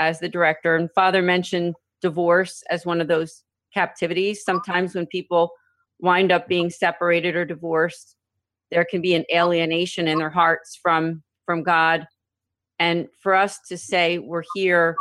as 0.00 0.18
the 0.18 0.28
director, 0.28 0.74
and 0.74 0.90
Father 0.92 1.22
mentioned 1.22 1.76
divorce 2.02 2.64
as 2.70 2.84
one 2.84 3.00
of 3.00 3.06
those 3.06 3.44
captivities. 3.72 4.42
Sometimes 4.44 4.96
when 4.96 5.06
people 5.06 5.52
wind 6.00 6.32
up 6.32 6.48
being 6.48 6.70
separated 6.70 7.36
or 7.36 7.44
divorced, 7.44 8.16
there 8.72 8.84
can 8.84 9.00
be 9.00 9.14
an 9.14 9.24
alienation 9.32 10.08
in 10.08 10.18
their 10.18 10.30
hearts 10.30 10.76
from 10.82 11.22
from 11.46 11.62
God 11.62 12.06
and 12.82 13.06
for 13.20 13.32
us 13.32 13.60
to 13.68 13.78
say 13.78 14.18
we're 14.18 14.42
here, 14.56 14.96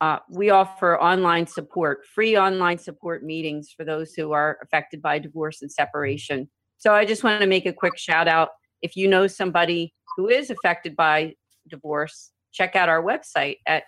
uh, 0.00 0.20
we 0.30 0.48
offer 0.48 0.98
online 0.98 1.46
support, 1.46 2.06
free 2.06 2.38
online 2.38 2.78
support 2.78 3.22
meetings 3.22 3.70
for 3.70 3.84
those 3.84 4.14
who 4.14 4.32
are 4.32 4.56
affected 4.62 5.02
by 5.02 5.18
divorce 5.18 5.60
and 5.60 5.70
separation. 5.70 6.48
So 6.78 6.94
I 6.94 7.04
just 7.04 7.22
want 7.22 7.42
to 7.42 7.46
make 7.46 7.66
a 7.66 7.72
quick 7.72 7.98
shout 7.98 8.28
out. 8.28 8.48
If 8.80 8.96
you 8.96 9.08
know 9.08 9.26
somebody 9.26 9.92
who 10.16 10.30
is 10.30 10.48
affected 10.48 10.96
by 10.96 11.34
divorce, 11.68 12.30
check 12.50 12.76
out 12.76 12.88
our 12.88 13.02
website 13.02 13.58
at 13.66 13.82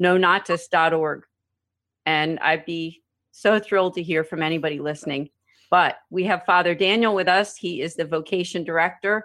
nonnatus.org. 0.00 1.24
And 2.06 2.38
I'd 2.38 2.64
be 2.64 3.02
so 3.32 3.58
thrilled 3.58 3.94
to 3.94 4.04
hear 4.04 4.22
from 4.22 4.40
anybody 4.40 4.78
listening. 4.78 5.30
But 5.68 5.96
we 6.10 6.22
have 6.24 6.46
Father 6.46 6.76
Daniel 6.76 7.12
with 7.12 7.26
us. 7.26 7.56
He 7.56 7.82
is 7.82 7.96
the 7.96 8.04
vocation 8.04 8.62
director 8.62 9.24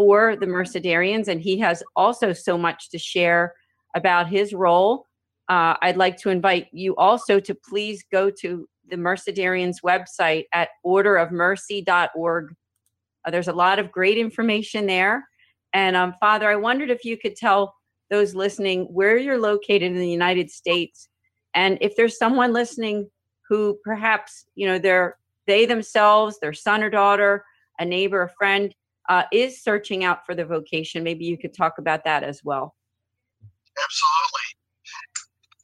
for 0.00 0.34
the 0.34 0.46
Mercedarians, 0.46 1.28
and 1.28 1.42
he 1.42 1.58
has 1.58 1.82
also 1.94 2.32
so 2.32 2.56
much 2.56 2.88
to 2.88 2.98
share 2.98 3.52
about 3.94 4.30
his 4.30 4.54
role. 4.54 5.04
Uh, 5.46 5.74
I'd 5.82 5.98
like 5.98 6.16
to 6.22 6.30
invite 6.30 6.68
you 6.72 6.96
also 6.96 7.38
to 7.38 7.54
please 7.54 8.02
go 8.10 8.30
to 8.40 8.66
the 8.88 8.96
Mercedarians 8.96 9.82
website 9.84 10.44
at 10.54 10.70
orderofmercy.org. 10.86 12.54
Uh, 13.26 13.30
there's 13.30 13.48
a 13.48 13.52
lot 13.52 13.78
of 13.78 13.92
great 13.92 14.16
information 14.16 14.86
there. 14.86 15.28
And 15.74 15.94
um, 15.96 16.14
Father, 16.18 16.48
I 16.48 16.56
wondered 16.56 16.88
if 16.88 17.04
you 17.04 17.18
could 17.18 17.36
tell 17.36 17.74
those 18.08 18.34
listening 18.34 18.84
where 18.84 19.18
you're 19.18 19.38
located 19.38 19.82
in 19.82 19.98
the 19.98 20.08
United 20.08 20.50
States, 20.50 21.10
and 21.52 21.76
if 21.82 21.94
there's 21.94 22.16
someone 22.16 22.54
listening 22.54 23.10
who 23.50 23.76
perhaps 23.84 24.46
you 24.54 24.66
know 24.66 24.78
they're 24.78 25.18
they 25.46 25.66
themselves, 25.66 26.38
their 26.40 26.54
son 26.54 26.82
or 26.82 26.88
daughter, 26.88 27.44
a 27.78 27.84
neighbor, 27.84 28.22
a 28.22 28.30
friend 28.38 28.74
uh, 29.10 29.26
is 29.34 29.58
searching 29.58 30.06
out 30.06 30.22
for 30.22 30.38
the 30.38 30.46
vocation. 30.46 31.02
Maybe 31.02 31.26
you 31.26 31.34
could 31.34 31.50
talk 31.50 31.82
about 31.82 32.06
that 32.06 32.22
as 32.22 32.46
well. 32.46 32.78
Absolutely. 33.74 34.46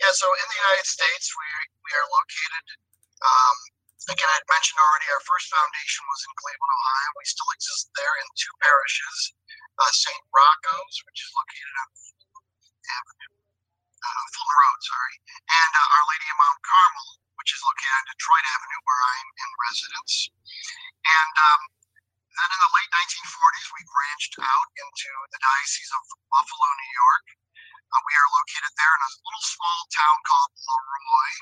Yeah, 0.02 0.10
so 0.10 0.26
in 0.26 0.46
the 0.50 0.58
United 0.66 0.86
States, 0.90 1.30
we, 1.30 1.46
we 1.86 1.90
are 1.94 2.06
located, 2.10 2.64
um, 3.22 3.56
again, 4.10 4.26
I 4.26 4.42
mentioned 4.50 4.82
already, 4.82 5.06
our 5.14 5.22
first 5.22 5.46
foundation 5.46 6.02
was 6.10 6.20
in 6.26 6.32
Cleveland, 6.42 6.74
Ohio. 6.74 7.08
We 7.22 7.24
still 7.30 7.50
exist 7.54 7.86
there 7.94 8.14
in 8.18 8.26
two 8.34 8.54
parishes 8.66 9.18
uh, 9.78 9.92
St. 9.94 10.22
Rocco's, 10.34 10.96
which 11.06 11.20
is 11.22 11.30
located 11.30 11.74
on 11.86 11.88
Avenue, 12.98 13.34
uh, 13.38 14.24
Fulton 14.34 14.58
Road, 14.58 14.80
sorry, 14.82 15.16
and 15.54 15.70
uh, 15.70 15.94
Our 15.94 16.04
Lady 16.10 16.26
of 16.34 16.38
Mount 16.42 16.60
Carmel, 16.66 17.08
which 17.38 17.54
is 17.54 17.62
located 17.62 17.94
on 17.94 18.04
Detroit 18.10 18.46
Avenue, 18.58 18.80
where 18.90 19.02
I'm 19.06 19.28
in 19.38 19.50
residence. 19.70 20.14
And 21.06 21.34
um, 21.38 21.62
then 22.36 22.50
in 22.52 22.60
the 22.60 22.72
late 22.76 22.92
1940s, 22.92 23.68
we 23.72 23.82
branched 23.88 24.34
out 24.44 24.68
into 24.76 25.10
the 25.32 25.40
Diocese 25.40 25.92
of 25.96 26.02
Buffalo, 26.28 26.68
New 26.76 26.92
York. 26.92 27.26
Uh, 27.92 28.02
we 28.04 28.12
are 28.12 28.30
located 28.36 28.72
there 28.76 28.94
in 28.94 29.02
a 29.04 29.12
little 29.24 29.46
small 29.46 29.80
town 29.94 30.18
called 30.28 30.52
LeRoy, 30.52 31.32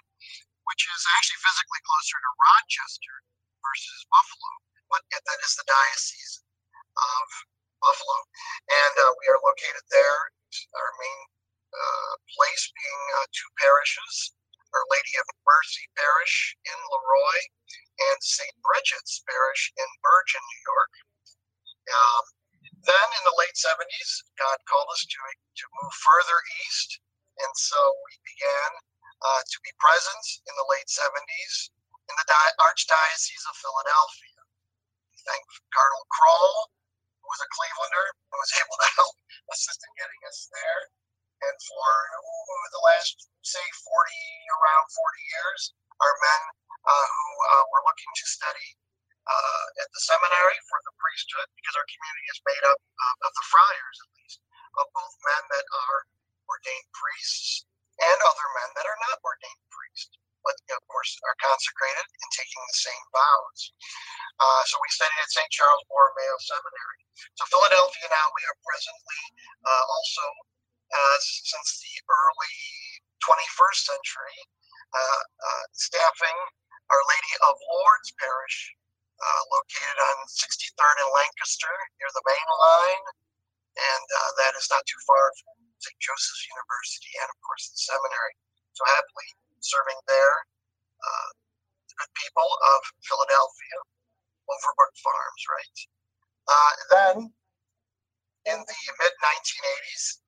which 0.70 0.86
is 0.86 1.02
actually 1.18 1.40
physically 1.42 1.82
closer 1.82 2.18
to 2.20 2.30
Rochester 2.38 3.14
versus 3.64 4.00
Buffalo, 4.12 4.52
but 4.92 5.02
yet 5.10 5.24
that 5.26 5.40
is 5.42 5.56
the 5.58 5.66
Diocese 5.66 6.44
of 6.94 7.26
Buffalo. 7.82 8.18
And 8.70 8.94
uh, 9.02 9.10
we 9.18 9.24
are 9.34 9.40
located 9.42 9.84
east. 26.74 26.98
And 27.38 27.54
so 27.54 27.78
we 27.78 28.14
began 28.26 28.70
uh, 29.22 29.42
to 29.46 29.58
be 29.62 29.72
present 29.78 30.24
in 30.50 30.54
the 30.58 30.66
late 30.74 30.90
70s 30.90 31.54
in 32.10 32.14
the 32.18 32.26
Di- 32.26 32.56
Archdiocese 32.62 33.44
of 33.46 33.54
Philadelphia. 33.62 34.23
So 65.24 65.40
at 65.40 65.48
St. 65.48 65.50
Charles 65.56 65.84
Borromeo 65.88 66.36
Seminary. 66.44 67.00
So 67.40 67.48
Philadelphia 67.48 68.06
now 68.12 68.28
we 68.36 68.42
are 68.44 68.58
presently 68.60 69.22
uh, 69.64 69.84
also 69.88 70.24
uh, 70.92 71.16
since 71.20 71.80
the 71.80 71.94
early 72.04 72.58
21st 73.24 73.80
century, 73.88 74.38
uh, 74.92 75.22
uh, 75.24 75.64
staffing 75.72 76.38
Our 76.92 77.02
Lady 77.08 77.34
of 77.48 77.54
Lourdes 77.72 78.12
Parish, 78.20 78.58
uh, 79.16 79.42
located 79.48 79.98
on 80.12 80.16
63rd 80.28 80.96
and 81.00 81.10
Lancaster 81.16 81.74
near 81.98 82.10
the 82.12 82.26
main 82.28 82.48
line. 82.60 83.06
And 83.74 84.06
uh, 84.06 84.30
that 84.44 84.54
is 84.54 84.68
not 84.70 84.84
too 84.86 85.00
far 85.08 85.32
from 85.40 85.56
St. 85.82 85.98
Joseph's 85.98 86.46
University 86.46 87.12
and, 87.24 87.28
of 87.32 87.38
course, 87.42 87.72
the 87.72 87.80
seminary. 87.80 88.34
So 88.76 88.86
happily 88.86 89.28
serving 89.64 89.98
there. 90.06 90.36
Uh, 91.02 91.30
the 91.90 91.96
good 91.98 92.12
people 92.14 92.48
of 92.70 92.80
Philadelphia, 93.02 93.76
Overbrook 94.46 94.94
Farms, 95.00 95.42
right? 95.50 95.78
Uh, 96.44 96.72
then 96.92 97.16
in 98.44 98.58
the 98.60 98.80
mid 99.00 99.14
1980s, 99.24 100.20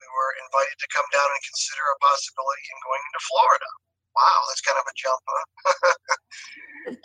we 0.00 0.08
were 0.10 0.32
invited 0.48 0.76
to 0.80 0.88
come 0.90 1.06
down 1.14 1.28
and 1.28 1.42
consider 1.46 1.84
a 1.86 2.02
possibility 2.02 2.64
in 2.66 2.78
going 2.88 3.02
into 3.04 3.22
Florida. 3.30 3.70
Wow, 4.16 4.38
that's 4.50 4.64
kind 4.64 4.80
of 4.80 4.86
a 4.88 4.94
jump, 4.98 5.22
huh? 5.22 5.46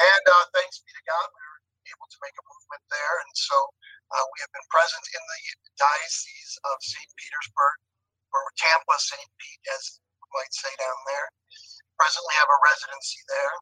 and 0.10 0.24
uh, 0.26 0.46
thanks 0.58 0.82
be 0.82 0.90
to 0.90 1.06
God, 1.06 1.28
we 1.30 1.44
were 1.44 1.62
able 1.94 2.10
to 2.10 2.20
make 2.26 2.34
a 2.34 2.46
movement 2.50 2.84
there. 2.90 3.16
And 3.22 3.34
so 3.38 3.56
uh, 4.10 4.26
we 4.34 4.42
have 4.42 4.50
been 4.58 4.74
present 4.74 5.06
in 5.06 5.22
the 5.22 5.42
Diocese 5.78 6.54
of 6.66 6.82
St. 6.82 7.12
Petersburg, 7.22 7.78
or 8.34 8.42
Tampa, 8.58 8.98
St. 8.98 9.30
Pete, 9.38 9.66
as 9.70 10.02
we 10.02 10.28
might 10.34 10.50
say 10.56 10.74
down 10.82 10.98
there. 11.06 11.30
Presently 12.02 12.34
have 12.42 12.50
a 12.50 12.60
residency 12.74 13.22
there. 13.30 13.56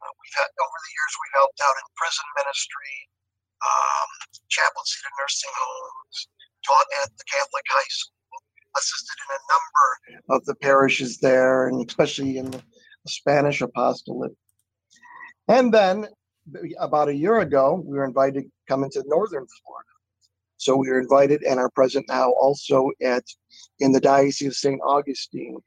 Uh, 0.00 0.12
we've 0.24 0.36
had 0.40 0.48
over 0.56 0.75
the 0.86 0.94
years 0.94 1.12
we've 1.18 1.38
helped 1.42 1.60
out 1.66 1.74
in 1.74 1.86
prison 1.98 2.26
ministry, 2.38 2.94
um, 3.58 4.08
chaplaincy 4.46 4.98
to 5.02 5.10
nursing 5.18 5.54
homes, 5.58 6.16
taught 6.62 6.88
at 7.02 7.10
the 7.18 7.26
Catholic 7.26 7.66
high 7.66 7.90
school, 7.90 8.38
assisted 8.78 9.18
in 9.18 9.30
a 9.34 9.42
number 9.50 9.86
of 10.38 10.40
the 10.46 10.54
parishes 10.62 11.18
there, 11.18 11.66
and 11.66 11.82
especially 11.82 12.38
in 12.38 12.50
the 12.50 12.62
Spanish 13.10 13.60
apostolate. 13.60 14.36
And 15.48 15.74
then 15.74 16.06
about 16.78 17.08
a 17.08 17.14
year 17.14 17.40
ago, 17.40 17.82
we 17.84 17.98
were 17.98 18.04
invited 18.04 18.44
to 18.44 18.50
come 18.68 18.84
into 18.84 19.02
northern 19.06 19.46
Florida. 19.46 19.94
So 20.58 20.76
we 20.76 20.88
were 20.88 21.00
invited 21.00 21.42
and 21.42 21.58
are 21.58 21.70
present 21.70 22.06
now 22.08 22.30
also 22.32 22.90
at 23.02 23.24
in 23.80 23.92
the 23.92 24.00
Diocese 24.00 24.48
of 24.48 24.54
St. 24.54 24.80
Augustine 24.86 25.58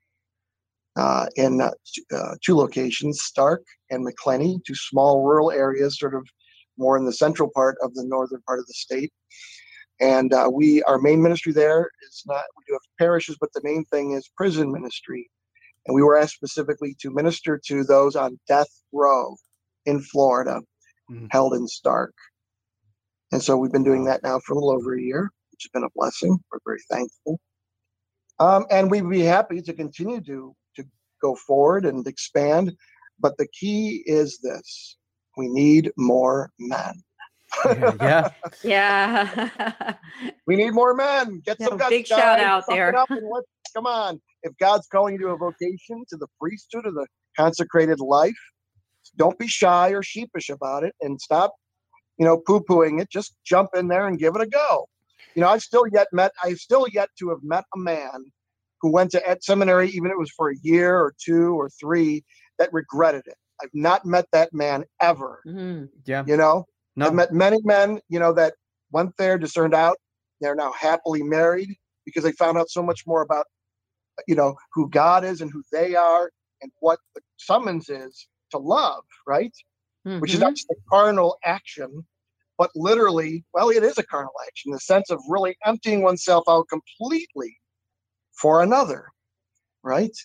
uh, 0.96 1.28
in 1.36 1.62
uh, 1.62 1.72
uh, 2.16 2.36
two 2.44 2.56
locations, 2.56 3.22
Starke 3.22 3.66
and 3.90 4.04
Macclenny, 4.04 4.60
two 4.66 4.76
small 4.76 5.24
rural 5.24 5.52
areas, 5.52 5.98
sort 6.00 6.16
of 6.16 6.28
more 6.78 6.98
in 6.98 7.06
the 7.06 7.14
central 7.14 7.50
part 7.54 7.78
of 7.82 7.94
the 7.94 8.04
northern 8.06 8.42
part 8.42 8.60
of 8.60 8.66
the 8.66 8.74
state. 8.74 9.12
And 10.02 10.34
uh, 10.34 10.50
we, 10.52 10.82
our 10.84 10.98
main 10.98 11.22
ministry 11.22 11.52
there 11.52 11.90
is 12.08 12.24
not, 12.26 12.44
we 12.58 12.64
do 12.68 12.74
have 12.74 12.82
parishes, 12.98 13.38
but 13.40 13.52
the 13.54 13.62
main 13.64 13.84
thing 13.86 14.14
is 14.14 14.32
prison 14.36 14.72
ministry. 14.72 15.30
And 15.86 15.96
we 15.96 16.02
were 16.02 16.18
asked 16.18 16.36
specifically 16.36 16.96
to 17.02 17.12
minister 17.12 17.60
to 17.66 17.84
those 17.84 18.16
on 18.16 18.40
death 18.48 18.70
row 18.94 19.36
in 19.86 20.00
Florida, 20.00 20.62
mm-hmm. 21.12 21.26
held 21.32 21.54
in 21.54 21.66
Starke. 21.66 22.12
And 23.32 23.42
so 23.44 23.58
we've 23.58 23.72
been 23.72 23.84
doing 23.84 24.06
that 24.06 24.24
now 24.24 24.40
for 24.40 24.54
a 24.54 24.56
little 24.56 24.72
over 24.72 24.96
a 24.96 25.02
year, 25.02 25.32
which 25.52 25.64
has 25.64 25.70
been 25.74 25.84
a 25.84 25.94
blessing. 25.96 26.38
We're 26.52 26.60
very 26.66 26.82
thankful. 26.90 27.40
Um, 28.40 28.66
and 28.72 28.90
we'd 28.90 29.10
be 29.10 29.22
happy 29.22 29.62
to 29.62 29.74
continue 29.74 30.22
to 30.22 30.56
go 31.22 31.36
forward 31.36 31.86
and 31.86 32.06
expand. 32.08 32.76
But 33.20 33.38
the 33.38 33.48
key 33.48 34.04
is 34.06 34.40
this 34.40 34.98
we 35.38 35.48
need 35.48 35.92
more 35.98 36.52
men 36.60 37.04
yeah. 38.02 38.30
Yeah. 38.64 39.94
we 40.48 40.56
need 40.56 40.72
more 40.72 40.94
men. 40.94 41.42
Get 41.46 41.62
some 41.62 41.78
big 41.90 42.08
shout 42.08 42.40
out 42.40 42.64
there. 42.68 42.94
come 43.74 43.86
on. 43.86 44.22
If 44.44 44.54
God's 44.58 44.88
calling 44.88 45.16
you 45.16 45.22
to 45.22 45.28
a 45.30 45.38
vocation, 45.38 46.04
to 46.10 46.18
the 46.18 46.28
priesthood, 46.40 46.86
or 46.86 46.92
the 46.92 47.08
consecrated 47.38 48.00
life, 48.00 48.38
don't 49.18 49.38
be 49.38 49.48
shy 49.48 49.90
or 49.90 50.02
sheepish 50.02 50.50
about 50.50 50.84
it 50.84 50.94
and 51.02 51.20
stop, 51.20 51.54
you 52.18 52.26
know, 52.26 52.38
poo-pooing 52.38 53.02
it. 53.02 53.10
Just 53.10 53.36
jump 53.46 53.72
in 53.76 53.88
there 53.88 54.08
and 54.08 54.18
give 54.18 54.36
it 54.36 54.42
a 54.42 54.48
go. 54.48 54.88
You 55.36 55.42
know, 55.42 55.50
I've 55.50 55.62
still 55.62 55.86
yet 55.92 56.08
met, 56.14 56.32
I've 56.44 56.58
still 56.58 56.88
yet 56.92 57.10
to 57.20 57.30
have 57.30 57.40
met 57.44 57.66
a 57.76 57.80
man 57.80 58.32
who 58.82 58.92
went 58.92 59.12
to 59.12 59.30
ed 59.30 59.44
seminary, 59.44 59.90
even 59.90 60.08
if 60.08 60.14
it 60.14 60.20
was 60.20 60.32
for 60.32 60.52
a 60.52 60.56
year 60.62 60.98
or 60.98 61.14
two 61.24 61.60
or 61.60 61.70
three, 61.80 62.24
that 62.58 62.72
regretted 62.74 63.24
it. 63.26 63.36
I've 63.62 63.70
not 63.74 64.06
met 64.06 64.26
that 64.32 64.54
man 64.54 64.86
ever. 65.02 65.42
Mm-hmm. 65.46 65.86
Yeah. 66.06 66.24
You 66.26 66.38
know, 66.38 66.66
no. 66.96 67.08
I've 67.08 67.14
met 67.14 67.34
many 67.34 67.60
men, 67.64 68.00
you 68.10 68.20
know, 68.20 68.34
that 68.34 68.54
went 68.92 69.12
there, 69.18 69.38
discerned 69.38 69.74
out. 69.74 69.98
They're 70.42 70.56
now 70.56 70.72
happily 70.72 71.24
married 71.24 71.76
because 72.06 72.24
they 72.24 72.32
found 72.34 72.58
out 72.58 72.70
so 72.70 72.82
much 72.82 73.02
more 73.06 73.22
about, 73.22 73.46
you 74.28 74.36
know, 74.36 74.56
who 74.74 74.90
God 74.90 75.24
is 75.24 75.42
and 75.42 75.52
who 75.52 75.64
they 75.72 75.96
are 75.96 76.32
and 76.62 76.72
what 76.80 77.00
the 77.16 77.22
summons 77.38 77.90
is 77.90 78.28
to 78.52 78.58
love, 78.58 79.04
right? 79.28 79.54
Mm-hmm. 80.08 80.20
Which 80.20 80.34
is 80.34 80.40
not 80.40 80.56
just 80.56 80.70
a 80.70 80.76
carnal 80.90 81.38
action, 81.44 82.06
but 82.58 82.72
literally, 82.76 83.44
well, 83.54 83.70
it 83.70 83.84
is 83.84 83.98
a 83.98 84.04
carnal 84.04 84.34
action, 84.48 84.72
the 84.72 84.80
sense 84.80 85.10
of 85.10 85.20
really 85.28 85.58
emptying 85.66 86.02
oneself 86.02 86.46
out 86.48 86.68
completely 86.70 87.58
for 88.42 88.62
another, 88.62 89.10
right? 89.84 90.16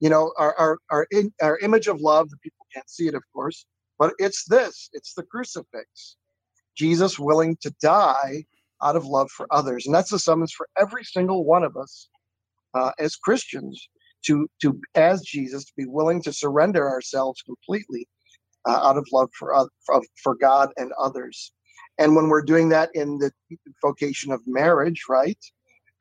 You 0.00 0.10
know, 0.10 0.32
our 0.38 0.54
our 0.58 0.78
our, 0.90 1.06
in, 1.10 1.32
our 1.40 1.58
image 1.58 1.86
of 1.86 2.00
love, 2.00 2.30
the 2.30 2.36
people 2.38 2.66
can't 2.74 2.88
see 2.88 3.06
it, 3.06 3.14
of 3.14 3.22
course, 3.34 3.66
but 3.98 4.14
it's 4.18 4.44
this: 4.48 4.90
it's 4.92 5.14
the 5.14 5.22
crucifix. 5.24 6.16
Jesus 6.76 7.18
willing 7.18 7.56
to 7.60 7.74
die 7.82 8.44
out 8.82 8.96
of 8.96 9.06
love 9.06 9.30
for 9.30 9.46
others. 9.50 9.86
And 9.86 9.94
that's 9.94 10.10
the 10.10 10.18
summons 10.18 10.52
for 10.52 10.68
every 10.78 11.04
single 11.04 11.44
one 11.44 11.62
of 11.62 11.76
us 11.76 12.08
uh, 12.74 12.92
as 12.98 13.16
Christians 13.16 13.88
to, 14.26 14.48
to, 14.62 14.80
as 14.94 15.22
Jesus, 15.22 15.64
to 15.64 15.72
be 15.76 15.86
willing 15.86 16.22
to 16.22 16.32
surrender 16.32 16.88
ourselves 16.88 17.42
completely 17.42 18.08
uh, 18.68 18.80
out 18.82 18.96
of 18.96 19.06
love 19.12 19.28
for, 19.38 19.68
for, 19.84 20.02
for 20.22 20.34
God 20.34 20.70
and 20.76 20.92
others. 20.98 21.52
And 21.98 22.16
when 22.16 22.28
we're 22.28 22.42
doing 22.42 22.70
that 22.70 22.90
in 22.94 23.18
the 23.18 23.30
vocation 23.82 24.32
of 24.32 24.40
marriage, 24.46 25.02
right, 25.08 25.38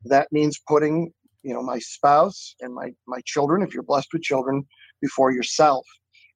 that 0.05 0.27
means 0.31 0.59
putting, 0.67 1.11
you 1.43 1.53
know, 1.53 1.63
my 1.63 1.79
spouse 1.79 2.55
and 2.61 2.73
my, 2.73 2.91
my 3.07 3.21
children, 3.25 3.61
if 3.61 3.73
you're 3.73 3.83
blessed 3.83 4.09
with 4.13 4.21
children, 4.21 4.63
before 5.01 5.31
yourself. 5.31 5.85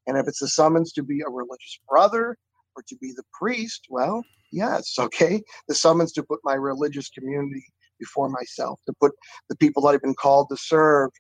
And 0.08 0.18
if 0.18 0.28
it's 0.28 0.42
a 0.42 0.48
summons 0.48 0.92
to 0.94 1.04
be 1.04 1.22
a 1.22 1.30
religious 1.30 1.80
brother, 1.88 2.38
or 2.76 2.84
to 2.88 2.96
be 2.98 3.14
the 3.16 3.24
priest, 3.34 3.86
well, 3.90 4.24
yes, 4.52 4.96
okay. 5.00 5.42
The 5.68 5.76
summons 5.76 6.12
to 6.14 6.24
put 6.24 6.40
my 6.44 6.56
religious 6.56 7.10
community 7.10 7.64
before 8.00 8.30
myself, 8.30 8.80
to 8.88 8.94
put 9.00 9.14
the 9.50 9.56
people 9.56 9.84
that 9.84 9.90
I've 9.90 10.02
been 10.02 10.16
called 10.16 10.50
to 10.50 10.58
serve 10.58 11.12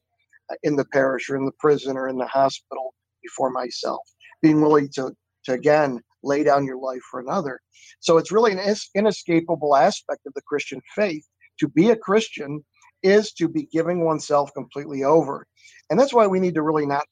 uh, 0.51 0.55
in 0.63 0.75
the 0.75 0.85
parish 0.85 1.29
or 1.29 1.37
in 1.37 1.45
the 1.45 1.53
prison 1.59 1.97
or 1.97 2.09
in 2.09 2.17
the 2.17 2.27
hospital 2.27 2.93
before 3.23 3.49
myself. 3.49 4.01
Being 4.41 4.61
willing 4.61 4.89
to, 4.95 5.11
to 5.45 5.53
again 5.53 6.01
lay 6.23 6.43
down 6.43 6.65
your 6.65 6.77
life 6.77 7.01
for 7.09 7.19
another. 7.19 7.59
So 7.99 8.17
it's 8.17 8.31
really 8.31 8.51
an 8.51 8.75
inescapable 8.95 9.75
aspect 9.75 10.21
of 10.25 10.33
the 10.33 10.41
Christian 10.41 10.81
faith. 10.95 11.25
To 11.59 11.69
be 11.69 11.89
a 11.89 11.95
Christian 11.95 12.65
is 13.05 13.31
to 13.33 13.47
be 13.47 13.67
giving 13.71 14.03
oneself 14.03 14.51
completely 14.53 15.03
over. 15.03 15.45
And 15.89 15.99
that's 15.99 16.13
why 16.13 16.27
we 16.27 16.39
need 16.39 16.55
to 16.55 16.63
really 16.63 16.85
not 16.85 17.05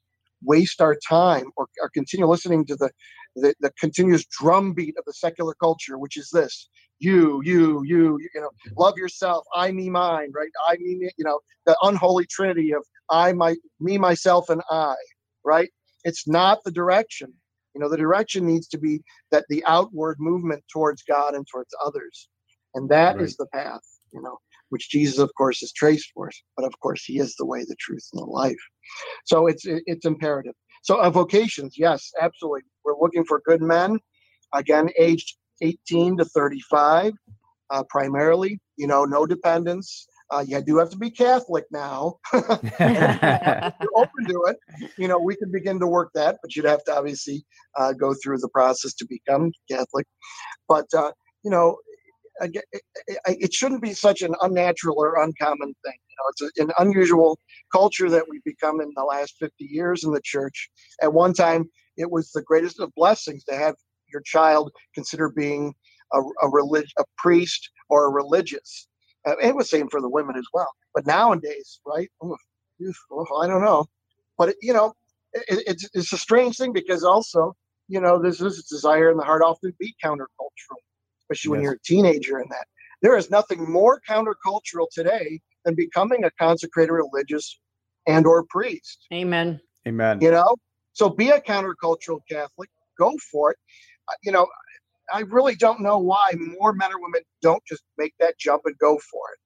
waste 0.43 0.82
our 0.82 0.97
time 1.08 1.45
or, 1.56 1.67
or 1.79 1.89
continue 1.89 2.25
listening 2.25 2.65
to 2.65 2.75
the, 2.75 2.89
the, 3.36 3.53
the 3.62 3.71
continuous 3.79 4.25
drumbeat 4.25 4.95
of 4.97 5.06
the 5.06 5.13
secular 5.13 5.53
culture, 5.53 5.97
which 5.97 6.17
is 6.17 6.29
this 6.32 6.69
you, 6.99 7.41
you, 7.43 7.84
you, 7.86 8.17
you 8.19 8.41
know, 8.41 8.49
love 8.77 8.97
yourself, 8.97 9.43
I, 9.53 9.71
me, 9.71 9.89
mine, 9.89 10.32
right? 10.34 10.49
I, 10.67 10.77
me, 10.77 10.95
me, 10.95 11.10
you 11.17 11.25
know, 11.25 11.39
the 11.65 11.75
unholy 11.82 12.25
trinity 12.27 12.73
of 12.73 12.84
I, 13.10 13.34
my, 13.34 13.56
me, 13.79 13.97
myself, 13.97 14.49
and 14.49 14.62
I, 14.69 14.95
right? 15.43 15.69
It's 16.06 16.27
not 16.27 16.60
the 16.63 16.71
direction. 16.71 17.34
You 17.75 17.82
know, 17.82 17.89
the 17.89 17.97
direction 17.97 18.45
needs 18.45 18.67
to 18.69 18.77
be 18.77 19.01
that 19.32 19.45
the 19.49 19.63
outward 19.67 20.17
movement 20.19 20.63
towards 20.71 21.03
God 21.03 21.34
and 21.34 21.45
towards 21.51 21.73
others. 21.84 22.29
And 22.75 22.88
that 22.89 23.17
right. 23.17 23.25
is 23.25 23.36
the 23.36 23.47
path, 23.47 23.84
you 24.13 24.21
know, 24.21 24.38
which 24.69 24.89
Jesus, 24.89 25.19
of 25.19 25.32
course, 25.38 25.62
is 25.62 25.71
traced 25.71 26.12
for 26.13 26.28
us. 26.28 26.41
But 26.56 26.65
of 26.65 26.80
course, 26.80 27.04
he 27.06 27.19
is 27.19 27.36
the 27.36 27.46
way, 27.46 27.63
the 27.63 27.75
truth, 27.79 28.08
and 28.13 28.21
the 28.21 28.25
life. 28.25 28.58
So 29.25 29.48
it's 29.48 29.63
it's 29.65 30.06
imperative. 30.06 30.54
So 30.83 31.00
uh, 31.02 31.10
vocations, 31.10 31.75
yes, 31.77 32.12
absolutely. 32.21 32.62
We're 32.83 33.00
looking 33.00 33.23
for 33.23 33.42
good 33.46 33.62
men, 33.62 34.00
again, 34.54 34.90
aged 35.00 35.37
18 35.62 36.17
to 36.17 36.25
35, 36.25 37.13
uh, 37.69 37.83
primarily. 37.90 38.60
You 38.77 38.87
know, 38.87 39.06
no 39.06 39.25
dependents. 39.25 40.08
Uh, 40.31 40.44
you 40.48 40.60
do 40.62 40.77
have 40.77 40.90
to 40.90 40.98
be 40.98 41.12
Catholic 41.12 41.65
now. 41.71 42.17
you're 42.33 42.44
open 43.96 44.25
to 44.27 44.46
it. 44.48 44.58
You 44.98 45.08
know, 45.08 45.19
we 45.19 45.35
could 45.35 45.52
begin 45.52 45.79
to 45.79 45.87
work 45.87 46.10
that, 46.15 46.37
but 46.42 46.56
you'd 46.56 46.65
have 46.65 46.83
to 46.85 46.96
obviously 46.96 47.46
uh, 47.77 47.94
go 47.94 48.15
through 48.21 48.40
the 48.40 48.50
process 48.50 48.94
to 48.96 49.06
become 49.08 49.52
Catholic. 49.69 50.08
But 50.67 50.87
uh, 50.96 51.12
you 51.44 51.52
know, 51.52 51.77
it 52.42 53.54
shouldn't 53.54 53.81
be 53.81 53.94
such 53.94 54.21
an 54.21 54.34
unnatural 54.42 54.96
or 55.00 55.21
uncommon 55.21 55.73
thing. 55.84 55.98
You 56.10 56.15
know, 56.17 56.48
it's 56.48 56.60
an 56.60 56.71
unusual 56.79 57.40
culture 57.71 58.10
that 58.10 58.25
we've 58.29 58.44
become 58.44 58.81
in 58.81 58.92
the 58.96 59.04
last 59.04 59.36
50 59.40 59.54
years 59.65 60.04
in 60.04 60.12
the 60.12 60.21
church. 60.23 60.69
At 61.02 61.13
one 61.13 61.34
time, 61.34 61.69
it 61.98 62.10
was 62.12 62.31
the 62.31 62.42
greatest 62.44 62.79
of 62.79 62.92
blessings 62.96 63.44
to 63.46 63.56
have 63.56 63.75
your 64.12 64.21
child 64.25 64.71
consider 64.96 65.29
being 65.29 65.73
a, 66.13 66.19
a, 66.19 66.50
relig- 66.52 66.92
a 67.00 67.04
priest 67.17 67.69
or 67.90 68.06
a 68.06 68.10
religious. 68.10 68.88
Uh, 69.25 69.38
it 69.42 69.56
was 69.56 69.69
same 69.69 69.90
for 69.90 70.02
the 70.02 70.10
women 70.10 70.36
as 70.38 70.46
well. 70.54 70.69
But 70.96 71.06
nowadays, 71.08 71.79
right? 71.86 72.10
Oh, 72.21 72.36
I 73.42 73.48
don't 73.48 73.63
know. 73.63 73.86
but 74.38 74.50
it, 74.50 74.58
you 74.62 74.73
know, 74.73 74.94
it, 75.34 75.63
it's 75.67 75.90
it's 75.94 76.13
a 76.13 76.17
strange 76.17 76.58
thing 76.58 76.73
because 76.73 77.04
also, 77.04 77.54
you 77.88 78.02
know, 78.02 78.21
there's 78.21 78.40
this 78.40 78.67
desire 78.69 79.12
in 79.12 79.17
the 79.17 79.23
heart 79.23 79.42
often 79.42 79.71
to 79.71 79.77
be 79.79 79.96
countercultural, 80.04 80.81
especially 81.34 81.52
when 81.52 81.60
Yes. 81.62 81.63
you're 81.65 81.73
a 81.73 81.79
teenager 82.12 82.40
in 82.40 82.48
that. 82.50 82.67
There 83.02 83.17
is 83.17 83.29
nothing 83.29 83.69
more 83.69 84.02
countercultural 84.08 84.88
today 84.92 85.42
than 85.65 85.75
becoming 85.75 86.23
a 86.23 86.31
consecrated 86.31 86.92
religious 86.94 87.60
and 88.08 88.25
or 88.25 88.44
priest 88.50 89.08
Amen. 89.13 89.60
Amen. 89.88 90.19
you 90.21 90.29
know 90.29 90.56
so 90.92 91.10
be 91.10 91.29
a 91.29 91.40
countercultural 91.40 92.19
catholic 92.29 92.69
go 93.00 93.13
for 93.31 93.52
it 93.52 93.58
Uh, 94.10 94.13
you 94.23 94.31
know 94.34 94.46
i 95.13 95.21
really 95.21 95.56
don't 95.56 95.79
know 95.79 95.98
why 95.98 96.34
more 96.60 96.73
men 96.73 96.92
or 96.92 97.00
women 97.02 97.21
don't 97.42 97.63
just 97.65 97.81
make 97.98 98.13
that 98.19 98.38
jump 98.38 98.62
and 98.65 98.77
go 98.77 98.98
for 99.10 99.21
it 99.34 99.40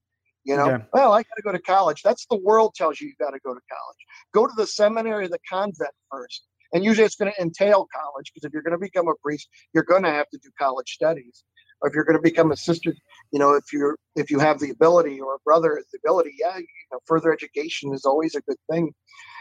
you 0.44 0.58
know 0.58 0.70
Yeah. 0.70 0.82
well 0.92 1.14
i 1.14 1.20
got 1.22 1.36
to 1.36 1.44
go 1.44 1.52
to 1.52 1.60
college 1.60 2.02
that's 2.02 2.26
the 2.32 2.38
world 2.38 2.74
tells 2.74 3.00
you 3.00 3.08
you 3.10 3.14
got 3.20 3.32
to 3.32 3.40
go 3.46 3.54
to 3.54 3.62
college 3.70 4.02
go 4.34 4.48
to 4.48 4.54
the 4.58 4.66
seminary 4.66 5.26
or 5.26 5.28
the 5.30 5.40
convent 5.48 5.92
first 6.12 6.48
and 6.74 6.84
usually 6.84 7.06
it's 7.06 7.16
going 7.16 7.32
to 7.32 7.40
entail 7.40 7.88
college 7.96 8.32
because 8.34 8.44
if 8.44 8.52
you're 8.54 8.64
going 8.64 8.80
to 8.80 8.86
become 8.90 9.08
a 9.08 9.14
priest 9.22 9.48
you're 9.76 9.84
going 9.94 10.02
to 10.02 10.10
have 10.12 10.28
to 10.30 10.40
do 10.40 10.50
college 10.58 10.90
studies 11.00 11.44
or 11.82 11.90
if 11.90 11.96
you're 11.96 12.04
going 12.04 12.18
to 12.18 12.22
become 12.22 12.52
a 12.52 12.58
sister 12.58 12.94
you 13.32 13.40
know 13.40 13.54
if 13.54 13.66
you're 13.72 13.98
if 14.16 14.30
you 14.32 14.40
have 14.40 14.60
the 14.60 14.72
ability 14.72 15.20
or 15.20 15.36
a 15.36 15.40
brother 15.46 15.76
has 15.76 15.86
the 15.92 16.00
ability 16.04 16.34
yeah 16.40 16.58
you 16.58 16.66
know 16.92 17.00
further 17.06 17.32
education 17.32 17.94
is 17.94 18.06
always 18.06 18.36
a 18.36 18.42
good 18.42 18.58
thing. 18.70 18.94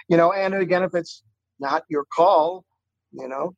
You 0.09 0.16
know 0.16 0.32
and 0.32 0.55
again 0.55 0.82
if 0.82 0.95
it's 0.95 1.22
not 1.59 1.84
your 1.89 2.05
call 2.14 2.64
you 3.12 3.28
know 3.28 3.55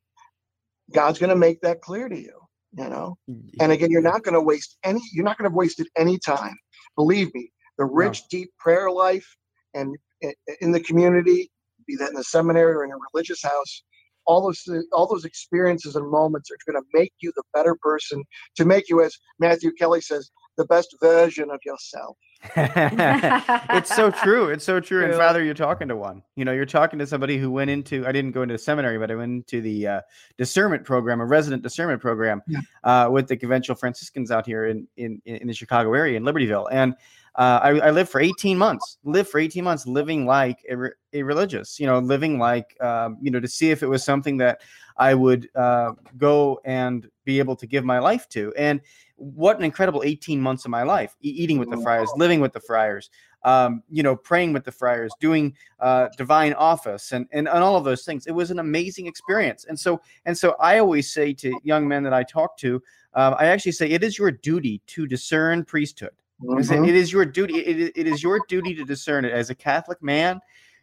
god's 0.93 1.19
going 1.19 1.29
to 1.29 1.35
make 1.35 1.61
that 1.61 1.81
clear 1.81 2.09
to 2.09 2.17
you 2.17 2.39
you 2.77 2.89
know? 2.89 3.17
Mm-hmm. 3.29 3.61
And 3.61 3.71
again 3.71 3.91
you're 3.91 4.01
not 4.01 4.23
going 4.23 4.33
to 4.33 4.41
waste 4.41 4.77
any 4.83 5.01
you're 5.13 5.25
not 5.25 5.37
going 5.37 5.45
to 5.45 5.49
have 5.49 5.57
wasted 5.57 5.87
any 5.97 6.19
time. 6.19 6.55
Believe 6.95 7.33
me 7.33 7.51
the 7.77 7.85
rich 7.85 8.27
deep 8.29 8.51
prayer 8.59 8.91
life 8.91 9.25
and 9.73 9.95
eh, 10.21 10.31
in 10.61 10.71
the 10.71 10.79
community 10.79 11.49
be 11.87 11.95
that 11.95 12.09
in 12.09 12.15
the 12.15 12.23
seminary 12.23 12.73
or 12.73 12.83
in 12.83 12.91
a 12.91 12.97
religious 13.13 13.41
house 13.41 13.83
all 14.25 14.41
those 14.41 14.67
all 14.93 15.07
those 15.07 15.25
experiences 15.25 15.95
and 15.95 16.09
moments 16.09 16.49
are 16.51 16.71
going 16.71 16.81
to 16.81 16.87
make 16.93 17.13
you 17.19 17.31
the 17.35 17.43
better 17.53 17.75
person 17.81 18.23
to 18.55 18.65
make 18.65 18.89
you 18.89 19.03
as 19.03 19.17
matthew 19.39 19.71
kelly 19.73 20.01
says 20.01 20.31
the 20.57 20.65
best 20.65 20.95
version 21.01 21.49
of 21.51 21.59
yourself 21.65 22.17
it's 22.55 23.93
so 23.93 24.09
true. 24.11 24.47
It's 24.49 24.63
so 24.63 24.79
true. 24.79 25.03
And 25.03 25.09
True. 25.11 25.19
Father, 25.19 25.43
you're 25.43 25.53
talking 25.53 25.89
to 25.89 25.95
one. 25.97 26.23
You 26.37 26.45
know, 26.45 26.53
you're 26.53 26.65
talking 26.65 26.97
to 26.99 27.05
somebody 27.05 27.37
who 27.37 27.51
went 27.51 27.69
into. 27.69 28.07
I 28.07 28.13
didn't 28.13 28.31
go 28.31 28.43
into 28.43 28.57
seminary, 28.57 28.97
but 28.97 29.11
I 29.11 29.15
went 29.15 29.31
into 29.31 29.61
the 29.61 29.87
uh, 29.87 30.01
discernment 30.37 30.85
program, 30.85 31.19
a 31.19 31.25
resident 31.25 31.63
discernment 31.63 32.01
program, 32.01 32.41
Yeah. 32.47 32.61
uh, 32.85 33.09
with 33.09 33.27
the 33.27 33.35
Conventual 33.35 33.75
Franciscans 33.75 34.31
out 34.31 34.45
here 34.45 34.67
in 34.67 34.87
in 34.95 35.21
in 35.25 35.47
the 35.47 35.53
Chicago 35.53 35.93
area 35.93 36.15
in 36.17 36.23
Libertyville, 36.23 36.67
and. 36.71 36.95
Uh, 37.39 37.57
I, 37.63 37.69
I 37.79 37.91
lived 37.91 38.09
for 38.09 38.19
18 38.19 38.57
months, 38.57 38.97
lived 39.05 39.29
for 39.29 39.39
18 39.39 39.63
months 39.63 39.87
living 39.87 40.25
like 40.25 40.59
a, 40.69 40.75
re- 40.75 40.91
a 41.13 41.23
religious, 41.23 41.79
you 41.79 41.87
know, 41.87 41.97
living 41.99 42.37
like, 42.37 42.75
um, 42.81 43.17
you 43.21 43.31
know, 43.31 43.39
to 43.39 43.47
see 43.47 43.71
if 43.71 43.81
it 43.81 43.87
was 43.87 44.03
something 44.03 44.35
that 44.39 44.59
I 44.97 45.13
would 45.13 45.49
uh, 45.55 45.93
go 46.17 46.59
and 46.65 47.09
be 47.23 47.39
able 47.39 47.55
to 47.55 47.65
give 47.65 47.85
my 47.85 47.99
life 47.99 48.27
to. 48.29 48.53
And 48.57 48.81
what 49.15 49.57
an 49.57 49.63
incredible 49.63 50.03
18 50.03 50.41
months 50.41 50.65
of 50.65 50.71
my 50.71 50.83
life 50.83 51.15
e- 51.21 51.29
eating 51.29 51.59
with 51.59 51.69
the 51.69 51.77
friars 51.77 52.11
living 52.17 52.41
with 52.41 52.51
the 52.51 52.59
friars 52.59 53.09
um, 53.43 53.83
you 53.89 54.03
know 54.03 54.15
praying 54.15 54.53
with 54.53 54.65
the 54.65 54.71
friars 54.71 55.13
doing 55.19 55.55
uh, 55.79 56.07
divine 56.17 56.53
office 56.53 57.13
and, 57.13 57.25
and 57.31 57.47
and 57.47 57.63
all 57.63 57.77
of 57.77 57.85
those 57.85 58.03
things. 58.03 58.27
It 58.27 58.31
was 58.31 58.51
an 58.51 58.59
amazing 58.59 59.07
experience. 59.07 59.65
And 59.65 59.79
so 59.79 60.01
and 60.25 60.37
so 60.37 60.55
i 60.59 60.79
always 60.79 61.11
say 61.11 61.33
to 61.33 61.57
young 61.63 61.87
men 61.87 62.03
that 62.03 62.13
i 62.13 62.23
talk 62.23 62.57
to 62.57 62.81
um, 63.13 63.35
i 63.39 63.45
actually 63.45 63.71
say 63.71 63.89
it 63.89 64.03
is 64.03 64.17
your 64.17 64.31
duty 64.31 64.81
to 64.87 65.07
discern 65.07 65.63
priesthood 65.63 66.11
Mhm. 66.41 66.87
it 66.87 66.95
is 66.95 67.11
your 67.11 67.25
duty 67.25 67.57
it, 67.59 67.79
it- 67.79 67.93
it 67.95 68.07
is 68.07 68.23
your 68.23 68.39
duty 68.39 68.73
to 68.75 68.83
discern 68.85 69.25
it. 69.25 69.31
As 69.33 69.49
a 69.49 69.55
catholic 69.55 70.01
man 70.01 70.39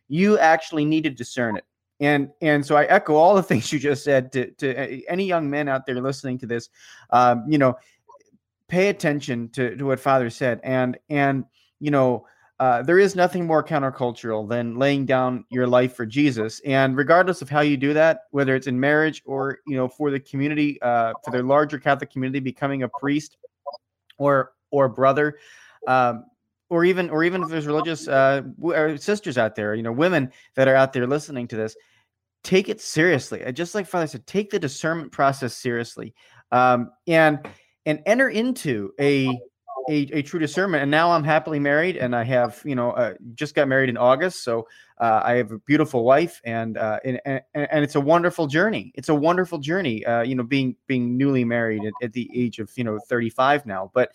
you 0.09 0.39
actually 0.39 0.85
need 0.85 1.03
to 1.05 1.11
discern 1.11 1.57
it. 1.57 1.65
And 2.01 2.31
and 2.43 2.65
so 2.65 2.77
i 2.77 2.85
echo 2.85 3.15
all 3.15 3.35
the 3.35 3.43
things 3.51 3.73
you 3.73 3.79
just 3.79 4.05
said 4.05 4.31
to, 4.33 4.51
to 4.53 4.77
uh, 4.77 5.01
any 5.09 5.25
young 5.25 5.49
men 5.49 5.69
out 5.69 5.87
there 5.87 6.01
listening 6.01 6.39
to 6.39 6.47
this 6.47 6.69
um, 7.11 7.45
you 7.49 7.59
know 7.59 7.77
pay 8.69 8.89
attention 8.89 9.49
to, 9.51 9.77
to 9.77 9.85
what 9.85 10.01
father 10.01 10.29
said. 10.31 10.61
And 10.63 10.99
and 11.09 11.45
you 11.81 11.91
know 11.91 12.27
uh, 12.59 12.83
there 12.83 12.99
is 12.99 13.15
nothing 13.15 13.47
more 13.47 13.63
countercultural 13.63 14.49
than 14.49 14.77
laying 14.77 15.05
down 15.05 15.45
your 15.51 15.67
life 15.67 15.95
for 15.95 16.07
jesus. 16.07 16.61
And 16.65 16.97
regardless 16.97 17.43
of 17.43 17.51
how 17.51 17.61
you 17.61 17.77
do 17.77 17.93
that 17.95 18.21
whether 18.31 18.55
it's 18.55 18.67
in 18.67 18.79
marriage 18.79 19.23
or 19.27 19.59
you 19.67 19.77
know 19.77 19.89
for 19.89 20.11
the 20.11 20.21
community 20.21 20.81
uh, 20.83 21.15
for 21.23 21.31
the 21.31 21.43
larger 21.43 21.79
catholic 21.79 22.11
community 22.11 22.41
becoming 22.41 22.83
a 22.83 22.89
priest 22.89 23.37
or 24.19 24.53
or 24.71 24.89
brother 24.89 25.39
um, 25.87 26.25
or 26.69 26.85
even 26.85 27.11
or 27.11 27.25
even 27.25 27.43
if 27.43 27.49
there's 27.49 27.67
religious 27.67 28.09
uh, 28.09 28.43
sisters 28.97 29.39
out 29.39 29.55
there 29.55 29.75
you 29.75 29.83
know 29.83 29.93
women 29.93 30.31
that 30.55 30.69
are 30.69 30.75
out 30.75 30.93
there 30.93 31.07
listening 31.07 31.47
to 31.49 31.57
this 31.57 31.77
take 32.43 32.69
it 32.69 32.81
seriously 32.81 33.45
just 33.53 33.75
like 33.75 33.87
father 33.87 34.07
said 34.07 34.27
take 34.27 34.51
the 34.51 34.59
discernment 34.59 35.11
process 35.12 35.55
seriously 35.55 36.14
um, 36.53 36.91
and 37.07 37.41
and 37.87 38.03
enter 38.05 38.29
into 38.29 38.93
a, 39.01 39.29
a 39.89 40.09
a 40.12 40.23
true 40.23 40.41
discernment. 40.41 40.83
And 40.83 40.91
now 40.91 41.12
I'm 41.12 41.25
happily 41.25 41.61
married, 41.61 41.97
and 41.97 42.14
I 42.14 42.25
have 42.25 42.61
you 42.64 42.75
know 42.75 42.91
uh, 42.91 43.14
just 43.35 43.55
got 43.55 43.69
married 43.69 43.89
in 43.89 43.97
August, 43.97 44.45
so 44.45 44.67
uh, 44.99 45.23
I 45.25 45.35
have 45.35 45.53
a 45.53 45.59
beautiful 45.61 46.05
wife, 46.05 46.41
and, 46.45 46.77
uh, 46.77 46.99
and 47.05 47.21
and 47.25 47.43
and 47.55 47.85
it's 47.85 47.95
a 47.95 48.01
wonderful 48.01 48.47
journey. 48.47 48.93
It's 48.97 49.09
a 49.09 49.14
wonderful 49.14 49.59
journey. 49.59 50.05
Uh, 50.05 50.23
you 50.23 50.35
know, 50.35 50.43
being 50.43 50.77
being 50.87 51.17
newly 51.17 51.45
married 51.45 51.85
at, 51.85 51.93
at 52.03 52.12
the 52.12 52.29
age 52.35 52.59
of 52.59 52.71
you 52.77 52.85
know 52.85 52.99
35 53.09 53.67
now, 53.67 53.91
but 53.95 54.12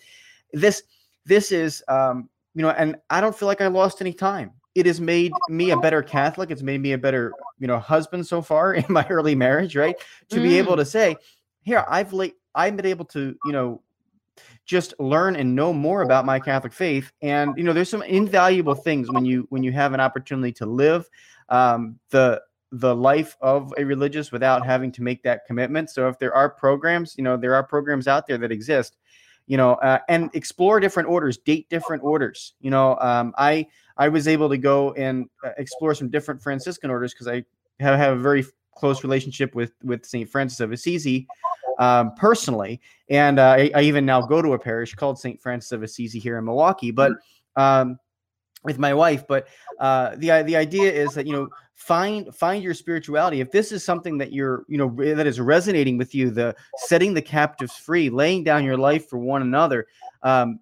this 0.52 0.82
this 1.24 1.52
is 1.52 1.82
um, 1.88 2.28
you 2.54 2.62
know, 2.62 2.70
and 2.70 2.96
I 3.10 3.20
don't 3.20 3.36
feel 3.36 3.48
like 3.48 3.60
I 3.60 3.66
lost 3.68 4.00
any 4.00 4.12
time. 4.12 4.52
It 4.74 4.86
has 4.86 5.00
made 5.00 5.32
me 5.48 5.70
a 5.70 5.76
better 5.76 6.02
Catholic. 6.02 6.50
It's 6.50 6.62
made 6.62 6.80
me 6.80 6.92
a 6.92 6.98
better, 6.98 7.32
you 7.58 7.66
know, 7.66 7.78
husband 7.78 8.26
so 8.26 8.40
far 8.40 8.74
in 8.74 8.84
my 8.88 9.06
early 9.08 9.34
marriage, 9.34 9.76
right? 9.76 9.96
To 10.30 10.40
be 10.40 10.58
able 10.58 10.76
to 10.76 10.84
say, 10.84 11.16
here, 11.62 11.84
I've 11.88 12.12
late, 12.12 12.34
I've 12.54 12.76
been 12.76 12.86
able 12.86 13.04
to, 13.06 13.36
you 13.44 13.52
know, 13.52 13.82
just 14.64 14.94
learn 14.98 15.36
and 15.36 15.54
know 15.54 15.72
more 15.72 16.02
about 16.02 16.24
my 16.24 16.38
Catholic 16.38 16.72
faith. 16.72 17.12
And 17.20 17.52
you 17.56 17.64
know, 17.64 17.72
there's 17.72 17.90
some 17.90 18.02
invaluable 18.02 18.74
things 18.74 19.10
when 19.10 19.24
you 19.24 19.46
when 19.50 19.62
you 19.62 19.72
have 19.72 19.92
an 19.92 20.00
opportunity 20.00 20.52
to 20.52 20.66
live 20.66 21.08
um, 21.48 21.98
the 22.10 22.40
the 22.70 22.94
life 22.94 23.36
of 23.42 23.74
a 23.76 23.84
religious 23.84 24.32
without 24.32 24.64
having 24.64 24.90
to 24.92 25.02
make 25.02 25.22
that 25.22 25.44
commitment. 25.46 25.90
So 25.90 26.08
if 26.08 26.18
there 26.18 26.34
are 26.34 26.48
programs, 26.48 27.14
you 27.18 27.24
know, 27.24 27.36
there 27.36 27.54
are 27.54 27.62
programs 27.62 28.08
out 28.08 28.26
there 28.26 28.38
that 28.38 28.50
exist 28.50 28.96
you 29.46 29.56
know, 29.56 29.74
uh, 29.74 29.98
and 30.08 30.30
explore 30.34 30.80
different 30.80 31.08
orders, 31.08 31.36
date 31.38 31.68
different 31.68 32.02
orders. 32.02 32.54
You 32.60 32.70
know, 32.70 32.96
um, 33.00 33.34
I 33.36 33.66
I 33.96 34.08
was 34.08 34.28
able 34.28 34.48
to 34.48 34.58
go 34.58 34.92
and 34.92 35.28
uh, 35.44 35.50
explore 35.58 35.94
some 35.94 36.08
different 36.08 36.42
Franciscan 36.42 36.90
orders 36.90 37.12
because 37.12 37.28
I 37.28 37.44
have, 37.80 37.98
have 37.98 38.16
a 38.16 38.20
very 38.20 38.44
close 38.74 39.02
relationship 39.02 39.54
with 39.54 39.72
with 39.82 40.04
Saint 40.06 40.28
Francis 40.28 40.60
of 40.60 40.72
Assisi 40.72 41.26
um, 41.78 42.14
personally, 42.16 42.80
and 43.08 43.38
uh, 43.38 43.56
I, 43.58 43.70
I 43.74 43.82
even 43.82 44.06
now 44.06 44.22
go 44.22 44.42
to 44.42 44.52
a 44.52 44.58
parish 44.58 44.94
called 44.94 45.18
Saint 45.18 45.40
Francis 45.40 45.72
of 45.72 45.82
Assisi 45.82 46.18
here 46.18 46.38
in 46.38 46.44
Milwaukee, 46.44 46.90
but 46.90 47.12
um, 47.56 47.98
with 48.64 48.78
my 48.78 48.94
wife. 48.94 49.26
But 49.26 49.48
uh, 49.78 50.16
the 50.16 50.42
the 50.42 50.56
idea 50.56 50.90
is 50.92 51.14
that 51.14 51.26
you 51.26 51.32
know 51.32 51.48
find 51.74 52.34
find 52.34 52.62
your 52.62 52.74
spirituality. 52.74 53.40
If 53.40 53.50
this 53.50 53.72
is 53.72 53.84
something 53.84 54.18
that 54.18 54.32
you're 54.32 54.64
you 54.68 54.78
know 54.78 54.94
that 55.14 55.26
is 55.26 55.40
resonating 55.40 55.98
with 55.98 56.14
you 56.14 56.30
the 56.30 56.54
setting 56.76 57.14
the 57.14 57.22
captives 57.22 57.76
free 57.76 58.10
laying 58.10 58.44
down 58.44 58.64
your 58.64 58.76
life 58.76 59.08
for 59.08 59.18
one 59.18 59.42
another 59.42 59.86
um, 60.22 60.60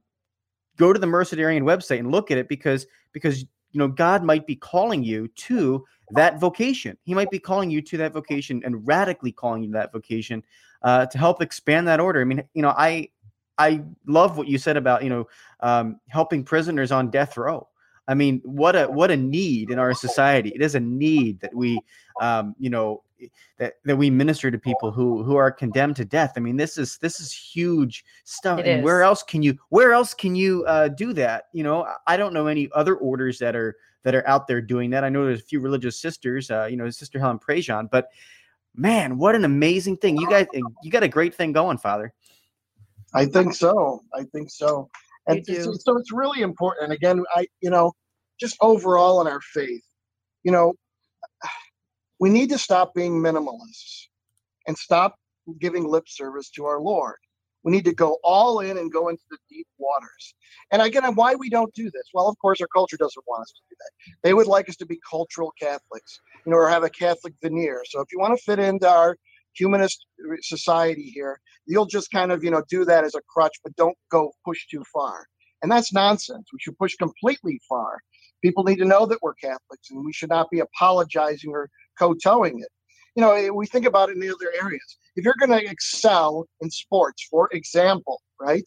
go 0.77 0.93
to 0.93 0.99
the 0.99 1.07
mercedarian 1.07 1.63
website 1.63 1.99
and 1.99 2.11
look 2.11 2.31
at 2.31 2.39
it 2.39 2.49
because 2.49 2.87
because 3.13 3.43
you 3.43 3.79
know 3.79 3.89
god 3.89 4.25
might 4.25 4.47
be 4.47 4.57
calling 4.57 5.03
you 5.03 5.29
to 5.29 5.85
that 6.13 6.41
vocation. 6.41 6.97
He 7.05 7.15
might 7.15 7.31
be 7.31 7.39
calling 7.39 7.71
you 7.71 7.81
to 7.83 7.97
that 7.99 8.13
vocation 8.13 8.63
and 8.65 8.87
radically 8.87 9.31
calling 9.31 9.63
you 9.63 9.69
to 9.69 9.75
that 9.75 9.93
vocation 9.93 10.43
uh, 10.83 11.07
to 11.07 11.19
help 11.19 11.41
expand 11.41 11.87
that 11.87 12.01
order. 12.01 12.21
I 12.21 12.25
mean 12.25 12.43
you 12.55 12.63
know 12.63 12.75
i 12.77 13.09
i 13.59 13.83
love 14.07 14.39
what 14.39 14.49
you 14.49 14.59
said 14.59 14.77
about 14.77 15.03
you 15.05 15.11
know 15.11 15.29
um, 15.61 16.01
helping 16.09 16.45
prisoners 16.45 16.93
on 16.93 17.11
death 17.11 17.37
row 17.37 17.69
I 18.11 18.15
mean, 18.15 18.41
what 18.45 18.75
a 18.75 18.87
what 18.87 19.13
a 19.13 19.17
need 19.17 19.71
in 19.71 19.79
our 19.79 19.95
society. 19.95 20.51
It 20.53 20.63
is 20.63 20.75
a 20.75 20.81
need 20.81 21.39
that 21.41 21.55
we, 21.55 21.81
um, 22.21 22.57
you 22.59 22.69
know, 22.69 23.05
that 23.59 23.75
that 23.85 23.97
we 23.97 24.11
minister 24.11 24.51
to 24.51 24.59
people 24.59 24.91
who 24.91 25.23
who 25.23 25.37
are 25.37 25.53
condemned 25.53 25.95
to 25.97 26.05
death. 26.05 26.33
I 26.37 26.41
mean, 26.41 26.57
this 26.57 26.77
is 26.77 26.99
this 26.99 27.21
is 27.21 27.33
huge 27.33 28.05
stuff. 28.25 28.59
It 28.59 28.67
and 28.67 28.83
where 28.83 29.03
is. 29.03 29.07
else 29.07 29.23
can 29.23 29.45
you 29.45 29.57
where 29.69 29.93
else 29.93 30.13
can 30.13 30.35
you 30.35 30.65
uh, 30.67 30.89
do 30.89 31.13
that? 31.13 31.45
You 31.53 31.63
know, 31.63 31.85
I- 31.85 31.97
I 32.09 32.17
don't 32.17 32.35
know 32.35 32.49
any 32.49 32.69
other 32.75 32.97
orders 32.97 33.39
that 33.39 33.55
are 33.55 33.77
that 34.03 34.17
are 34.17 34.27
out 34.27 34.49
there 34.49 34.61
doing 34.61 34.91
that. 34.91 35.05
I 35.05 35.09
know 35.09 35.25
there's 35.25 35.41
a 35.41 35.45
few 35.45 35.61
religious 35.61 35.97
sisters, 35.97 36.51
uh, 36.51 36.67
you 36.69 36.77
know, 36.77 36.91
Sister 36.91 37.21
Helen 37.21 37.39
Prejean, 37.39 37.89
but 37.93 38.09
man, 38.75 39.19
what 39.19 39.37
an 39.37 39.45
amazing 39.45 39.99
thing! 39.99 40.17
You 40.17 40.29
guys, 40.29 40.47
you 40.83 40.91
got 40.91 41.05
a 41.05 41.09
great 41.09 41.33
thing 41.33 41.53
going, 41.53 41.79
Father. 41.79 42.13
I 43.15 43.27
think 43.27 43.55
so. 43.55 44.03
I 44.15 44.25
think 44.25 44.51
so. 44.51 44.91
And 45.27 45.45
so, 45.47 45.53
do. 45.53 45.75
so 45.79 45.97
it's 45.97 46.13
really 46.13 46.43
important. 46.43 46.85
And 46.85 46.93
again, 46.93 47.23
I, 47.35 47.47
you 47.61 47.71
know, 47.71 47.93
just 48.41 48.57
overall 48.61 49.21
in 49.21 49.27
our 49.27 49.41
faith, 49.41 49.85
you 50.43 50.53
know, 50.53 50.75
we 52.19 52.31
need 52.31 52.51
to 52.51 52.59
stop 52.59 52.95
being 52.95 53.21
minimalists 53.21 54.07
and 54.67 54.77
stop 54.77 55.17
giving 55.61 55.89
lip 55.89 56.05
service 56.07 56.51
to 56.51 56.65
our 56.65 56.81
Lord. 56.81 57.17
We 57.63 57.73
need 57.73 57.85
to 57.85 57.95
go 57.95 58.19
all 58.25 58.61
in 58.61 58.79
and 58.79 58.93
go 58.93 59.09
into 59.09 59.23
the 59.31 59.37
deep 59.51 59.67
waters. 59.79 60.35
And 60.71 60.81
again, 60.81 61.15
why 61.15 61.35
we 61.35 61.51
don't 61.51 61.73
do 61.75 61.85
this? 61.85 62.05
Well, 62.15 62.29
of 62.29 62.39
course, 62.39 62.61
our 62.61 62.69
culture 62.75 62.97
doesn't 62.97 63.25
want 63.27 63.43
us 63.43 63.53
to 63.53 63.61
do 63.69 63.77
that. 63.79 64.19
They 64.23 64.35
would 64.35 64.47
like 64.47 64.69
us 64.69 64.77
to 64.77 64.87
be 64.87 64.99
cultural 65.09 65.53
Catholics, 65.61 66.21
you 66.47 66.53
know, 66.53 66.57
or 66.57 66.71
have 66.71 66.85
a 66.85 66.91
Catholic 66.91 67.35
veneer. 67.43 67.83
So 67.87 68.01
if 68.01 68.09
you 68.13 68.19
want 68.19 68.37
to 68.37 68.43
fit 68.43 68.59
into 68.59 68.89
our 68.89 69.17
humanist 69.53 70.07
society 70.41 71.11
here, 71.15 71.39
you'll 71.67 71.87
just 71.87 72.11
kind 72.11 72.33
of, 72.33 72.43
you 72.43 72.51
know, 72.51 72.63
do 72.71 72.85
that 72.87 73.05
as 73.05 73.15
a 73.15 73.21
crutch, 73.29 73.57
but 73.63 73.77
don't 73.77 73.97
go 74.11 74.33
push 74.45 74.67
too 74.69 74.83
far. 74.93 75.27
And 75.63 75.71
that's 75.71 75.93
nonsense. 75.93 76.49
We 76.53 76.59
should 76.61 76.79
push 76.79 76.95
completely 76.97 77.61
far. 77.69 78.01
People 78.43 78.65
need 78.65 78.79
to 78.79 78.85
know 78.85 79.07
that 79.07 79.19
we're 79.23 79.35
Catholics 79.35 79.91
and 79.91 80.05
we 80.05 80.13
should 80.13 80.31
not 80.31 80.51
be 80.51 80.61
apologizing 80.61 81.51
or 81.51 81.69
kowtowing 81.99 82.61
it. 82.61 82.69
You 83.17 83.23
know, 83.23 83.53
we 83.53 83.67
think 83.67 83.87
about 83.87 84.09
it 84.09 84.13
in 84.13 84.21
the 84.21 84.31
other 84.31 84.53
areas. 84.63 84.97
If 85.17 85.25
you're 85.25 85.35
going 85.39 85.51
to 85.51 85.71
excel 85.71 86.47
in 86.61 86.71
sports, 86.71 87.27
for 87.31 87.49
example, 87.53 88.23
right? 88.41 88.65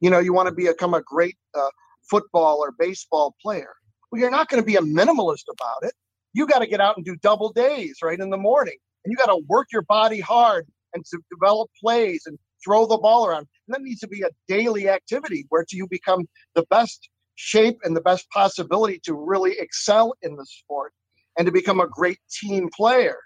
You 0.00 0.10
know, 0.10 0.18
you 0.18 0.32
want 0.32 0.48
to 0.48 0.54
become 0.54 0.94
a 0.94 1.02
great 1.02 1.36
uh, 1.54 1.68
football 2.10 2.58
or 2.58 2.72
baseball 2.78 3.34
player. 3.42 3.72
Well, 4.10 4.20
you're 4.20 4.30
not 4.30 4.48
going 4.48 4.62
to 4.62 4.66
be 4.66 4.76
a 4.76 4.80
minimalist 4.80 5.44
about 5.50 5.82
it. 5.82 5.92
You 6.32 6.46
got 6.46 6.60
to 6.60 6.66
get 6.66 6.80
out 6.80 6.96
and 6.96 7.04
do 7.04 7.16
double 7.16 7.52
days 7.52 7.98
right 8.02 8.18
in 8.18 8.30
the 8.30 8.36
morning, 8.36 8.76
and 9.04 9.12
you 9.12 9.16
got 9.16 9.26
to 9.26 9.42
work 9.48 9.68
your 9.72 9.82
body 9.82 10.20
hard 10.20 10.66
and 10.94 11.04
to 11.06 11.18
develop 11.30 11.70
plays 11.80 12.22
and 12.26 12.38
throw 12.64 12.86
the 12.86 12.98
ball 12.98 13.26
around. 13.26 13.46
And 13.68 13.74
that 13.74 13.82
needs 13.82 14.00
to 14.00 14.08
be 14.08 14.22
a 14.22 14.30
daily 14.48 14.88
activity 14.88 15.46
where 15.50 15.64
you 15.70 15.86
become 15.88 16.26
the 16.54 16.64
best 16.70 17.08
shape 17.36 17.78
and 17.84 17.96
the 17.96 18.00
best 18.00 18.28
possibility 18.30 19.00
to 19.04 19.14
really 19.14 19.58
excel 19.58 20.14
in 20.22 20.36
the 20.36 20.46
sport 20.46 20.92
and 21.38 21.46
to 21.46 21.52
become 21.52 21.80
a 21.80 21.88
great 21.88 22.18
team 22.30 22.68
player. 22.74 23.18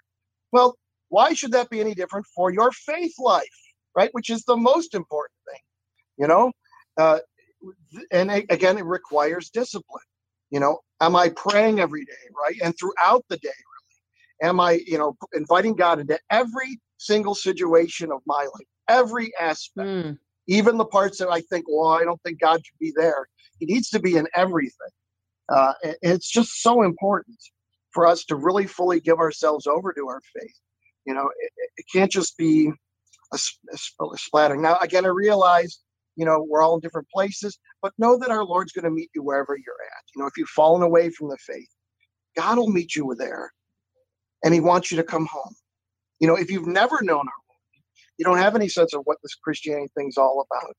Well, 0.51 0.75
why 1.09 1.33
should 1.33 1.51
that 1.51 1.69
be 1.69 1.79
any 1.79 1.93
different 1.95 2.25
for 2.35 2.51
your 2.51 2.71
faith 2.71 3.13
life, 3.19 3.45
right? 3.95 4.09
Which 4.13 4.29
is 4.29 4.43
the 4.43 4.57
most 4.57 4.95
important 4.95 5.37
thing, 5.47 5.61
you 6.17 6.27
know? 6.27 6.51
Uh, 6.97 7.19
and 8.11 8.31
again, 8.31 8.77
it 8.77 8.85
requires 8.85 9.49
discipline. 9.49 10.03
You 10.49 10.59
know, 10.59 10.79
am 11.01 11.15
I 11.15 11.29
praying 11.29 11.79
every 11.79 12.05
day, 12.05 12.13
right? 12.35 12.55
And 12.63 12.73
throughout 12.79 13.23
the 13.29 13.37
day, 13.37 13.49
really? 13.49 14.49
Am 14.49 14.59
I, 14.59 14.79
you 14.85 14.97
know, 14.97 15.15
inviting 15.33 15.75
God 15.75 15.99
into 15.99 16.17
every 16.31 16.79
single 16.97 17.35
situation 17.35 18.11
of 18.11 18.21
my 18.25 18.41
life, 18.41 18.67
every 18.87 19.31
aspect, 19.39 19.87
mm. 19.87 20.17
even 20.47 20.77
the 20.77 20.85
parts 20.85 21.19
that 21.19 21.29
I 21.29 21.41
think, 21.41 21.65
well, 21.69 21.89
I 21.89 22.03
don't 22.03 22.21
think 22.23 22.39
God 22.39 22.61
should 22.65 22.79
be 22.79 22.93
there. 22.95 23.27
He 23.59 23.65
needs 23.65 23.89
to 23.89 23.99
be 23.99 24.15
in 24.17 24.27
everything. 24.35 24.91
Uh, 25.49 25.73
it's 26.01 26.29
just 26.29 26.61
so 26.61 26.83
important 26.83 27.37
for 27.91 28.05
us 28.05 28.23
to 28.25 28.35
really 28.35 28.67
fully 28.67 28.99
give 28.99 29.19
ourselves 29.19 29.67
over 29.67 29.93
to 29.93 30.07
our 30.07 30.21
faith. 30.35 30.55
You 31.05 31.13
know, 31.13 31.29
it, 31.39 31.51
it 31.77 31.85
can't 31.91 32.11
just 32.11 32.37
be 32.37 32.71
a, 33.33 33.39
a, 33.71 34.17
splattering. 34.17 34.61
Now, 34.61 34.77
again, 34.79 35.05
I 35.05 35.09
realize, 35.09 35.79
you 36.15 36.25
know, 36.25 36.45
we're 36.47 36.61
all 36.61 36.75
in 36.75 36.81
different 36.81 37.07
places, 37.13 37.57
but 37.81 37.93
know 37.97 38.17
that 38.19 38.29
our 38.29 38.43
Lord's 38.43 38.73
going 38.73 38.85
to 38.85 38.91
meet 38.91 39.09
you 39.15 39.23
wherever 39.23 39.55
you're 39.55 39.73
at. 39.73 40.03
You 40.15 40.21
know, 40.21 40.27
if 40.27 40.37
you've 40.37 40.49
fallen 40.49 40.83
away 40.83 41.09
from 41.09 41.29
the 41.29 41.37
faith, 41.37 41.69
God 42.37 42.57
will 42.57 42.69
meet 42.69 42.95
you 42.95 43.15
there, 43.17 43.51
and 44.43 44.53
He 44.53 44.59
wants 44.59 44.91
you 44.91 44.97
to 44.97 45.03
come 45.03 45.25
home. 45.25 45.55
You 46.19 46.27
know, 46.27 46.35
if 46.35 46.51
you've 46.51 46.67
never 46.67 46.99
known 47.01 47.17
our 47.17 47.41
Lord, 47.47 47.83
you 48.17 48.25
don't 48.25 48.37
have 48.37 48.55
any 48.55 48.67
sense 48.67 48.93
of 48.93 49.01
what 49.05 49.17
this 49.23 49.35
Christianity 49.35 49.91
thing's 49.97 50.17
all 50.17 50.45
about. 50.51 50.75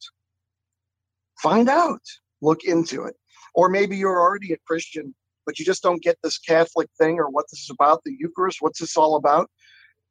Find 1.43 1.69
out, 1.69 2.03
look 2.43 2.65
into 2.65 3.05
it. 3.05 3.15
Or 3.55 3.69
maybe 3.69 3.97
you're 3.97 4.21
already 4.21 4.53
a 4.53 4.59
Christian 4.67 5.15
but 5.51 5.59
you 5.59 5.65
just 5.65 5.83
don't 5.83 6.01
get 6.01 6.17
this 6.23 6.39
Catholic 6.39 6.89
thing 6.99 7.19
or 7.19 7.29
what 7.29 7.47
this 7.51 7.61
is 7.61 7.71
about, 7.71 8.03
the 8.05 8.17
Eucharist, 8.19 8.59
what's 8.61 8.79
this 8.79 8.97
all 8.97 9.17
about? 9.17 9.51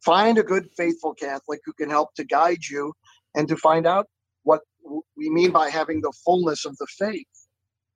Find 0.03 0.37
a 0.37 0.43
good, 0.43 0.67
faithful 0.75 1.13
Catholic 1.13 1.61
who 1.63 1.73
can 1.73 1.89
help 1.89 2.13
to 2.15 2.25
guide 2.25 2.65
you 2.69 2.93
and 3.35 3.47
to 3.47 3.55
find 3.55 3.85
out 3.87 4.07
what 4.43 4.61
we 5.15 5.29
mean 5.29 5.51
by 5.51 5.69
having 5.69 6.01
the 6.01 6.11
fullness 6.25 6.65
of 6.65 6.75
the 6.77 6.87
faith, 6.97 7.27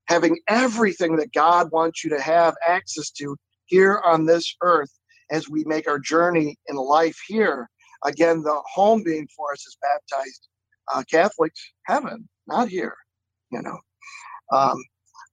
having 0.08 0.38
everything 0.48 1.16
that 1.16 1.32
God 1.32 1.70
wants 1.70 2.02
you 2.02 2.10
to 2.10 2.20
have 2.20 2.54
access 2.66 3.10
to 3.10 3.36
here 3.66 4.00
on 4.04 4.24
this 4.24 4.54
earth 4.62 4.92
as 5.30 5.48
we 5.48 5.64
make 5.64 5.88
our 5.88 5.98
journey 5.98 6.56
in 6.68 6.76
life 6.76 7.18
here. 7.26 7.68
Again, 8.04 8.42
the 8.42 8.60
home 8.72 9.02
being 9.02 9.28
for 9.34 9.52
us 9.52 9.66
is 9.66 9.76
baptized 9.82 10.48
uh, 10.94 11.02
Catholics, 11.10 11.72
heaven, 11.86 12.28
not 12.46 12.68
here, 12.68 12.94
you 13.50 13.62
know. 13.62 13.78
Um, 14.52 14.82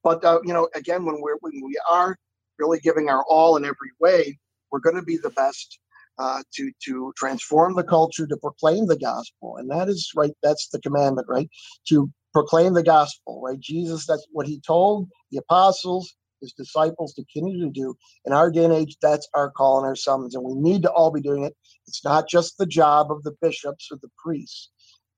but 0.04 0.24
uh, 0.24 0.40
you 0.44 0.54
know, 0.54 0.70
again, 0.76 1.06
when 1.06 1.22
we're 1.22 1.38
when 1.42 1.62
we 1.64 1.80
are 1.90 2.18
really 2.60 2.80
giving 2.80 3.10
our 3.10 3.24
all 3.28 3.58
in 3.58 3.66
every 3.66 3.92
way, 4.00 4.38
we're 4.72 4.80
going 4.80 4.96
to 4.96 5.02
be 5.02 5.18
the 5.18 5.30
best 5.32 5.80
uh, 6.20 6.42
to 6.56 6.72
to 6.86 7.14
transform 7.18 7.76
the 7.76 7.84
culture, 7.84 8.28
to 8.28 8.38
proclaim 8.38 8.88
the 8.88 8.98
gospel, 8.98 9.58
and 9.58 9.70
that 9.70 9.90
is 9.90 10.12
right. 10.16 10.34
That's 10.44 10.70
the 10.70 10.80
commandment, 10.80 11.28
right? 11.30 11.50
To 11.90 12.12
proclaim 12.34 12.74
the 12.74 12.84
gospel, 12.84 13.42
right? 13.44 13.60
Jesus, 13.60 14.06
that's 14.06 14.26
what 14.32 14.48
he 14.48 14.62
told 14.66 15.10
the 15.32 15.38
apostles, 15.38 16.14
his 16.42 16.54
disciples 16.54 17.14
to 17.14 17.26
continue 17.32 17.66
to 17.66 17.72
do. 17.72 17.96
In 18.26 18.34
our 18.34 18.52
day 18.52 18.66
and 18.66 18.74
age, 18.74 18.98
that's 19.02 19.28
our 19.34 19.52
call 19.52 19.78
and 19.78 19.86
our 19.86 19.96
summons, 19.96 20.36
and 20.36 20.44
we 20.44 20.56
need 20.56 20.84
to 20.84 20.92
all 20.92 21.12
be 21.12 21.22
doing 21.22 21.44
it. 21.44 21.56
It's 21.88 22.04
not 22.04 22.28
just 22.30 22.58
the 22.58 22.66
job 22.66 23.12
of 23.12 23.24
the 23.24 23.36
bishops 23.42 23.90
or 23.92 23.98
the 24.02 24.10
priests. 24.24 24.70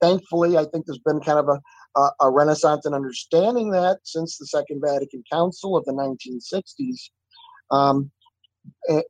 Thankfully, 0.02 0.58
I 0.58 0.66
think 0.66 0.86
there's 0.86 1.00
been 1.00 1.22
kind 1.22 1.39
of 1.39 1.48
a 1.48 1.62
uh, 1.96 2.10
a 2.22 2.30
renaissance 2.30 2.86
in 2.86 2.94
understanding 2.94 3.72
that 3.72 4.00
since 4.04 4.38
the 4.38 4.48
Second 4.48 4.82
Vatican 4.84 5.24
Council 5.32 5.78
of 5.78 5.86
the 5.86 5.94
1960s. 5.94 7.10
Um, 7.72 8.12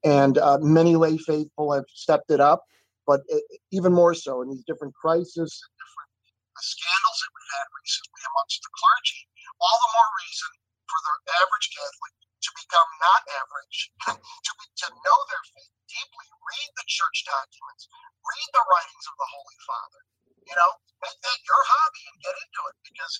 and 0.04 0.38
uh, 0.38 0.58
many 0.62 0.96
lay 0.96 1.18
faithful 1.18 1.74
have 1.74 1.86
stepped 1.94 2.32
it 2.32 2.42
up, 2.42 2.66
but 3.06 3.22
it, 3.30 3.44
even 3.72 3.94
more 3.94 4.14
so 4.14 4.42
in 4.42 4.50
these 4.50 4.66
different 4.66 4.94
crises, 4.98 5.50
different 5.78 6.12
scandals 6.58 7.18
that 7.22 7.32
we've 7.34 7.54
had 7.54 7.68
recently 7.78 8.22
amongst 8.34 8.60
the 8.66 8.72
clergy. 8.74 9.22
All 9.62 9.78
the 9.78 9.92
more 9.94 10.12
reason 10.26 10.52
for 10.90 11.00
the 11.06 11.16
average 11.38 11.68
Catholic 11.74 12.14
to 12.44 12.50
become 12.60 12.90
not 13.00 13.22
average, 13.40 13.80
to, 14.46 14.52
be, 14.60 14.66
to 14.84 14.88
know 14.92 15.20
their 15.32 15.46
faith 15.56 15.74
deeply, 15.88 16.28
read 16.44 16.70
the 16.76 16.88
church 16.90 17.24
documents, 17.24 17.88
read 18.26 18.50
the 18.52 18.66
writings 18.68 19.06
of 19.08 19.16
the 19.16 19.30
Holy 19.32 19.60
Father, 19.64 20.02
you 20.48 20.56
know, 20.56 20.72
make 21.04 21.18
that 21.24 21.40
your 21.44 21.62
hobby 21.64 22.04
and 22.08 22.18
get 22.24 22.36
into 22.36 22.62
it 22.72 22.76
because, 22.88 23.14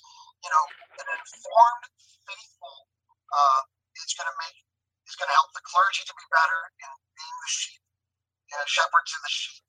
you 0.44 0.50
know, 0.50 0.64
an 1.00 1.08
informed, 1.08 1.84
faithful 2.24 2.76
uh, 3.32 3.60
is 4.00 4.12
going 4.16 4.28
to 4.28 4.36
make, 4.40 4.56
is 5.08 5.16
going 5.16 5.28
to 5.28 5.36
help 5.36 5.52
the 5.52 5.64
clergy 5.64 6.04
to 6.04 6.14
be 6.16 6.26
better 6.32 6.60
in 6.80 6.90
being 7.16 7.38
the 7.44 7.50
sheep, 7.50 7.82
you 8.48 8.56
know, 8.56 8.66
shepherds 8.68 9.12
of 9.12 9.20
the 9.24 9.32
sheep, 9.32 9.64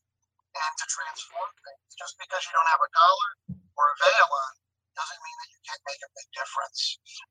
and 0.55 0.73
to 0.79 0.85
transform 0.87 1.51
things. 1.63 1.83
Just 1.99 2.15
because 2.19 2.43
you 2.47 2.53
don't 2.55 2.71
have 2.71 2.83
a 2.83 2.91
collar 2.91 3.31
or 3.75 3.83
a 3.91 3.95
veil 3.99 4.29
on 4.31 4.53
doesn't 4.95 5.19
mean 5.19 5.37
that 5.43 5.49
you 5.51 5.59
can't 5.67 5.83
make 5.83 5.99
a 5.99 6.11
big 6.15 6.27
difference. 6.31 6.79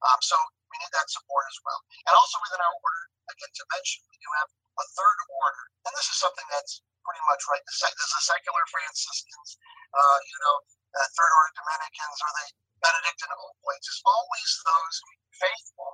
Um, 0.04 0.20
so 0.20 0.36
we 0.68 0.76
need 0.76 0.92
that 0.92 1.08
support 1.08 1.48
as 1.48 1.58
well. 1.64 1.80
And 2.08 2.12
also 2.12 2.36
within 2.44 2.60
our 2.60 2.74
order, 2.76 3.02
again, 3.32 3.52
to 3.56 3.64
mention, 3.72 4.04
we 4.12 4.20
do 4.20 4.28
have 4.44 4.48
a 4.52 4.84
third 4.92 5.18
order. 5.32 5.62
And 5.88 5.92
this 5.96 6.12
is 6.12 6.20
something 6.20 6.44
that's 6.52 6.84
pretty 7.04 7.24
much 7.28 7.42
right. 7.52 7.62
There's 7.64 7.94
the 7.96 8.22
secular 8.24 8.64
Franciscans, 8.72 9.50
uh, 9.92 10.18
you 10.24 10.38
know, 10.44 10.56
uh, 10.96 11.08
third 11.14 11.32
order 11.32 11.52
Dominicans 11.60 12.18
or 12.24 12.30
the 12.34 12.46
Benedictine 12.80 13.32
Oblates. 13.32 13.88
It's 13.88 14.02
always 14.04 14.50
those 14.64 14.96
faithful, 15.38 15.90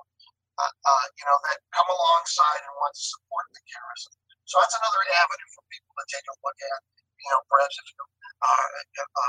uh, 0.59 0.71
uh, 0.71 1.05
you 1.19 1.25
know, 1.27 1.37
that 1.51 1.57
come 1.75 1.89
alongside 1.91 2.61
and 2.63 2.73
want 2.79 2.95
to 2.95 3.03
support 3.03 3.45
the 3.51 3.61
charism. 3.67 4.11
So 4.47 4.59
that's 4.59 4.75
another 4.75 5.01
avenue 5.19 5.49
for 5.55 5.63
people 5.71 5.93
to 5.95 6.05
take 6.11 6.27
a 6.27 6.35
look 6.43 6.59
at. 6.59 6.79
You 7.21 7.29
know, 7.31 7.41
perhaps 7.47 7.77
if 7.77 7.85
you 7.85 8.01
are 8.41 8.65
a, 8.81 9.25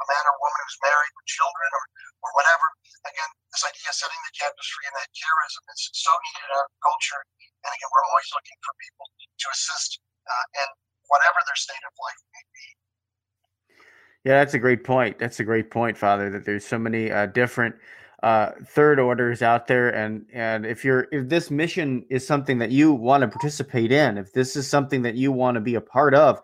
a, 0.00 0.04
man 0.08 0.24
or 0.24 0.36
woman 0.40 0.60
who's 0.64 0.80
married 0.80 1.12
with 1.12 1.28
children 1.28 1.68
or, 1.76 1.84
or 2.24 2.30
whatever. 2.32 2.66
Again, 3.04 3.30
this 3.52 3.64
idea 3.68 3.92
of 3.92 3.96
setting 3.96 4.16
the 4.24 4.32
tapestry 4.40 4.88
and 4.88 4.96
that 4.96 5.12
charism 5.12 5.62
is 5.68 5.92
so 5.92 6.08
needed 6.08 6.48
in 6.48 6.56
our 6.56 6.68
culture. 6.80 7.22
And 7.68 7.70
again, 7.76 7.90
we're 7.92 8.08
always 8.08 8.28
looking 8.32 8.56
for 8.64 8.72
people 8.80 9.06
to 9.12 9.46
assist 9.52 10.00
uh, 10.24 10.46
in 10.64 10.68
whatever 11.08 11.36
their 11.46 11.56
state 11.56 11.82
of 11.86 11.92
life 12.02 12.22
may 12.32 12.44
be. 12.52 14.30
Yeah, 14.30 14.38
that's 14.38 14.54
a 14.54 14.58
great 14.58 14.84
point. 14.84 15.18
That's 15.18 15.40
a 15.40 15.44
great 15.44 15.70
point, 15.70 15.98
Father. 15.98 16.30
That 16.30 16.44
there's 16.44 16.66
so 16.66 16.78
many 16.78 17.10
uh, 17.10 17.26
different 17.26 17.74
uh, 18.22 18.52
third 18.68 18.98
orders 18.98 19.42
out 19.42 19.66
there, 19.66 19.90
and 19.90 20.24
and 20.32 20.64
if 20.64 20.82
you're 20.82 21.08
if 21.12 21.28
this 21.28 21.50
mission 21.50 22.06
is 22.08 22.26
something 22.26 22.58
that 22.58 22.70
you 22.70 22.94
want 22.94 23.20
to 23.20 23.28
participate 23.28 23.92
in, 23.92 24.16
if 24.16 24.32
this 24.32 24.56
is 24.56 24.66
something 24.66 25.02
that 25.02 25.14
you 25.14 25.30
want 25.30 25.56
to 25.56 25.60
be 25.60 25.74
a 25.74 25.80
part 25.80 26.14
of, 26.14 26.40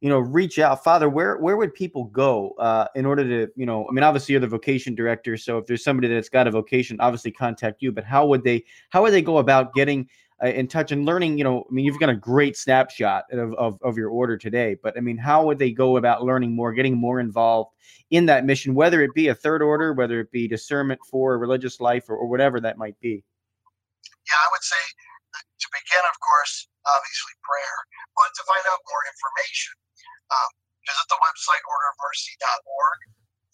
you 0.00 0.08
know, 0.08 0.20
reach 0.20 0.60
out, 0.60 0.84
Father. 0.84 1.08
Where 1.08 1.36
where 1.38 1.56
would 1.56 1.74
people 1.74 2.04
go 2.04 2.50
uh, 2.60 2.86
in 2.94 3.04
order 3.04 3.24
to 3.24 3.52
you 3.56 3.66
know? 3.66 3.88
I 3.88 3.92
mean, 3.92 4.04
obviously 4.04 4.34
you're 4.34 4.40
the 4.40 4.46
vocation 4.46 4.94
director, 4.94 5.36
so 5.36 5.58
if 5.58 5.66
there's 5.66 5.82
somebody 5.82 6.06
that's 6.06 6.28
got 6.28 6.46
a 6.46 6.50
vocation, 6.52 6.96
obviously 7.00 7.32
contact 7.32 7.82
you. 7.82 7.90
But 7.90 8.04
how 8.04 8.24
would 8.26 8.44
they 8.44 8.64
how 8.90 9.02
would 9.02 9.12
they 9.12 9.22
go 9.22 9.38
about 9.38 9.74
getting 9.74 10.08
in 10.42 10.68
touch 10.68 10.92
and 10.92 11.06
learning 11.06 11.38
you 11.38 11.44
know 11.44 11.64
i 11.68 11.72
mean 11.72 11.84
you've 11.84 11.98
got 11.98 12.08
a 12.08 12.14
great 12.14 12.56
snapshot 12.56 13.24
of, 13.32 13.54
of, 13.54 13.78
of 13.82 13.96
your 13.96 14.10
order 14.10 14.36
today 14.36 14.76
but 14.82 14.96
i 14.96 15.00
mean 15.00 15.16
how 15.16 15.44
would 15.44 15.58
they 15.58 15.70
go 15.70 15.96
about 15.96 16.22
learning 16.22 16.54
more 16.54 16.72
getting 16.72 16.96
more 16.96 17.20
involved 17.20 17.70
in 18.10 18.26
that 18.26 18.44
mission 18.44 18.74
whether 18.74 19.02
it 19.02 19.14
be 19.14 19.28
a 19.28 19.34
third 19.34 19.62
order 19.62 19.92
whether 19.94 20.20
it 20.20 20.30
be 20.30 20.46
discernment 20.46 21.00
for 21.08 21.38
religious 21.38 21.80
life 21.80 22.08
or, 22.08 22.16
or 22.16 22.28
whatever 22.28 22.60
that 22.60 22.76
might 22.76 22.98
be 23.00 23.24
yeah 24.28 24.40
i 24.44 24.48
would 24.52 24.62
say 24.62 24.82
to 25.32 25.66
begin 25.72 26.04
of 26.04 26.16
course 26.20 26.68
obviously 26.84 27.32
prayer 27.40 27.76
but 28.12 28.28
to 28.36 28.44
find 28.44 28.64
out 28.68 28.80
more 28.84 29.02
information 29.08 29.72
um, 30.28 30.50
visit 30.84 31.06
the 31.08 31.16
website 31.16 31.64
orderofmercy.org 31.64 32.98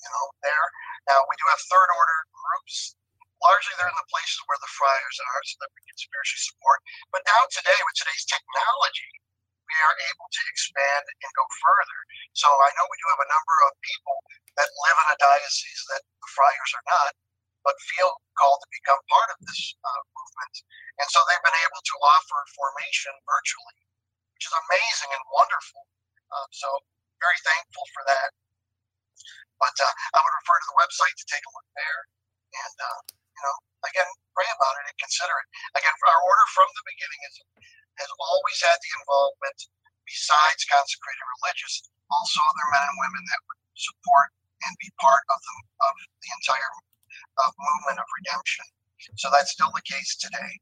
you 0.02 0.10
know, 0.10 0.24
there. 0.42 0.66
Now 1.10 1.22
we 1.30 1.34
do 1.38 1.46
have 1.50 1.62
third 1.70 1.90
order 1.94 2.18
groups. 2.34 2.98
Largely, 3.42 3.74
they're 3.74 3.90
in 3.90 3.98
the 3.98 4.12
places 4.12 4.38
where 4.46 4.60
the 4.62 4.70
friars 4.78 5.16
are, 5.18 5.42
so 5.42 5.58
that 5.66 5.70
we 5.74 5.82
get 5.82 5.98
spiritual 5.98 6.42
support. 6.46 6.78
But 7.10 7.26
now 7.26 7.42
today, 7.50 7.74
with 7.74 7.98
today's 7.98 8.22
technology, 8.22 9.10
we 9.66 9.76
are 9.82 9.96
able 10.14 10.28
to 10.30 10.42
expand 10.46 11.04
and 11.10 11.30
go 11.34 11.46
further. 11.58 11.98
So 12.38 12.46
I 12.46 12.70
know 12.78 12.86
we 12.86 13.00
do 13.02 13.08
have 13.10 13.24
a 13.24 13.32
number 13.34 13.56
of 13.66 13.72
people 13.82 14.18
that 14.60 14.70
live 14.86 14.98
in 15.00 15.08
a 15.10 15.18
diocese 15.18 15.82
that 15.90 16.02
the 16.06 16.30
friars 16.38 16.70
are 16.76 16.86
not, 16.86 17.12
but 17.66 17.74
feel 17.96 18.14
called 18.38 18.62
to 18.62 18.68
become 18.70 19.00
part 19.10 19.30
of 19.34 19.38
this 19.42 19.74
uh, 19.82 20.02
movement. 20.12 20.54
And 21.02 21.08
so 21.10 21.18
they've 21.26 21.46
been 21.46 21.62
able 21.66 21.82
to 21.82 21.96
offer 22.04 22.38
formation 22.54 23.14
virtually, 23.26 23.78
which 24.38 24.46
is 24.46 24.54
amazing 24.54 25.10
and 25.18 25.24
wonderful. 25.34 25.82
Um, 26.30 26.48
so 26.52 26.68
very 27.18 27.40
thankful 27.42 27.86
for 27.90 28.02
that. 28.06 28.30
But 29.58 29.74
uh, 29.82 29.92
I 30.14 30.18
would 30.20 30.36
refer 30.42 30.58
to 30.58 30.68
the 30.68 30.78
website 30.78 31.16
to 31.16 31.26
take 31.26 31.42
a 31.42 31.52
look 31.58 31.68
there. 31.74 32.00
And, 32.52 32.76
uh, 32.78 33.00
you 33.32 33.42
know, 33.42 33.56
again, 33.88 34.08
pray 34.36 34.48
about 34.52 34.74
it 34.80 34.84
and 34.92 34.96
consider 35.00 35.32
it. 35.32 35.46
Again, 35.80 35.94
our 36.06 36.20
order 36.20 36.46
from 36.52 36.68
the 36.68 36.84
beginning 36.92 37.20
is, 37.28 37.34
has 38.04 38.10
always 38.20 38.58
had 38.60 38.78
the 38.78 38.92
involvement, 39.02 39.58
besides 40.04 40.60
consecrated 40.68 41.26
religious, 41.40 41.74
also 42.12 42.38
other 42.44 42.66
men 42.76 42.84
and 42.84 42.96
women 43.00 43.22
that 43.24 43.40
would 43.48 43.60
support 43.76 44.28
and 44.62 44.72
be 44.78 44.90
part 45.00 45.22
of 45.32 45.38
the, 45.40 45.54
of 45.88 45.92
the 45.96 46.30
entire 46.38 46.72
uh, 47.40 47.50
movement 47.56 47.98
of 47.98 48.06
redemption. 48.22 48.66
So 49.16 49.28
that's 49.32 49.52
still 49.52 49.72
the 49.74 49.82
case 49.82 50.16
today. 50.16 50.52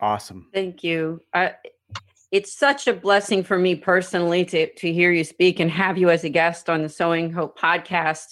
Awesome. 0.00 0.48
Thank 0.52 0.84
you. 0.84 1.20
Uh, 1.32 1.50
it's 2.30 2.52
such 2.52 2.86
a 2.86 2.92
blessing 2.92 3.42
for 3.42 3.58
me 3.58 3.74
personally 3.74 4.44
to, 4.46 4.72
to 4.74 4.92
hear 4.92 5.10
you 5.10 5.24
speak 5.24 5.60
and 5.60 5.70
have 5.70 5.98
you 5.98 6.10
as 6.10 6.24
a 6.24 6.28
guest 6.28 6.70
on 6.70 6.82
the 6.82 6.88
Sewing 6.88 7.32
Hope 7.32 7.58
podcast. 7.58 8.26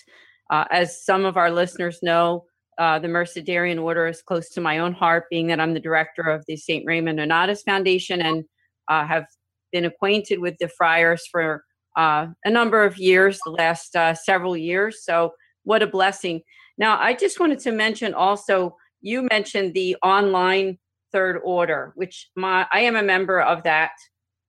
Uh, 0.51 0.65
as 0.71 1.05
some 1.05 1.25
of 1.25 1.37
our 1.37 1.51
listeners 1.51 1.99
know, 2.03 2.47
uh, 2.79 2.99
the 2.99 3.09
Mercedarian 3.09 3.83
Order 3.83 4.07
is 4.07 4.23
close 4.23 4.49
to 4.51 4.61
my 4.61 4.79
own 4.79 4.93
heart, 4.93 5.25
being 5.31 5.49
that 5.49 5.61
I'm 5.61 5.75
the 5.75 5.81
director 5.81 6.23
of 6.23 6.45
the 6.47 6.57
St. 6.57 6.85
Raymond 6.87 7.19
Nonnatus 7.19 7.63
Foundation 7.65 8.23
and 8.23 8.45
uh, 8.89 9.07
have 9.07 9.27
been 9.73 9.85
acquainted 9.85 10.39
with 10.39 10.57
the 10.61 10.69
friars 10.69 11.27
for 11.31 11.65
uh, 11.97 12.29
a 12.45 12.51
number 12.51 12.85
of 12.85 12.97
years, 12.97 13.41
the 13.45 13.51
last 13.51 13.97
uh, 13.97 14.15
several 14.15 14.57
years. 14.57 15.05
So, 15.05 15.33
what 15.65 15.83
a 15.83 15.87
blessing. 15.87 16.41
Now, 16.79 16.99
I 16.99 17.15
just 17.15 17.41
wanted 17.41 17.59
to 17.61 17.73
mention 17.73 18.15
also, 18.15 18.77
you 19.01 19.27
mentioned 19.31 19.75
the 19.75 19.97
online 20.03 20.79
third 21.13 21.41
order, 21.45 21.93
which 21.97 22.31
my 22.37 22.67
I 22.73 22.81
am 22.81 22.97
a 22.97 23.03
member 23.03 23.41
of 23.41 23.63
that, 23.65 23.91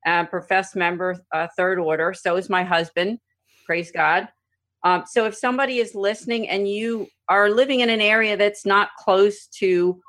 uh, 0.05 0.25
professed 0.25 0.75
member 0.75 1.17
third 1.57 1.79
order. 1.79 2.13
So 2.13 2.35
is 2.35 2.49
my 2.49 2.63
husband. 2.63 3.19
Praise 3.65 3.91
God. 3.91 4.29
Um, 4.83 5.03
so 5.07 5.25
if 5.25 5.35
somebody 5.35 5.79
is 5.79 5.93
listening 5.93 6.47
and 6.47 6.67
you 6.67 7.07
are 7.27 7.49
living 7.49 7.81
in 7.81 7.89
an 7.89 8.01
area 8.01 8.37
that's 8.37 8.65
not 8.65 8.89
close 8.97 9.47
to 9.59 9.99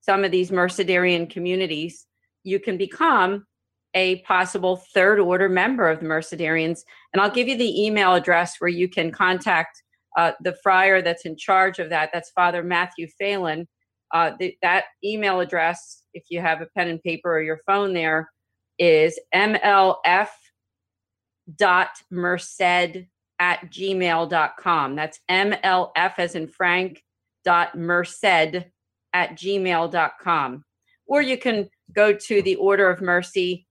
some 0.00 0.24
of 0.24 0.30
these 0.30 0.50
Mercedarian 0.50 1.28
communities, 1.30 2.06
you 2.44 2.60
can 2.60 2.76
become 2.76 3.46
a 3.94 4.20
possible 4.22 4.82
third 4.92 5.18
order 5.18 5.48
member 5.48 5.88
of 5.88 6.00
the 6.00 6.06
Mercedarians. 6.06 6.80
And 7.12 7.22
I'll 7.22 7.30
give 7.30 7.48
you 7.48 7.56
the 7.56 7.84
email 7.84 8.14
address 8.14 8.56
where 8.58 8.68
you 8.68 8.88
can 8.88 9.10
contact 9.10 9.82
uh, 10.16 10.32
the 10.40 10.56
friar 10.62 11.02
that's 11.02 11.24
in 11.24 11.36
charge 11.36 11.78
of 11.78 11.90
that. 11.90 12.10
That's 12.12 12.30
Father 12.30 12.62
Matthew 12.62 13.08
Phelan. 13.18 13.66
Uh, 14.14 14.32
that 14.62 14.84
email 15.04 15.40
address, 15.40 16.02
if 16.14 16.24
you 16.30 16.40
have 16.40 16.60
a 16.60 16.66
pen 16.76 16.88
and 16.88 17.02
paper 17.02 17.34
or 17.34 17.42
your 17.42 17.58
phone 17.66 17.92
there, 17.92 18.30
is 18.78 19.18
mlf 19.34 20.28
dot 21.56 21.90
merced 22.10 22.60
at 23.38 23.70
gmail.com. 23.70 24.96
That's 24.96 25.20
mlf 25.30 26.14
as 26.18 26.34
in 26.34 26.48
Frank 26.48 27.02
dot 27.44 27.76
merced 27.76 28.24
at 28.24 28.64
gmail.com. 29.14 30.64
Or 31.06 31.22
you 31.22 31.38
can 31.38 31.68
go 31.92 32.12
to 32.12 32.42
the 32.42 32.56
Order 32.56 32.90
of 32.90 33.00
Mercy 33.00 33.66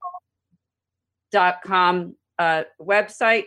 dot 1.32 1.58
com 1.64 2.16
uh, 2.38 2.62
website 2.80 3.46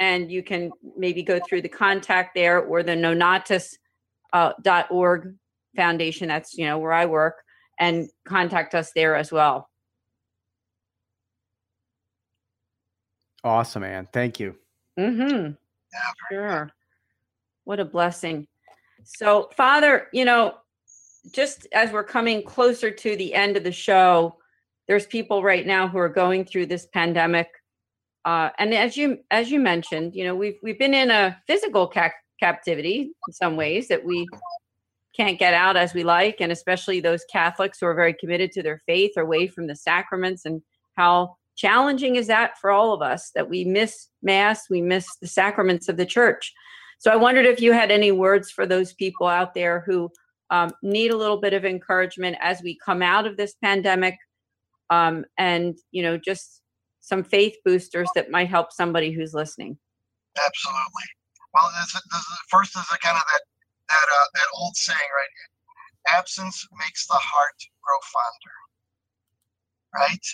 and 0.00 0.30
you 0.30 0.42
can 0.42 0.70
maybe 0.96 1.22
go 1.22 1.40
through 1.40 1.62
the 1.62 1.68
contact 1.68 2.34
there 2.34 2.60
or 2.60 2.82
the 2.82 2.92
Nonnatus 2.92 3.74
uh, 4.32 4.52
foundation 5.76 6.28
that's 6.28 6.54
you 6.54 6.66
know 6.66 6.78
where 6.78 6.92
i 6.92 7.06
work 7.06 7.36
and 7.78 8.08
contact 8.24 8.74
us 8.74 8.90
there 8.94 9.14
as 9.14 9.30
well 9.30 9.68
awesome 13.44 13.82
man 13.82 14.08
thank 14.12 14.40
you 14.40 14.56
mm-hmm. 14.98 15.52
Sure. 16.30 16.70
What 17.64 17.80
a 17.80 17.84
blessing. 17.84 18.46
So 19.04 19.50
father 19.56 20.08
you 20.12 20.24
know 20.24 20.54
just 21.32 21.66
as 21.72 21.92
we're 21.92 22.04
coming 22.04 22.42
closer 22.42 22.90
to 22.90 23.16
the 23.16 23.34
end 23.34 23.56
of 23.56 23.64
the 23.64 23.72
show 23.72 24.36
there's 24.86 25.06
people 25.06 25.42
right 25.42 25.66
now 25.66 25.86
who 25.86 25.98
are 25.98 26.08
going 26.08 26.44
through 26.44 26.66
this 26.66 26.86
pandemic. 26.86 27.48
Uh, 28.24 28.50
and 28.58 28.74
as 28.74 28.96
you 28.96 29.18
as 29.30 29.50
you 29.50 29.60
mentioned 29.60 30.14
you 30.14 30.24
know 30.24 30.34
we've 30.34 30.58
we've 30.62 30.78
been 30.78 30.94
in 30.94 31.10
a 31.10 31.40
physical 31.46 31.86
ca- 31.86 32.10
captivity 32.40 33.10
in 33.26 33.32
some 33.32 33.56
ways 33.56 33.88
that 33.88 34.04
we 34.04 34.26
can't 35.18 35.38
get 35.38 35.52
out 35.52 35.76
as 35.76 35.94
we 35.94 36.04
like, 36.04 36.36
and 36.40 36.52
especially 36.52 37.00
those 37.00 37.24
Catholics 37.24 37.78
who 37.80 37.86
are 37.86 37.94
very 37.94 38.14
committed 38.14 38.52
to 38.52 38.62
their 38.62 38.80
faith 38.86 39.16
away 39.16 39.48
from 39.48 39.66
the 39.66 39.74
sacraments, 39.74 40.44
and 40.44 40.62
how 40.96 41.36
challenging 41.58 42.16
is 42.16 42.28
that 42.28 42.56
for 42.58 42.70
all 42.70 42.94
of 42.94 43.02
us 43.02 43.30
that 43.34 43.50
we 43.50 43.64
miss 43.64 44.06
Mass, 44.22 44.70
we 44.70 44.80
miss 44.80 45.06
the 45.20 45.26
sacraments 45.26 45.88
of 45.88 45.96
the 45.96 46.06
church. 46.06 46.54
So 46.98 47.10
I 47.10 47.16
wondered 47.16 47.46
if 47.46 47.60
you 47.60 47.72
had 47.72 47.90
any 47.90 48.12
words 48.12 48.50
for 48.50 48.64
those 48.64 48.94
people 48.94 49.26
out 49.26 49.54
there 49.54 49.84
who 49.86 50.10
um, 50.50 50.70
need 50.82 51.10
a 51.10 51.16
little 51.16 51.40
bit 51.40 51.52
of 51.52 51.64
encouragement 51.64 52.36
as 52.40 52.62
we 52.62 52.78
come 52.84 53.02
out 53.02 53.26
of 53.26 53.36
this 53.36 53.54
pandemic, 53.62 54.16
um, 54.88 55.24
and 55.36 55.76
you 55.90 56.02
know, 56.02 56.16
just 56.16 56.62
some 57.00 57.22
faith 57.22 57.56
boosters 57.64 58.08
that 58.14 58.30
might 58.30 58.48
help 58.48 58.72
somebody 58.72 59.12
who's 59.12 59.34
listening. 59.34 59.76
Absolutely. 60.36 61.08
Well, 61.54 61.70
this, 61.80 61.92
this, 61.92 62.24
first 62.48 62.76
is 62.76 62.86
a 62.92 62.98
kind 62.98 63.16
of 63.16 63.22
that 63.22 63.42
that 63.88 64.06
uh, 64.20 64.26
that 64.34 64.46
old 64.58 64.76
saying, 64.76 64.98
right? 64.98 66.16
Absence 66.16 66.66
makes 66.78 67.06
the 67.06 67.14
heart 67.14 67.58
grow 67.82 67.98
fonder. 68.12 68.54
Right? 69.94 70.26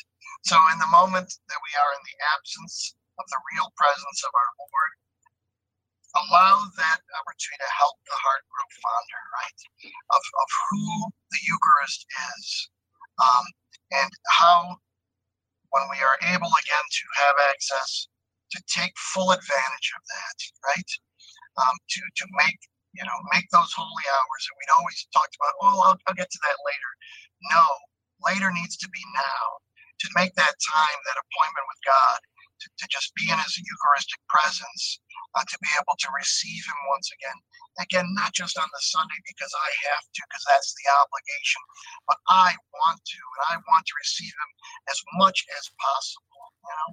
So 0.45 0.61
in 0.73 0.79
the 0.79 0.93
moment 0.93 1.33
that 1.49 1.61
we 1.65 1.73
are 1.73 1.93
in 1.97 2.05
the 2.05 2.19
absence 2.37 2.93
of 3.17 3.25
the 3.33 3.41
real 3.57 3.73
presence 3.81 4.21
of 4.29 4.33
our 4.37 4.51
Lord, 4.61 4.93
allow 6.21 6.55
that 6.77 7.01
opportunity 7.17 7.65
to 7.65 7.73
help 7.81 7.97
the 8.05 8.19
heart 8.21 8.45
grow 8.53 8.69
fonder, 8.85 9.23
right? 9.41 9.61
Of, 10.13 10.23
of 10.23 10.49
who 10.69 10.85
the 11.33 11.41
Eucharist 11.49 12.05
is. 12.37 12.45
Um, 13.17 13.45
and 14.05 14.11
how 14.37 14.77
when 15.73 15.89
we 15.89 15.99
are 16.05 16.21
able 16.29 16.53
again 16.53 16.87
to 16.93 17.05
have 17.25 17.37
access 17.49 18.07
to 18.53 18.61
take 18.69 18.93
full 19.17 19.33
advantage 19.33 19.89
of 19.97 20.03
that, 20.05 20.39
right? 20.69 20.91
Um, 21.57 21.75
to 21.75 22.01
to 22.01 22.27
make 22.37 22.61
you 22.95 23.03
know, 23.03 23.19
make 23.35 23.51
those 23.51 23.75
holy 23.75 24.07
hours. 24.07 24.43
And 24.47 24.55
we'd 24.55 24.75
always 24.79 24.99
talked 25.11 25.35
about, 25.35 25.55
oh, 25.67 25.83
I'll, 25.83 25.99
I'll 26.07 26.15
get 26.15 26.31
to 26.31 26.41
that 26.47 26.59
later. 26.63 26.91
No, 27.51 27.67
later 28.23 28.55
needs 28.55 28.79
to 28.79 28.89
be 28.89 29.03
now 29.19 29.43
to 30.01 30.09
make 30.19 30.35
that 30.35 30.57
time, 30.59 30.99
that 31.07 31.23
appointment 31.23 31.67
with 31.71 31.83
God, 31.87 32.19
to, 32.61 32.67
to 32.67 32.87
just 32.91 33.15
be 33.15 33.29
in 33.31 33.39
His 33.39 33.59
Eucharistic 33.59 34.21
presence, 34.31 35.01
uh, 35.35 35.45
to 35.45 35.57
be 35.61 35.71
able 35.77 35.97
to 35.99 36.09
receive 36.15 36.63
Him 36.65 36.81
once 36.91 37.11
again. 37.15 37.39
Again, 37.83 38.07
not 38.15 38.31
just 38.31 38.55
on 38.55 38.71
the 38.71 38.85
Sunday 38.87 39.19
because 39.27 39.51
I 39.51 39.71
have 39.91 40.05
to, 40.07 40.21
because 40.31 40.47
that's 40.47 40.73
the 40.79 40.87
obligation, 40.95 41.63
but 42.07 42.23
I 42.31 42.55
want 42.55 43.03
to, 43.03 43.19
and 43.19 43.45
I 43.51 43.55
want 43.67 43.83
to 43.87 43.99
receive 43.99 44.31
Him 44.31 44.51
as 44.87 44.99
much 45.19 45.43
as 45.59 45.75
possible. 45.83 46.43
You 46.65 46.73
know, 46.73 46.91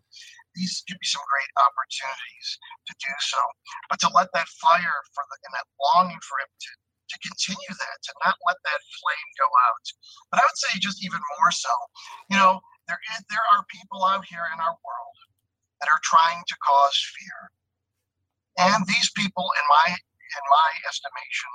these 0.58 0.84
could 0.84 1.00
be 1.00 1.08
some 1.08 1.24
great 1.32 1.52
opportunities 1.62 2.48
to 2.90 2.94
do 2.98 3.14
so. 3.24 3.42
But 3.88 4.04
to 4.04 4.10
let 4.12 4.34
that 4.36 4.50
fire 4.60 5.00
for 5.16 5.24
the 5.32 5.38
and 5.48 5.54
that 5.56 5.70
longing 5.80 6.20
for 6.20 6.36
him 6.44 6.52
to 6.52 6.72
to 7.12 7.28
continue 7.28 7.76
that, 7.76 7.98
to 8.08 8.12
not 8.24 8.40
let 8.48 8.56
that 8.64 8.82
flame 9.04 9.30
go 9.36 9.48
out. 9.68 9.86
But 10.32 10.40
I 10.40 10.48
would 10.48 10.60
say 10.64 10.80
just 10.80 11.04
even 11.04 11.20
more 11.36 11.52
so, 11.52 11.74
you 12.32 12.40
know, 12.40 12.64
there 12.92 13.00
is, 13.16 13.24
there 13.32 13.48
are 13.56 13.64
people 13.72 14.04
out 14.04 14.28
here 14.28 14.44
in 14.52 14.60
our 14.60 14.76
world 14.84 15.18
that 15.80 15.88
are 15.88 16.04
trying 16.04 16.44
to 16.44 16.56
cause 16.60 17.00
fear. 17.16 17.40
And 18.60 18.84
these 18.84 19.08
people, 19.16 19.48
in 19.48 19.66
my 19.72 19.96
in 19.96 20.44
my 20.52 20.72
estimation, 20.88 21.54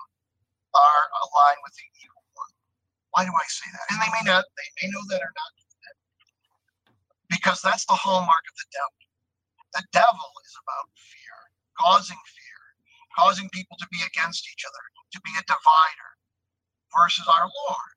are 0.72 1.04
aligned 1.28 1.60
with 1.60 1.76
the 1.76 1.88
evil 2.00 2.24
one. 2.32 2.54
Why 3.12 3.22
do 3.28 3.32
I 3.36 3.46
say 3.52 3.68
that? 3.68 3.86
And 3.92 4.00
they 4.00 4.12
may 4.16 4.24
not, 4.24 4.44
they 4.56 4.68
may 4.80 4.88
know 4.92 5.04
that 5.12 5.20
or 5.20 5.32
not 5.32 5.52
because 7.30 7.60
that's 7.62 7.86
the 7.86 7.98
hallmark 7.98 8.44
of 8.48 8.56
the 8.56 8.68
devil. 8.72 9.00
The 9.74 9.84
devil 9.92 10.30
is 10.46 10.54
about 10.62 10.86
fear, 10.96 11.36
causing 11.78 12.22
fear, 12.24 12.60
causing 13.18 13.48
people 13.50 13.76
to 13.78 13.88
be 13.92 14.00
against 14.06 14.48
each 14.48 14.64
other, 14.64 14.84
to 15.12 15.20
be 15.20 15.32
a 15.38 15.44
divider 15.44 16.10
versus 16.96 17.26
our 17.28 17.44
Lord. 17.44 17.96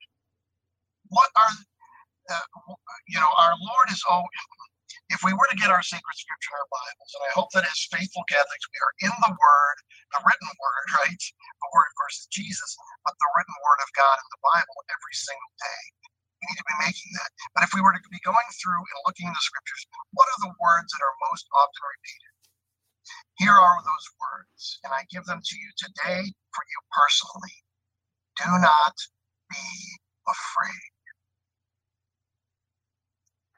What 1.09 1.29
are, 1.37 1.53
uh, 2.29 2.75
you 3.09 3.19
know, 3.19 3.31
our 3.37 3.53
Lord 3.57 3.87
is, 3.91 4.01
oh, 4.09 4.23
if 5.09 5.21
we 5.25 5.33
were 5.33 5.49
to 5.49 5.57
get 5.57 5.73
our 5.73 5.81
sacred 5.81 6.17
scripture 6.17 6.53
in 6.53 6.61
our 6.61 6.69
Bibles, 6.69 7.11
and 7.17 7.23
I 7.29 7.31
hope 7.33 7.49
that 7.53 7.65
as 7.65 7.89
faithful 7.89 8.25
Catholics, 8.29 8.65
we 8.69 8.79
are 8.81 8.95
in 9.09 9.15
the 9.25 9.33
Word, 9.33 9.77
the 10.13 10.21
written 10.25 10.49
word, 10.49 10.87
right? 11.01 11.21
The 11.21 11.69
word, 11.73 11.87
of 11.89 11.95
course, 11.97 12.25
is 12.25 12.29
Jesus, 12.33 12.71
but 13.05 13.17
the 13.17 13.31
written 13.37 13.57
word 13.65 13.81
of 13.81 13.89
God 13.97 14.17
in 14.17 14.29
the 14.33 14.43
Bible 14.53 14.77
every 14.89 15.17
single 15.17 15.53
day. 15.61 15.83
We 16.41 16.43
need 16.49 16.61
to 16.61 16.69
be 16.69 16.77
making 16.87 17.11
that. 17.19 17.31
But 17.53 17.65
if 17.67 17.71
we 17.75 17.81
were 17.83 17.93
to 17.93 18.03
be 18.09 18.21
going 18.23 18.49
through 18.61 18.79
and 18.81 18.99
looking 19.05 19.27
in 19.27 19.35
the 19.35 19.45
scriptures, 19.45 19.83
what 20.15 20.29
are 20.29 20.41
the 20.45 20.55
words 20.61 20.89
that 20.93 21.03
are 21.03 21.25
most 21.29 21.45
often 21.53 21.83
repeated? 21.83 22.33
Here 23.37 23.57
are 23.57 23.79
those 23.81 24.07
words, 24.19 24.79
and 24.85 24.93
I 24.93 25.05
give 25.09 25.25
them 25.25 25.41
to 25.43 25.55
you 25.57 25.69
today 25.77 26.23
for 26.53 26.63
you 26.63 26.79
personally. 26.93 27.57
Do 28.39 28.51
not 28.59 28.95
be 29.49 29.67
afraid. 30.27 30.88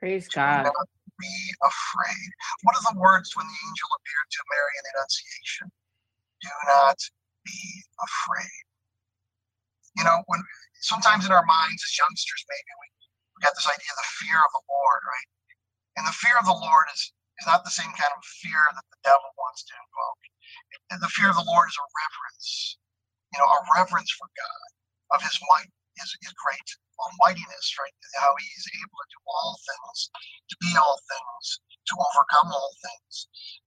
Praise 0.02 0.26
God. 0.26 0.66
Do 0.66 0.74
not 0.74 0.89
be 1.22 1.38
afraid. 1.62 2.30
What 2.66 2.74
are 2.74 2.86
the 2.89 2.97
words 2.97 3.38
when 3.38 3.45
the 3.45 3.60
angel 3.70 3.89
appeared 4.02 4.30
to 4.34 4.41
Mary 4.49 4.74
in 4.74 4.84
the 4.89 4.93
Annunciation? 4.97 5.68
Do 6.41 6.49
not 6.66 6.97
be 7.45 7.62
afraid. 8.02 8.66
You 10.02 10.10
know, 10.10 10.26
when 10.26 10.41
sometimes 10.82 11.30
in 11.30 11.32
our 11.32 11.45
minds 11.45 11.86
as 11.86 11.93
youngsters, 12.02 12.41
maybe 12.49 12.72
we, 12.82 12.88
we 13.38 13.45
got 13.45 13.54
this 13.54 13.70
idea 13.70 13.93
of 13.93 14.02
the 14.02 14.12
fear 14.26 14.41
of 14.41 14.49
the 14.49 14.66
Lord, 14.66 15.02
right? 15.06 15.30
And 16.02 16.10
the 16.10 16.18
fear 16.18 16.34
of 16.41 16.49
the 16.49 16.58
Lord 16.58 16.89
is, 16.89 17.14
is 17.38 17.45
not 17.45 17.62
the 17.62 17.70
same 17.70 17.93
kind 17.93 18.10
of 18.10 18.26
fear 18.41 18.58
that 18.58 18.88
the 18.89 19.02
devil 19.06 19.30
wants 19.38 19.62
to 19.70 19.74
invoke. 19.78 20.22
And 20.89 20.97
the 20.97 21.14
fear 21.14 21.30
of 21.30 21.38
the 21.38 21.45
Lord 21.45 21.70
is 21.70 21.78
a 21.78 21.86
reverence, 21.86 22.82
you 23.30 23.38
know, 23.38 23.45
a 23.45 23.62
reverence 23.78 24.10
for 24.18 24.26
God, 24.34 24.70
of 25.14 25.22
his 25.22 25.38
might, 25.54 25.70
his, 26.02 26.10
his 26.26 26.34
great 26.34 26.66
almightiness, 27.02 27.68
right? 27.82 27.95
How 28.20 28.32
he 28.38 28.47
is 28.58 28.68
able 28.78 28.97
to 29.02 29.10
do 29.10 29.22
all 29.26 29.54
things, 29.58 29.97
to 30.49 30.56
be 30.62 30.72
all 30.78 30.97
things, 31.10 31.45
to 31.89 31.93
overcome 31.97 32.49
all 32.54 32.74
things. 32.82 33.14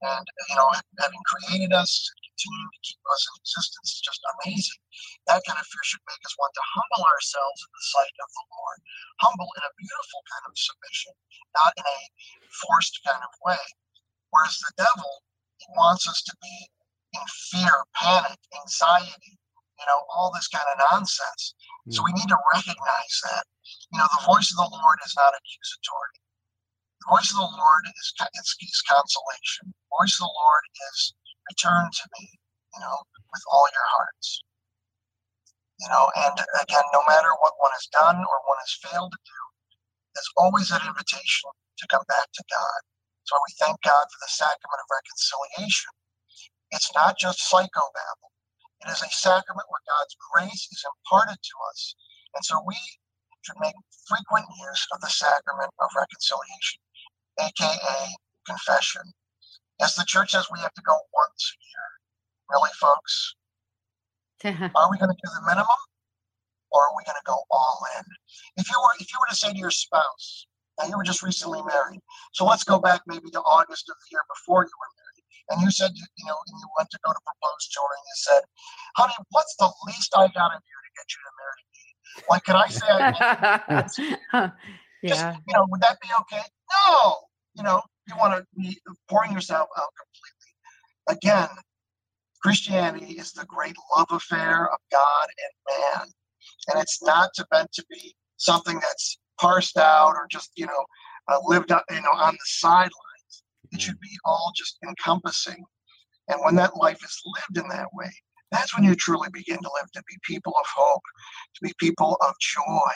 And, 0.02 0.24
you 0.50 0.56
know, 0.56 0.70
having 1.02 1.22
created 1.26 1.74
us, 1.74 1.90
continuing 2.22 2.72
to 2.72 2.80
keep 2.86 3.02
us 3.10 3.22
in 3.26 3.34
existence 3.42 3.88
is 3.98 4.02
just 4.02 4.22
amazing. 4.38 4.80
That 5.26 5.42
kind 5.46 5.58
of 5.58 5.66
fear 5.66 5.84
should 5.86 6.04
make 6.06 6.22
us 6.22 6.36
want 6.38 6.54
to 6.54 6.64
humble 6.74 7.04
ourselves 7.06 7.60
in 7.62 7.70
the 7.70 7.84
sight 7.94 8.16
of 8.22 8.30
the 8.30 8.46
Lord. 8.54 8.78
Humble 9.22 9.50
in 9.58 9.62
a 9.66 9.76
beautiful 9.78 10.20
kind 10.30 10.44
of 10.46 10.54
submission, 10.54 11.14
not 11.58 11.72
in 11.78 11.86
a 11.86 12.00
forced 12.64 12.98
kind 13.06 13.22
of 13.22 13.32
way. 13.42 13.64
Whereas 14.30 14.58
the 14.62 14.74
devil, 14.82 15.10
he 15.58 15.68
wants 15.78 16.06
us 16.10 16.22
to 16.26 16.34
be 16.42 16.56
in 17.14 17.24
fear, 17.54 17.86
panic, 17.94 18.38
anxiety, 18.58 19.38
you 19.78 19.86
know, 19.86 20.00
all 20.14 20.30
this 20.34 20.48
kind 20.48 20.66
of 20.70 20.78
nonsense. 20.90 21.54
So 21.90 22.00
we 22.00 22.12
need 22.16 22.30
mm-hmm. 22.30 22.38
to 22.38 22.54
recognize 22.56 23.14
that. 23.28 23.44
You 23.92 23.98
know, 24.00 24.08
the 24.16 24.24
voice 24.24 24.48
of 24.52 24.58
the 24.60 24.72
Lord 24.72 24.98
is 25.04 25.14
not 25.16 25.36
accusatory. 25.36 26.16
The 27.04 27.10
voice 27.12 27.30
of 27.32 27.40
the 27.44 27.52
Lord 27.60 27.84
is, 27.84 28.06
is, 28.16 28.48
is 28.64 28.82
consolation. 28.88 29.72
The 29.72 29.90
voice 30.00 30.16
of 30.16 30.24
the 30.24 30.36
Lord 30.36 30.64
is 30.88 30.98
return 31.52 31.84
to 31.84 32.04
me, 32.16 32.24
you 32.72 32.80
know, 32.80 32.96
with 33.32 33.44
all 33.52 33.68
your 33.68 33.88
hearts. 33.92 34.40
You 35.80 35.88
know, 35.92 36.08
and 36.16 36.36
again, 36.62 36.86
no 36.96 37.02
matter 37.04 37.28
what 37.44 37.58
one 37.60 37.74
has 37.76 37.88
done 37.92 38.16
or 38.16 38.36
one 38.48 38.60
has 38.62 38.78
failed 38.80 39.12
to 39.12 39.20
do, 39.20 39.40
there's 40.14 40.32
always 40.38 40.70
an 40.70 40.80
invitation 40.86 41.50
to 41.78 41.84
come 41.90 42.04
back 42.08 42.30
to 42.32 42.44
God. 42.48 42.80
So 43.24 43.36
we 43.36 43.52
thank 43.58 43.80
God 43.82 44.04
for 44.08 44.20
the 44.22 44.32
sacrament 44.32 44.80
of 44.80 44.88
reconciliation. 44.88 45.92
It's 46.70 46.94
not 46.94 47.18
just 47.18 47.44
psychobabble. 47.50 48.33
It 48.84 48.90
is 48.90 49.02
a 49.02 49.08
sacrament 49.10 49.66
where 49.68 49.80
God's 49.88 50.16
grace 50.32 50.68
is 50.70 50.84
imparted 50.84 51.40
to 51.40 51.56
us. 51.72 51.94
And 52.34 52.44
so 52.44 52.62
we 52.66 52.76
should 53.42 53.56
make 53.60 53.74
frequent 54.08 54.46
use 54.60 54.86
of 54.92 55.00
the 55.00 55.08
sacrament 55.08 55.72
of 55.80 55.88
reconciliation, 55.96 56.80
aka 57.40 58.14
confession. 58.46 59.02
As 59.80 59.94
the 59.94 60.04
church 60.04 60.32
says, 60.32 60.46
we 60.52 60.60
have 60.60 60.74
to 60.74 60.82
go 60.82 60.92
once 60.92 61.52
a 61.52 61.58
year. 61.64 61.86
Really, 62.50 62.70
folks? 62.78 63.34
are 64.44 64.90
we 64.90 64.98
going 64.98 65.10
to 65.10 65.16
do 65.16 65.30
the 65.40 65.46
minimum 65.46 65.82
or 66.70 66.82
are 66.82 66.96
we 66.96 67.04
going 67.04 67.16
to 67.16 67.26
go 67.26 67.38
all 67.50 67.80
in? 67.98 68.04
If 68.56 68.68
you 68.68 68.76
were 68.76 68.94
if 69.00 69.10
you 69.12 69.18
were 69.18 69.30
to 69.30 69.36
say 69.36 69.52
to 69.52 69.58
your 69.58 69.70
spouse, 69.70 70.46
now 70.78 70.88
you 70.88 70.96
were 70.96 71.04
just 71.04 71.22
recently 71.22 71.62
married, 71.62 72.00
so 72.32 72.44
let's 72.44 72.64
go 72.64 72.78
back 72.78 73.02
maybe 73.06 73.30
to 73.30 73.40
August 73.40 73.88
of 73.88 73.96
the 73.96 74.08
year 74.12 74.22
before 74.28 74.62
you 74.62 74.74
were 74.76 74.92
married, 74.98 75.03
and 75.50 75.60
you 75.62 75.70
said 75.70 75.90
you 75.94 76.26
know, 76.26 76.36
and 76.46 76.58
you 76.58 76.68
went 76.76 76.90
to 76.90 76.98
go 77.04 77.12
to 77.12 77.20
propose 77.24 77.68
to 77.68 77.80
her, 77.80 77.94
and 77.96 78.04
you 78.04 78.16
said, 78.16 78.42
"Honey, 78.96 79.14
what's 79.30 79.54
the 79.56 79.70
least 79.86 80.12
I 80.16 80.28
got 80.28 80.48
to 80.48 80.58
do 80.58 80.74
to 80.84 80.90
get 80.96 81.06
you 81.12 81.20
to 81.24 81.32
marry 81.40 81.62
me? 81.72 81.84
Like, 82.30 82.44
can 82.44 82.56
I 82.56 82.68
say 82.68 82.86
I?" 82.88 84.52
yeah. 85.02 85.08
Just, 85.08 85.26
you 85.46 85.54
know, 85.54 85.66
would 85.70 85.80
that 85.82 85.98
be 86.00 86.08
okay? 86.20 86.42
No. 86.88 87.16
You 87.54 87.62
know, 87.62 87.82
you 88.08 88.16
want 88.16 88.34
to 88.34 88.44
be 88.56 88.78
pouring 89.08 89.32
yourself 89.32 89.68
out 89.78 89.88
completely. 89.96 91.18
Again, 91.18 91.48
Christianity 92.42 93.14
is 93.14 93.32
the 93.32 93.46
great 93.46 93.76
love 93.96 94.08
affair 94.10 94.66
of 94.66 94.78
God 94.90 95.26
and 95.28 95.78
man. 95.80 96.08
And 96.68 96.82
it's 96.82 97.02
not 97.02 97.30
meant 97.52 97.72
to 97.72 97.84
be 97.88 98.14
something 98.36 98.74
that's 98.74 99.18
parsed 99.40 99.78
out 99.78 100.14
or 100.14 100.26
just, 100.30 100.50
you 100.56 100.66
know, 100.66 100.84
uh, 101.28 101.38
lived 101.44 101.72
up, 101.72 101.84
you 101.90 102.02
know, 102.02 102.12
on 102.12 102.34
the 102.34 102.44
sidelines. 102.44 102.92
It 103.74 103.80
should 103.80 104.00
be 104.00 104.16
all 104.24 104.52
just 104.56 104.78
encompassing. 104.86 105.64
And 106.28 106.40
when 106.44 106.54
that 106.56 106.76
life 106.76 107.02
is 107.04 107.20
lived 107.24 107.64
in 107.64 107.68
that 107.70 107.92
way, 107.92 108.10
that's 108.50 108.74
when 108.74 108.84
you 108.84 108.94
truly 108.94 109.28
begin 109.32 109.58
to 109.58 109.70
live 109.74 109.90
to 109.92 110.02
be 110.08 110.16
people 110.22 110.54
of 110.58 110.66
hope, 110.74 111.02
to 111.54 111.60
be 111.62 111.74
people 111.78 112.16
of 112.20 112.34
joy, 112.40 112.92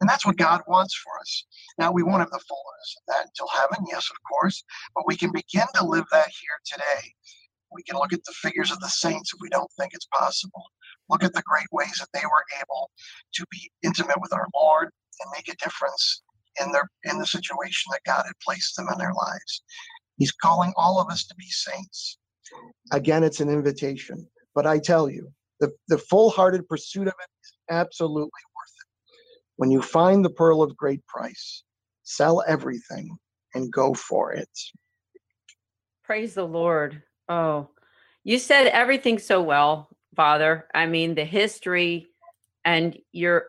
and 0.00 0.08
that's 0.08 0.26
what 0.26 0.36
God 0.36 0.60
wants 0.66 0.94
for 0.94 1.18
us. 1.20 1.44
Now, 1.78 1.90
we 1.90 2.02
won't 2.02 2.20
have 2.20 2.30
the 2.30 2.44
fullness 2.48 2.96
of 2.98 3.02
that 3.08 3.26
until 3.26 3.48
heaven, 3.48 3.86
yes, 3.90 4.10
of 4.10 4.16
course, 4.28 4.62
but 4.94 5.06
we 5.06 5.16
can 5.16 5.32
begin 5.32 5.66
to 5.74 5.84
live 5.86 6.04
that 6.12 6.28
here 6.28 6.58
today. 6.66 7.12
We 7.72 7.82
can 7.82 7.96
look 7.96 8.12
at 8.12 8.24
the 8.24 8.34
figures 8.34 8.70
of 8.70 8.80
the 8.80 8.88
saints 8.88 9.32
if 9.32 9.40
we 9.40 9.48
don't 9.48 9.70
think 9.78 9.92
it's 9.94 10.08
possible. 10.12 10.64
Look 11.08 11.24
at 11.24 11.32
the 11.32 11.42
great 11.46 11.66
ways 11.72 11.98
that 11.98 12.08
they 12.12 12.24
were 12.24 12.44
able 12.60 12.90
to 13.34 13.46
be 13.50 13.70
intimate 13.82 14.20
with 14.20 14.32
our 14.32 14.46
Lord 14.54 14.90
and 15.20 15.30
make 15.34 15.48
a 15.48 15.56
difference 15.64 16.22
in 16.60 16.72
their 16.72 16.88
in 17.04 17.18
the 17.18 17.26
situation 17.26 17.90
that 17.92 18.00
God 18.06 18.24
had 18.24 18.38
placed 18.44 18.76
them 18.76 18.88
in 18.92 18.98
their 18.98 19.12
lives. 19.12 19.62
He's 20.16 20.32
calling 20.32 20.72
all 20.76 21.00
of 21.00 21.10
us 21.10 21.26
to 21.26 21.34
be 21.34 21.46
saints. 21.48 22.18
Again, 22.92 23.24
it's 23.24 23.40
an 23.40 23.48
invitation. 23.48 24.26
But 24.54 24.66
I 24.66 24.78
tell 24.78 25.10
you, 25.10 25.30
the, 25.60 25.72
the 25.88 25.98
full-hearted 25.98 26.68
pursuit 26.68 27.06
of 27.08 27.14
it 27.18 27.30
is 27.42 27.54
absolutely 27.70 28.24
worth 28.24 28.74
it. 28.80 28.86
when 29.56 29.70
you 29.70 29.82
find 29.82 30.24
the 30.24 30.30
pearl 30.30 30.62
of 30.62 30.76
great 30.76 31.04
price, 31.06 31.62
sell 32.02 32.42
everything 32.46 33.16
and 33.54 33.72
go 33.72 33.94
for 33.94 34.32
it. 34.32 34.48
Praise 36.04 36.34
the 36.34 36.46
Lord. 36.46 37.02
Oh, 37.28 37.70
you 38.22 38.38
said 38.38 38.68
everything 38.68 39.18
so 39.18 39.42
well, 39.42 39.88
Father. 40.14 40.68
I 40.74 40.86
mean, 40.86 41.14
the 41.14 41.24
history 41.24 42.08
and 42.64 42.96
your 43.12 43.46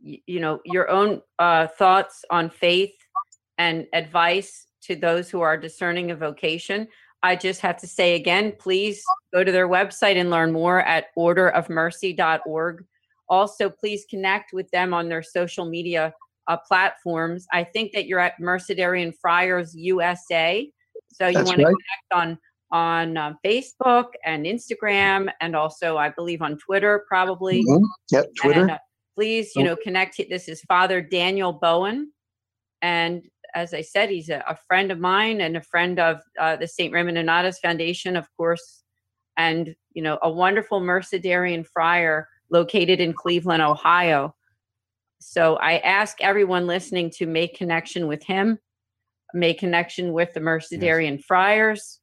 you 0.00 0.38
know 0.38 0.60
your 0.64 0.88
own 0.88 1.22
uh, 1.38 1.66
thoughts 1.66 2.24
on 2.30 2.50
faith 2.50 2.94
and 3.56 3.86
advice 3.92 4.67
to 4.88 4.96
those 4.96 5.30
who 5.30 5.40
are 5.40 5.56
discerning 5.56 6.10
a 6.10 6.16
vocation 6.16 6.88
i 7.22 7.36
just 7.36 7.60
have 7.60 7.76
to 7.76 7.86
say 7.86 8.14
again 8.14 8.52
please 8.58 9.02
go 9.32 9.44
to 9.44 9.52
their 9.52 9.68
website 9.68 10.16
and 10.16 10.30
learn 10.30 10.50
more 10.52 10.80
at 10.82 11.06
orderofmercy.org 11.16 12.84
also, 13.28 13.68
please 13.68 14.06
connect 14.08 14.52
with 14.52 14.70
them 14.70 14.94
on 14.94 15.08
their 15.08 15.22
social 15.22 15.64
media 15.64 16.14
uh, 16.46 16.56
platforms. 16.56 17.46
I 17.52 17.64
think 17.64 17.92
that 17.92 18.06
you're 18.06 18.20
at 18.20 18.40
Mercedarian 18.40 19.12
Friars 19.20 19.74
USA, 19.76 20.70
so 21.12 21.28
you 21.28 21.36
want 21.36 21.58
to 21.58 21.64
connect 21.64 22.12
on 22.12 22.38
on 22.70 23.16
uh, 23.16 23.32
Facebook 23.44 24.08
and 24.24 24.44
Instagram, 24.44 25.30
and 25.40 25.56
also 25.56 25.96
I 25.96 26.10
believe 26.10 26.42
on 26.42 26.58
Twitter, 26.58 27.04
probably. 27.08 27.62
Mm-hmm. 27.64 27.84
Yep, 28.12 28.26
Twitter. 28.36 28.60
And, 28.62 28.70
uh, 28.72 28.78
please, 29.14 29.52
you 29.54 29.64
know, 29.64 29.76
connect. 29.76 30.20
This 30.30 30.48
is 30.48 30.62
Father 30.62 31.00
Daniel 31.02 31.52
Bowen, 31.52 32.12
and 32.82 33.26
as 33.58 33.74
I 33.74 33.82
said, 33.82 34.10
he's 34.10 34.28
a, 34.28 34.44
a 34.48 34.56
friend 34.66 34.90
of 34.90 34.98
mine 34.98 35.40
and 35.40 35.56
a 35.56 35.62
friend 35.62 35.98
of 35.98 36.20
uh, 36.40 36.56
the 36.56 36.68
St. 36.68 36.92
Raymond 36.92 37.18
Nonnatus 37.18 37.56
Foundation, 37.60 38.16
of 38.16 38.26
course, 38.36 38.82
and 39.36 39.74
you 39.92 40.02
know, 40.02 40.18
a 40.22 40.30
wonderful 40.30 40.80
Mercedarian 40.80 41.66
friar 41.66 42.28
located 42.50 43.00
in 43.00 43.12
Cleveland, 43.12 43.62
Ohio. 43.62 44.34
So 45.20 45.56
I 45.56 45.78
ask 45.78 46.18
everyone 46.20 46.66
listening 46.66 47.10
to 47.16 47.26
make 47.26 47.56
connection 47.56 48.06
with 48.06 48.22
him, 48.22 48.58
make 49.34 49.58
connection 49.58 50.12
with 50.12 50.32
the 50.34 50.40
Mercedarian 50.40 51.16
yes. 51.16 51.24
Friars. 51.26 52.00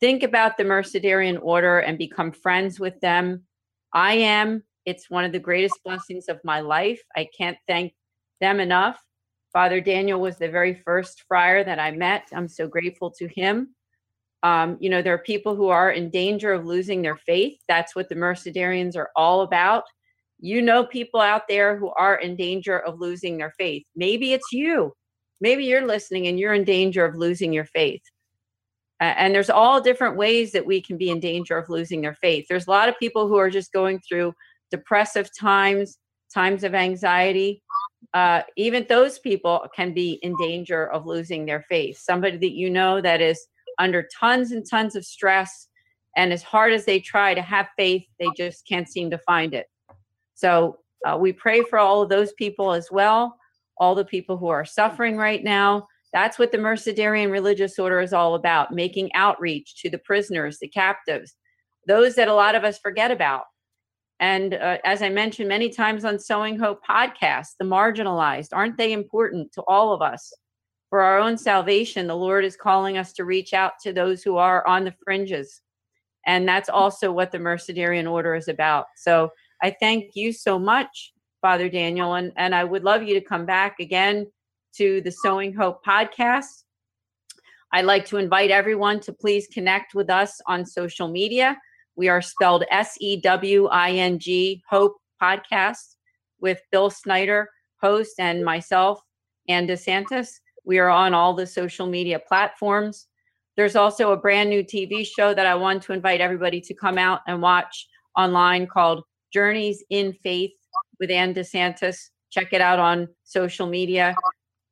Think 0.00 0.22
about 0.22 0.56
the 0.56 0.64
Mercedarian 0.64 1.38
Order 1.40 1.78
and 1.78 1.96
become 1.96 2.32
friends 2.32 2.78
with 2.80 3.00
them. 3.00 3.44
I 3.94 4.14
am. 4.14 4.64
It's 4.84 5.08
one 5.08 5.24
of 5.24 5.32
the 5.32 5.38
greatest 5.38 5.78
blessings 5.84 6.28
of 6.28 6.38
my 6.44 6.60
life. 6.60 7.00
I 7.16 7.28
can't 7.36 7.56
thank 7.66 7.94
them 8.40 8.60
enough. 8.60 9.00
Father 9.56 9.80
Daniel 9.80 10.20
was 10.20 10.36
the 10.36 10.50
very 10.50 10.74
first 10.74 11.24
friar 11.26 11.64
that 11.64 11.78
I 11.78 11.90
met. 11.90 12.28
I'm 12.34 12.46
so 12.46 12.68
grateful 12.68 13.10
to 13.12 13.26
him. 13.26 13.74
Um, 14.42 14.76
you 14.80 14.90
know, 14.90 15.00
there 15.00 15.14
are 15.14 15.32
people 15.32 15.56
who 15.56 15.68
are 15.68 15.92
in 15.92 16.10
danger 16.10 16.52
of 16.52 16.66
losing 16.66 17.00
their 17.00 17.16
faith. 17.16 17.56
That's 17.66 17.96
what 17.96 18.10
the 18.10 18.16
Mercedarians 18.16 18.96
are 18.96 19.08
all 19.16 19.40
about. 19.40 19.84
You 20.38 20.60
know, 20.60 20.84
people 20.84 21.22
out 21.22 21.48
there 21.48 21.78
who 21.78 21.90
are 21.98 22.16
in 22.16 22.36
danger 22.36 22.80
of 22.80 23.00
losing 23.00 23.38
their 23.38 23.54
faith. 23.56 23.86
Maybe 23.96 24.34
it's 24.34 24.52
you. 24.52 24.92
Maybe 25.40 25.64
you're 25.64 25.86
listening 25.86 26.26
and 26.26 26.38
you're 26.38 26.52
in 26.52 26.64
danger 26.64 27.06
of 27.06 27.14
losing 27.14 27.50
your 27.54 27.64
faith. 27.64 28.02
and 29.00 29.34
there's 29.34 29.48
all 29.48 29.80
different 29.80 30.18
ways 30.18 30.52
that 30.52 30.66
we 30.66 30.82
can 30.82 30.98
be 30.98 31.08
in 31.08 31.18
danger 31.18 31.56
of 31.56 31.70
losing 31.70 32.02
their 32.02 32.16
faith. 32.16 32.44
There's 32.46 32.66
a 32.66 32.70
lot 32.70 32.90
of 32.90 32.98
people 32.98 33.26
who 33.26 33.38
are 33.38 33.48
just 33.48 33.72
going 33.72 34.00
through 34.00 34.34
depressive 34.70 35.30
times, 35.34 35.96
times 36.30 36.62
of 36.62 36.74
anxiety. 36.74 37.62
Uh, 38.14 38.42
even 38.56 38.86
those 38.88 39.18
people 39.18 39.66
can 39.74 39.92
be 39.92 40.18
in 40.22 40.34
danger 40.36 40.90
of 40.90 41.06
losing 41.06 41.44
their 41.44 41.64
faith. 41.68 41.98
Somebody 41.98 42.38
that 42.38 42.52
you 42.52 42.70
know 42.70 43.00
that 43.00 43.20
is 43.20 43.46
under 43.78 44.08
tons 44.18 44.52
and 44.52 44.68
tons 44.68 44.96
of 44.96 45.04
stress, 45.04 45.68
and 46.16 46.32
as 46.32 46.42
hard 46.42 46.72
as 46.72 46.84
they 46.84 46.98
try 46.98 47.34
to 47.34 47.42
have 47.42 47.68
faith, 47.76 48.04
they 48.18 48.28
just 48.36 48.66
can't 48.66 48.88
seem 48.88 49.10
to 49.10 49.18
find 49.18 49.52
it. 49.52 49.66
So 50.34 50.78
uh, 51.04 51.16
we 51.18 51.32
pray 51.32 51.62
for 51.62 51.78
all 51.78 52.02
of 52.02 52.08
those 52.08 52.32
people 52.34 52.72
as 52.72 52.90
well, 52.90 53.36
all 53.78 53.94
the 53.94 54.04
people 54.04 54.36
who 54.36 54.48
are 54.48 54.64
suffering 54.64 55.16
right 55.16 55.42
now. 55.44 55.86
That's 56.12 56.38
what 56.38 56.52
the 56.52 56.58
Mercedarian 56.58 57.30
religious 57.30 57.78
order 57.78 58.00
is 58.00 58.14
all 58.14 58.34
about 58.34 58.72
making 58.72 59.12
outreach 59.14 59.76
to 59.82 59.90
the 59.90 59.98
prisoners, 59.98 60.58
the 60.58 60.68
captives, 60.68 61.34
those 61.86 62.14
that 62.14 62.28
a 62.28 62.34
lot 62.34 62.54
of 62.54 62.64
us 62.64 62.78
forget 62.78 63.10
about. 63.10 63.44
And 64.20 64.54
uh, 64.54 64.78
as 64.84 65.02
I 65.02 65.08
mentioned 65.10 65.48
many 65.48 65.68
times 65.68 66.04
on 66.04 66.18
Sewing 66.18 66.58
Hope 66.58 66.80
podcast, 66.84 67.48
the 67.58 67.66
marginalized, 67.66 68.48
aren't 68.52 68.78
they 68.78 68.92
important 68.92 69.52
to 69.52 69.62
all 69.68 69.92
of 69.92 70.00
us? 70.00 70.32
For 70.88 71.00
our 71.02 71.18
own 71.18 71.36
salvation, 71.36 72.06
the 72.06 72.16
Lord 72.16 72.44
is 72.44 72.56
calling 72.56 72.96
us 72.96 73.12
to 73.14 73.24
reach 73.24 73.52
out 73.52 73.72
to 73.82 73.92
those 73.92 74.22
who 74.22 74.36
are 74.36 74.66
on 74.66 74.84
the 74.84 74.94
fringes. 75.04 75.60
And 76.26 76.48
that's 76.48 76.68
also 76.68 77.12
what 77.12 77.30
the 77.30 77.38
Mercedarian 77.38 78.10
order 78.10 78.34
is 78.34 78.48
about. 78.48 78.86
So 78.96 79.30
I 79.62 79.76
thank 79.78 80.12
you 80.14 80.32
so 80.32 80.58
much, 80.58 81.12
Father 81.42 81.68
Daniel, 81.68 82.14
and, 82.14 82.32
and 82.36 82.54
I 82.54 82.64
would 82.64 82.84
love 82.84 83.02
you 83.02 83.14
to 83.14 83.20
come 83.20 83.46
back 83.46 83.80
again 83.80 84.26
to 84.76 85.00
the 85.02 85.10
Sewing 85.10 85.52
Hope 85.52 85.84
podcast. 85.84 86.64
I'd 87.72 87.84
like 87.84 88.06
to 88.06 88.16
invite 88.16 88.50
everyone 88.50 89.00
to 89.00 89.12
please 89.12 89.46
connect 89.48 89.94
with 89.94 90.08
us 90.08 90.40
on 90.46 90.64
social 90.64 91.08
media. 91.08 91.58
We 91.96 92.08
are 92.08 92.22
spelled 92.22 92.64
S 92.70 92.96
E 93.00 93.20
W 93.20 93.66
I 93.66 93.90
N 93.92 94.18
G 94.18 94.62
Hope 94.68 94.96
Podcast 95.20 95.96
with 96.40 96.60
Bill 96.70 96.90
Snyder, 96.90 97.48
host, 97.80 98.14
and 98.18 98.44
myself, 98.44 99.00
Ann 99.48 99.66
DeSantis. 99.66 100.28
We 100.64 100.78
are 100.78 100.90
on 100.90 101.14
all 101.14 101.34
the 101.34 101.46
social 101.46 101.86
media 101.86 102.18
platforms. 102.18 103.06
There's 103.56 103.76
also 103.76 104.12
a 104.12 104.16
brand 104.16 104.50
new 104.50 104.62
TV 104.62 105.06
show 105.06 105.32
that 105.32 105.46
I 105.46 105.54
want 105.54 105.82
to 105.84 105.92
invite 105.92 106.20
everybody 106.20 106.60
to 106.60 106.74
come 106.74 106.98
out 106.98 107.20
and 107.26 107.40
watch 107.40 107.88
online 108.16 108.66
called 108.66 109.02
Journeys 109.32 109.82
in 109.90 110.12
Faith 110.12 110.52
with 111.00 111.10
Ann 111.10 111.32
DeSantis. 111.32 112.10
Check 112.30 112.52
it 112.52 112.60
out 112.60 112.78
on 112.78 113.08
social 113.24 113.66
media 113.66 114.14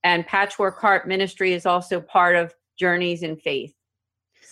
and 0.05 0.27
Patchwork 0.27 0.79
Heart 0.81 1.09
Ministry 1.09 1.55
is 1.55 1.66
also 1.66 2.01
part 2.01 2.37
of 2.37 2.55
Journeys 2.79 3.22
in 3.22 3.37
Faith. 3.37 3.75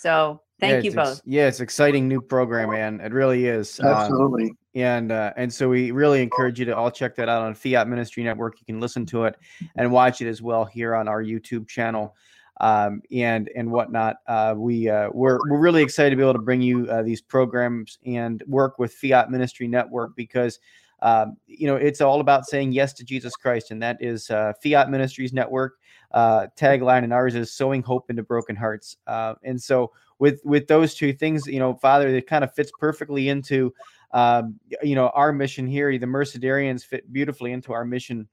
So 0.01 0.41
thank 0.62 0.84
yeah, 0.84 0.90
you 0.90 0.96
both. 0.96 1.08
Ex- 1.08 1.22
yeah, 1.26 1.48
it's 1.48 1.60
exciting 1.60 2.08
new 2.08 2.20
program, 2.20 2.70
man. 2.70 3.00
It 3.00 3.12
really 3.12 3.46
is. 3.46 3.78
Um, 3.80 3.86
Absolutely. 3.86 4.50
Um, 4.50 4.56
and 4.74 5.12
uh, 5.12 5.32
and 5.36 5.52
so 5.52 5.68
we 5.68 5.90
really 5.90 6.22
encourage 6.22 6.58
you 6.58 6.64
to 6.66 6.76
all 6.76 6.90
check 6.90 7.14
that 7.16 7.28
out 7.28 7.42
on 7.42 7.54
Fiat 7.54 7.88
Ministry 7.88 8.22
Network. 8.22 8.58
You 8.58 8.64
can 8.64 8.80
listen 8.80 9.04
to 9.06 9.24
it 9.24 9.36
and 9.76 9.92
watch 9.92 10.22
it 10.22 10.28
as 10.28 10.40
well 10.40 10.64
here 10.64 10.94
on 10.94 11.08
our 11.08 11.22
YouTube 11.22 11.68
channel. 11.68 12.14
Um, 12.60 13.02
and 13.10 13.50
and 13.56 13.70
whatnot. 13.72 14.16
Uh, 14.26 14.54
we 14.56 14.88
uh, 14.88 15.08
we're 15.12 15.38
we're 15.50 15.58
really 15.58 15.82
excited 15.82 16.10
to 16.10 16.16
be 16.16 16.22
able 16.22 16.34
to 16.34 16.38
bring 16.38 16.62
you 16.62 16.86
uh, 16.88 17.02
these 17.02 17.20
programs 17.20 17.98
and 18.06 18.42
work 18.46 18.78
with 18.78 18.94
Fiat 18.94 19.30
Ministry 19.30 19.66
Network 19.66 20.14
because 20.14 20.60
um, 21.02 21.36
you 21.46 21.66
know, 21.66 21.74
it's 21.74 22.00
all 22.00 22.20
about 22.20 22.46
saying 22.46 22.72
yes 22.72 22.92
to 22.94 23.04
Jesus 23.04 23.34
Christ, 23.34 23.72
and 23.72 23.82
that 23.82 23.98
is 24.00 24.30
uh, 24.30 24.52
Fiat 24.62 24.88
Ministries 24.88 25.32
Network 25.32 25.78
uh, 26.12 26.46
tagline, 26.56 27.02
and 27.02 27.12
ours 27.12 27.34
is 27.34 27.52
sowing 27.52 27.82
hope 27.82 28.08
into 28.08 28.22
broken 28.22 28.54
hearts. 28.54 28.96
Uh, 29.08 29.34
and 29.42 29.60
so, 29.60 29.90
with 30.23 30.41
with 30.45 30.68
those 30.68 30.95
two 30.95 31.12
things, 31.12 31.49
you 31.49 31.59
know, 31.59 31.75
Father, 31.75 32.07
it 32.07 32.29
kind 32.29 32.45
of 32.45 32.55
fits 32.55 32.70
perfectly 32.79 33.29
into, 33.29 33.75
um, 34.12 34.55
you 34.81 34.95
know, 34.95 35.09
our 35.09 35.33
mission 35.33 35.66
here. 35.66 35.99
The 35.99 36.07
Mercedarians 36.07 36.85
fit 36.85 37.12
beautifully 37.12 37.51
into 37.51 37.73
our 37.73 37.85
mission, 37.85 38.29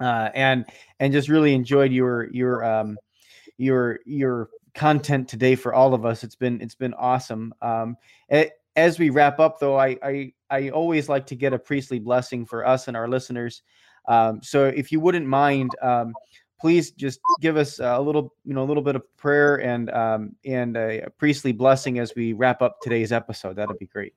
uh, 0.00 0.30
and 0.36 0.64
and 1.00 1.12
just 1.12 1.28
really 1.28 1.52
enjoyed 1.52 1.90
your 1.90 2.32
your 2.32 2.64
um, 2.64 2.96
your 3.58 3.98
your 4.06 4.50
content 4.76 5.28
today 5.28 5.56
for 5.56 5.74
all 5.74 5.94
of 5.94 6.06
us. 6.06 6.22
It's 6.22 6.36
been 6.36 6.60
it's 6.60 6.76
been 6.76 6.94
awesome. 6.94 7.54
Um, 7.60 7.96
it, 8.28 8.52
as 8.76 9.00
we 9.00 9.10
wrap 9.10 9.40
up, 9.40 9.58
though, 9.58 9.76
I, 9.76 9.98
I 10.04 10.32
I 10.48 10.68
always 10.70 11.08
like 11.08 11.26
to 11.26 11.34
get 11.34 11.52
a 11.52 11.58
priestly 11.58 11.98
blessing 11.98 12.46
for 12.46 12.64
us 12.64 12.86
and 12.86 12.96
our 12.96 13.08
listeners. 13.08 13.62
Um, 14.06 14.44
so 14.44 14.66
if 14.66 14.92
you 14.92 15.00
wouldn't 15.00 15.26
mind, 15.26 15.72
um, 15.82 16.12
please 16.60 16.90
just 16.90 17.20
give 17.40 17.56
us 17.56 17.78
a 17.78 18.00
little, 18.00 18.34
you 18.44 18.54
know, 18.54 18.62
a 18.62 18.68
little 18.68 18.82
bit 18.82 18.96
of 18.96 19.02
prayer 19.16 19.56
and 19.56 19.90
um, 19.90 20.36
and 20.44 20.76
a, 20.76 21.02
a 21.02 21.10
priestly 21.10 21.52
blessing 21.52 21.98
as 21.98 22.14
we 22.14 22.32
wrap 22.32 22.62
up 22.62 22.80
today's 22.82 23.12
episode. 23.12 23.56
That'd 23.56 23.78
be 23.78 23.86
great. 23.86 24.14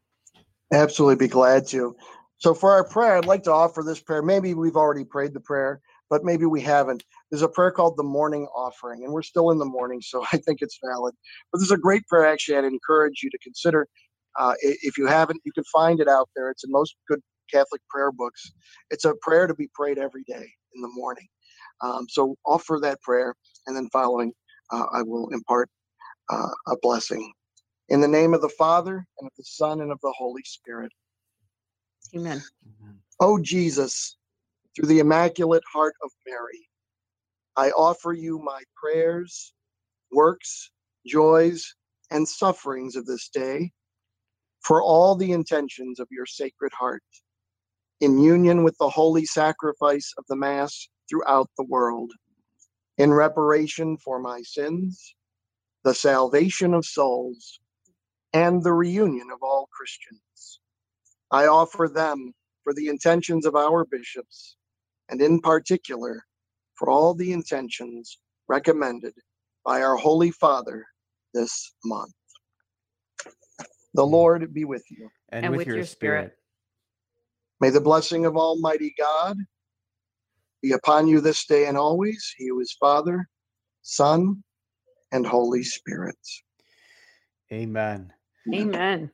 Absolutely, 0.71 1.27
be 1.27 1.29
glad 1.29 1.67
to. 1.67 1.95
So 2.37 2.53
for 2.53 2.71
our 2.71 2.83
prayer, 2.83 3.17
I'd 3.17 3.25
like 3.25 3.43
to 3.43 3.53
offer 3.53 3.83
this 3.83 4.01
prayer. 4.01 4.21
Maybe 4.21 4.53
we've 4.53 4.75
already 4.75 5.05
prayed 5.05 5.33
the 5.33 5.39
prayer, 5.39 5.81
but 6.09 6.25
maybe 6.25 6.45
we 6.45 6.61
haven't. 6.61 7.03
There's 7.31 7.41
a 7.41 7.47
prayer 7.47 7.71
called 7.71 7.95
the 7.95 8.03
morning 8.03 8.47
offering, 8.55 9.03
and 9.03 9.13
we're 9.13 9.21
still 9.21 9.51
in 9.51 9.59
the 9.59 9.65
morning, 9.65 10.01
so 10.01 10.25
I 10.33 10.37
think 10.37 10.59
it's 10.61 10.79
valid. 10.83 11.15
But 11.51 11.59
there's 11.59 11.71
a 11.71 11.77
great 11.77 12.05
prayer 12.07 12.25
actually 12.25 12.57
I'd 12.57 12.65
encourage 12.65 13.21
you 13.23 13.29
to 13.29 13.37
consider. 13.39 13.87
Uh, 14.37 14.55
if 14.61 14.97
you 14.97 15.05
haven't, 15.05 15.39
you 15.45 15.51
can 15.53 15.63
find 15.71 15.99
it 15.99 16.07
out 16.07 16.27
there. 16.35 16.49
It's 16.49 16.63
in 16.63 16.71
most 16.71 16.95
good 17.07 17.21
Catholic 17.51 17.81
prayer 17.89 18.11
books. 18.11 18.51
It's 18.89 19.05
a 19.05 19.13
prayer 19.21 19.47
to 19.47 19.53
be 19.53 19.69
prayed 19.75 19.99
every 19.99 20.23
day 20.23 20.47
in 20.75 20.81
the 20.81 20.89
morning. 20.89 21.27
Um, 21.83 22.07
so 22.09 22.35
offer 22.45 22.79
that 22.81 23.01
prayer, 23.01 23.35
and 23.67 23.75
then 23.75 23.89
following, 23.91 24.31
uh, 24.71 24.85
I 24.93 25.01
will 25.01 25.29
impart 25.29 25.69
uh, 26.29 26.49
a 26.67 26.77
blessing. 26.81 27.31
In 27.89 27.99
the 27.99 28.07
name 28.07 28.33
of 28.33 28.41
the 28.41 28.49
Father, 28.49 29.05
and 29.19 29.27
of 29.27 29.33
the 29.37 29.43
Son, 29.43 29.81
and 29.81 29.91
of 29.91 29.99
the 30.01 30.13
Holy 30.17 30.41
Spirit. 30.45 30.91
Amen. 32.15 32.41
Oh, 33.19 33.37
Jesus, 33.37 34.17
through 34.75 34.87
the 34.87 34.99
Immaculate 34.99 35.63
Heart 35.71 35.95
of 36.03 36.11
Mary, 36.25 36.67
I 37.55 37.69
offer 37.71 38.13
you 38.13 38.39
my 38.39 38.63
prayers, 38.75 39.53
works, 40.11 40.71
joys, 41.05 41.75
and 42.11 42.27
sufferings 42.27 42.95
of 42.95 43.05
this 43.05 43.29
day 43.29 43.71
for 44.61 44.81
all 44.81 45.15
the 45.15 45.33
intentions 45.33 45.99
of 45.99 46.07
your 46.09 46.25
sacred 46.25 46.71
heart, 46.71 47.03
in 47.99 48.17
union 48.17 48.63
with 48.63 48.77
the 48.77 48.89
holy 48.89 49.25
sacrifice 49.25 50.13
of 50.17 50.23
the 50.29 50.35
Mass 50.35 50.87
throughout 51.09 51.49
the 51.57 51.65
world, 51.65 52.11
in 52.97 53.13
reparation 53.13 53.97
for 53.97 54.19
my 54.19 54.41
sins, 54.41 55.15
the 55.83 55.93
salvation 55.93 56.73
of 56.73 56.85
souls, 56.85 57.59
and 58.33 58.63
the 58.63 58.73
reunion 58.73 59.29
of 59.31 59.39
all 59.41 59.67
Christians. 59.71 60.59
I 61.31 61.47
offer 61.47 61.89
them 61.93 62.33
for 62.63 62.73
the 62.73 62.87
intentions 62.87 63.45
of 63.45 63.55
our 63.55 63.85
bishops, 63.85 64.55
and 65.09 65.21
in 65.21 65.41
particular 65.41 66.23
for 66.75 66.89
all 66.89 67.13
the 67.13 67.33
intentions 67.33 68.19
recommended 68.47 69.13
by 69.65 69.81
our 69.81 69.95
Holy 69.95 70.31
Father 70.31 70.85
this 71.33 71.73
month. 71.85 72.13
The 73.93 74.05
Lord 74.05 74.53
be 74.53 74.65
with 74.65 74.83
you. 74.89 75.09
And, 75.29 75.45
and 75.45 75.51
with, 75.51 75.59
with, 75.59 75.67
your, 75.67 75.77
your 75.77 75.85
spirit. 75.85 76.19
spirit. 76.19 76.37
May 77.61 77.69
the 77.69 77.81
blessing 77.81 78.25
of 78.25 78.35
Almighty 78.35 78.93
God 78.97 79.37
be 80.63 80.71
upon 80.71 81.07
you 81.07 81.21
this 81.21 81.45
day 81.45 81.67
and 81.67 81.77
always. 81.77 82.33
He 82.37 82.47
who 82.47 82.59
is 82.61 82.75
Father, 82.79 83.27
Son, 83.83 84.41
and 85.11 85.27
Holy 85.27 85.61
Spirit. 85.61 86.17
Amen. 87.51 88.11
Amen. 88.51 89.11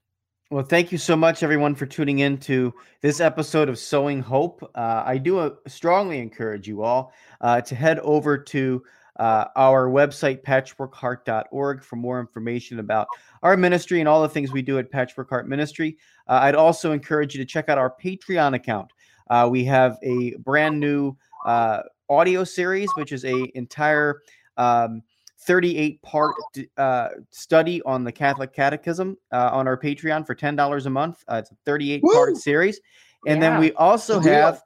Well, 0.52 0.64
thank 0.64 0.92
you 0.92 0.98
so 0.98 1.16
much, 1.16 1.44
everyone, 1.44 1.76
for 1.76 1.86
tuning 1.86 2.20
in 2.20 2.38
to 2.40 2.74
this 3.02 3.20
episode 3.20 3.68
of 3.68 3.78
Sewing 3.78 4.22
Hope. 4.22 4.64
Uh, 4.74 5.04
I 5.06 5.18
do 5.18 5.40
uh, 5.40 5.52
strongly 5.68 6.20
encourage 6.20 6.68
you 6.68 6.84
all 6.84 7.14
uh, 7.42 7.62
to 7.62 7.76
head 7.76 8.00
over 8.00 8.38
to 8.38 8.84
uh, 9.20 9.46
our 9.56 9.90
website, 9.90 10.44
patchworkheart.org, 10.44 11.84
for 11.84 11.96
more 11.98 12.20
information 12.20 12.80
about 12.80 13.08
our 13.44 13.58
ministry 13.58 14.00
and 14.00 14.08
all 14.08 14.22
the 14.22 14.30
things 14.30 14.52
we 14.52 14.62
do 14.62 14.80
at 14.80 14.90
Patchwork 14.90 15.30
Heart 15.30 15.48
Ministry. 15.48 15.98
Uh, 16.28 16.40
I'd 16.44 16.56
also 16.56 16.94
encourage 16.94 17.36
you 17.36 17.44
to 17.44 17.46
check 17.46 17.70
out 17.70 17.78
our 17.78 17.94
Patreon 18.02 18.56
account. 18.56 18.92
Uh, 19.30 19.48
we 19.52 19.64
have 19.66 19.98
a 20.02 20.36
brand 20.38 20.80
new 20.80 21.16
uh, 21.46 21.82
audio 22.10 22.44
series, 22.44 22.90
which 22.96 23.12
is 23.12 23.26
a 23.26 23.52
entire 23.56 24.22
um, 24.58 25.02
38 25.42 26.02
part 26.02 26.36
uh, 26.78 27.10
study 27.30 27.82
on 27.84 28.04
the 28.04 28.12
Catholic 28.12 28.54
Catechism 28.54 29.18
uh, 29.32 29.50
on 29.52 29.68
our 29.68 29.78
Patreon 29.78 30.26
for 30.26 30.36
$10 30.36 30.86
a 30.86 30.90
month. 30.90 31.24
it's 31.30 31.52
a 31.52 31.56
38 31.66 32.04
part 32.04 32.38
series. 32.38 32.80
And 33.26 33.42
yeah. 33.42 33.50
then 33.50 33.60
we 33.60 33.74
also 33.74 34.20
have 34.20 34.62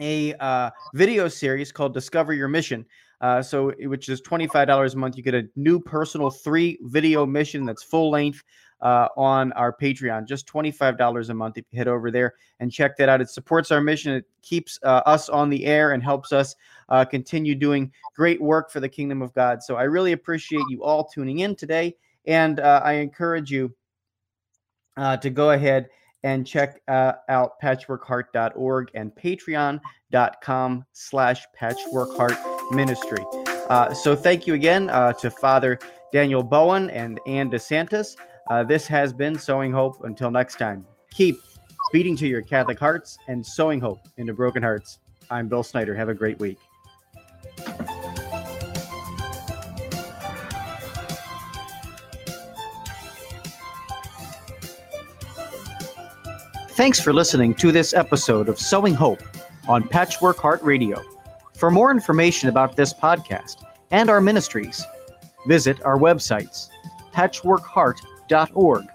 a 0.00 0.34
uh, 0.34 0.70
video 0.94 1.28
series 1.28 1.72
called 1.72 1.94
Discover 1.94 2.34
Your 2.34 2.48
Mission. 2.48 2.84
Uh, 3.20 3.40
so, 3.40 3.70
which 3.84 4.08
is 4.08 4.20
$25 4.20 4.92
a 4.92 4.96
month. 4.98 5.16
You 5.16 5.22
get 5.22 5.34
a 5.34 5.48
new 5.56 5.80
personal 5.80 6.30
three 6.30 6.78
video 6.82 7.24
mission 7.24 7.64
that's 7.64 7.82
full 7.82 8.10
length 8.10 8.42
uh, 8.84 9.08
on 9.16 9.50
our 9.54 9.74
Patreon, 9.74 10.26
just 10.26 10.46
$25 10.46 11.30
a 11.30 11.34
month. 11.34 11.56
If 11.56 11.64
you 11.70 11.78
head 11.78 11.88
over 11.88 12.10
there 12.10 12.34
and 12.60 12.70
check 12.70 12.96
that 12.98 13.08
out, 13.08 13.22
it 13.22 13.30
supports 13.30 13.72
our 13.72 13.80
mission. 13.80 14.12
It 14.12 14.26
keeps 14.42 14.78
uh, 14.82 15.00
us 15.06 15.30
on 15.30 15.48
the 15.48 15.64
air 15.64 15.92
and 15.92 16.02
helps 16.02 16.32
us 16.32 16.54
uh, 16.90 17.04
continue 17.06 17.54
doing 17.54 17.90
great 18.14 18.40
work 18.40 18.70
for 18.70 18.80
the 18.80 18.88
kingdom 18.88 19.22
of 19.22 19.32
God. 19.32 19.62
So 19.62 19.76
I 19.76 19.84
really 19.84 20.12
appreciate 20.12 20.64
you 20.68 20.84
all 20.84 21.04
tuning 21.04 21.38
in 21.40 21.56
today. 21.56 21.96
And 22.26 22.60
uh, 22.60 22.82
I 22.84 22.94
encourage 22.94 23.50
you 23.50 23.74
uh, 24.98 25.16
to 25.16 25.30
go 25.30 25.52
ahead 25.52 25.88
and 26.22 26.46
check 26.46 26.80
uh, 26.86 27.14
out 27.30 27.52
patchworkheart.org 27.62 28.90
and 28.94 29.14
patreon.com 29.14 30.84
slash 30.92 31.46
patchworkheart 31.58 32.72
ministry. 32.72 33.24
So 33.94 34.14
thank 34.14 34.46
you 34.46 34.52
again 34.52 34.88
to 34.88 35.30
Father 35.30 35.78
Daniel 36.12 36.42
Bowen 36.42 36.90
and 36.90 37.18
Ann 37.26 37.50
DeSantis. 37.50 38.16
Uh, 38.48 38.62
this 38.62 38.86
has 38.86 39.12
been 39.12 39.38
Sewing 39.38 39.72
Hope. 39.72 40.04
Until 40.04 40.30
next 40.30 40.56
time, 40.58 40.86
keep 41.10 41.36
beating 41.92 42.16
to 42.16 42.26
your 42.26 42.42
Catholic 42.42 42.78
hearts 42.78 43.18
and 43.28 43.44
sowing 43.44 43.80
hope 43.80 44.00
into 44.16 44.34
broken 44.34 44.62
hearts. 44.62 44.98
I'm 45.30 45.48
Bill 45.48 45.62
Snyder. 45.62 45.94
Have 45.94 46.08
a 46.08 46.14
great 46.14 46.38
week. 46.38 46.58
Thanks 56.70 57.00
for 57.00 57.12
listening 57.12 57.54
to 57.54 57.70
this 57.70 57.94
episode 57.94 58.48
of 58.48 58.58
Sewing 58.58 58.94
Hope 58.94 59.22
on 59.68 59.86
Patchwork 59.88 60.36
Heart 60.38 60.60
Radio. 60.62 61.02
For 61.54 61.70
more 61.70 61.92
information 61.92 62.48
about 62.48 62.76
this 62.76 62.92
podcast 62.92 63.64
and 63.92 64.10
our 64.10 64.20
ministries, 64.20 64.84
visit 65.46 65.80
our 65.82 65.96
websites, 65.96 66.68
patchworkheart.org 68.28 68.86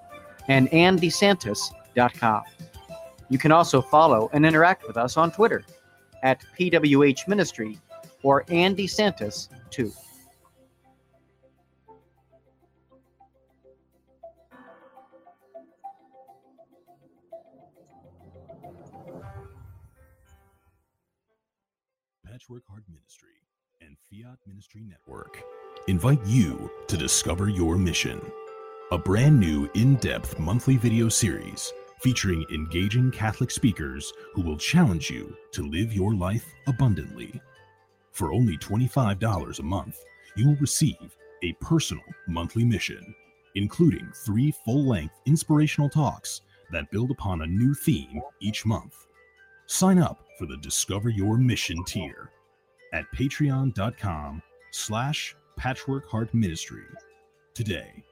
and 0.47 0.69
anndesantis.com. 0.71 2.43
You 3.29 3.37
can 3.37 3.51
also 3.51 3.81
follow 3.81 4.29
and 4.33 4.45
interact 4.45 4.87
with 4.87 4.97
us 4.97 5.17
on 5.17 5.31
Twitter 5.31 5.63
at 6.23 6.43
PWH 6.57 7.27
Ministry 7.27 7.79
or 8.23 8.43
Ann 8.49 8.75
DeSantis 8.75 9.49
2. 9.69 9.91
Patchwork 22.25 22.63
Heart 22.67 22.83
Ministry 22.89 23.29
and 23.81 23.95
Fiat 24.09 24.39
Ministry 24.47 24.81
Network 24.87 25.43
invite 25.87 26.25
you 26.25 26.69
to 26.87 26.97
discover 26.97 27.49
your 27.49 27.77
mission. 27.77 28.21
A 28.91 28.97
brand 28.97 29.39
new 29.39 29.69
in 29.75 29.97
depth 29.97 30.39
monthly 30.39 30.75
video 30.75 31.09
series 31.09 31.71
featuring 31.99 32.43
engaging 32.51 33.11
Catholic 33.11 33.51
speakers 33.51 34.11
who 34.33 34.41
will 34.41 34.57
challenge 34.57 35.11
you 35.11 35.37
to 35.51 35.61
live 35.61 35.93
your 35.93 36.15
life 36.15 36.51
abundantly. 36.65 37.39
For 38.13 38.33
only 38.33 38.57
$25 38.57 39.59
a 39.59 39.63
month, 39.63 39.99
you 40.35 40.47
will 40.47 40.55
receive 40.55 41.15
a 41.43 41.53
personal 41.61 42.03
monthly 42.27 42.65
mission, 42.65 43.13
including 43.53 44.11
three 44.25 44.51
full 44.65 44.83
length 44.89 45.13
inspirational 45.27 45.89
talks 45.89 46.41
that 46.71 46.89
build 46.89 47.11
upon 47.11 47.43
a 47.43 47.47
new 47.47 47.75
theme 47.75 48.23
each 48.41 48.65
month. 48.65 49.05
Sign 49.67 49.99
up 49.99 50.25
for 50.39 50.47
the 50.47 50.57
Discover 50.57 51.09
Your 51.09 51.37
Mission 51.37 51.83
tier 51.83 52.31
at 52.91 53.05
patreon.com 53.15 54.41
slash 54.71 55.35
patchwork 55.57 56.09
heart 56.09 56.33
ministry 56.33 56.85
today. 57.53 58.03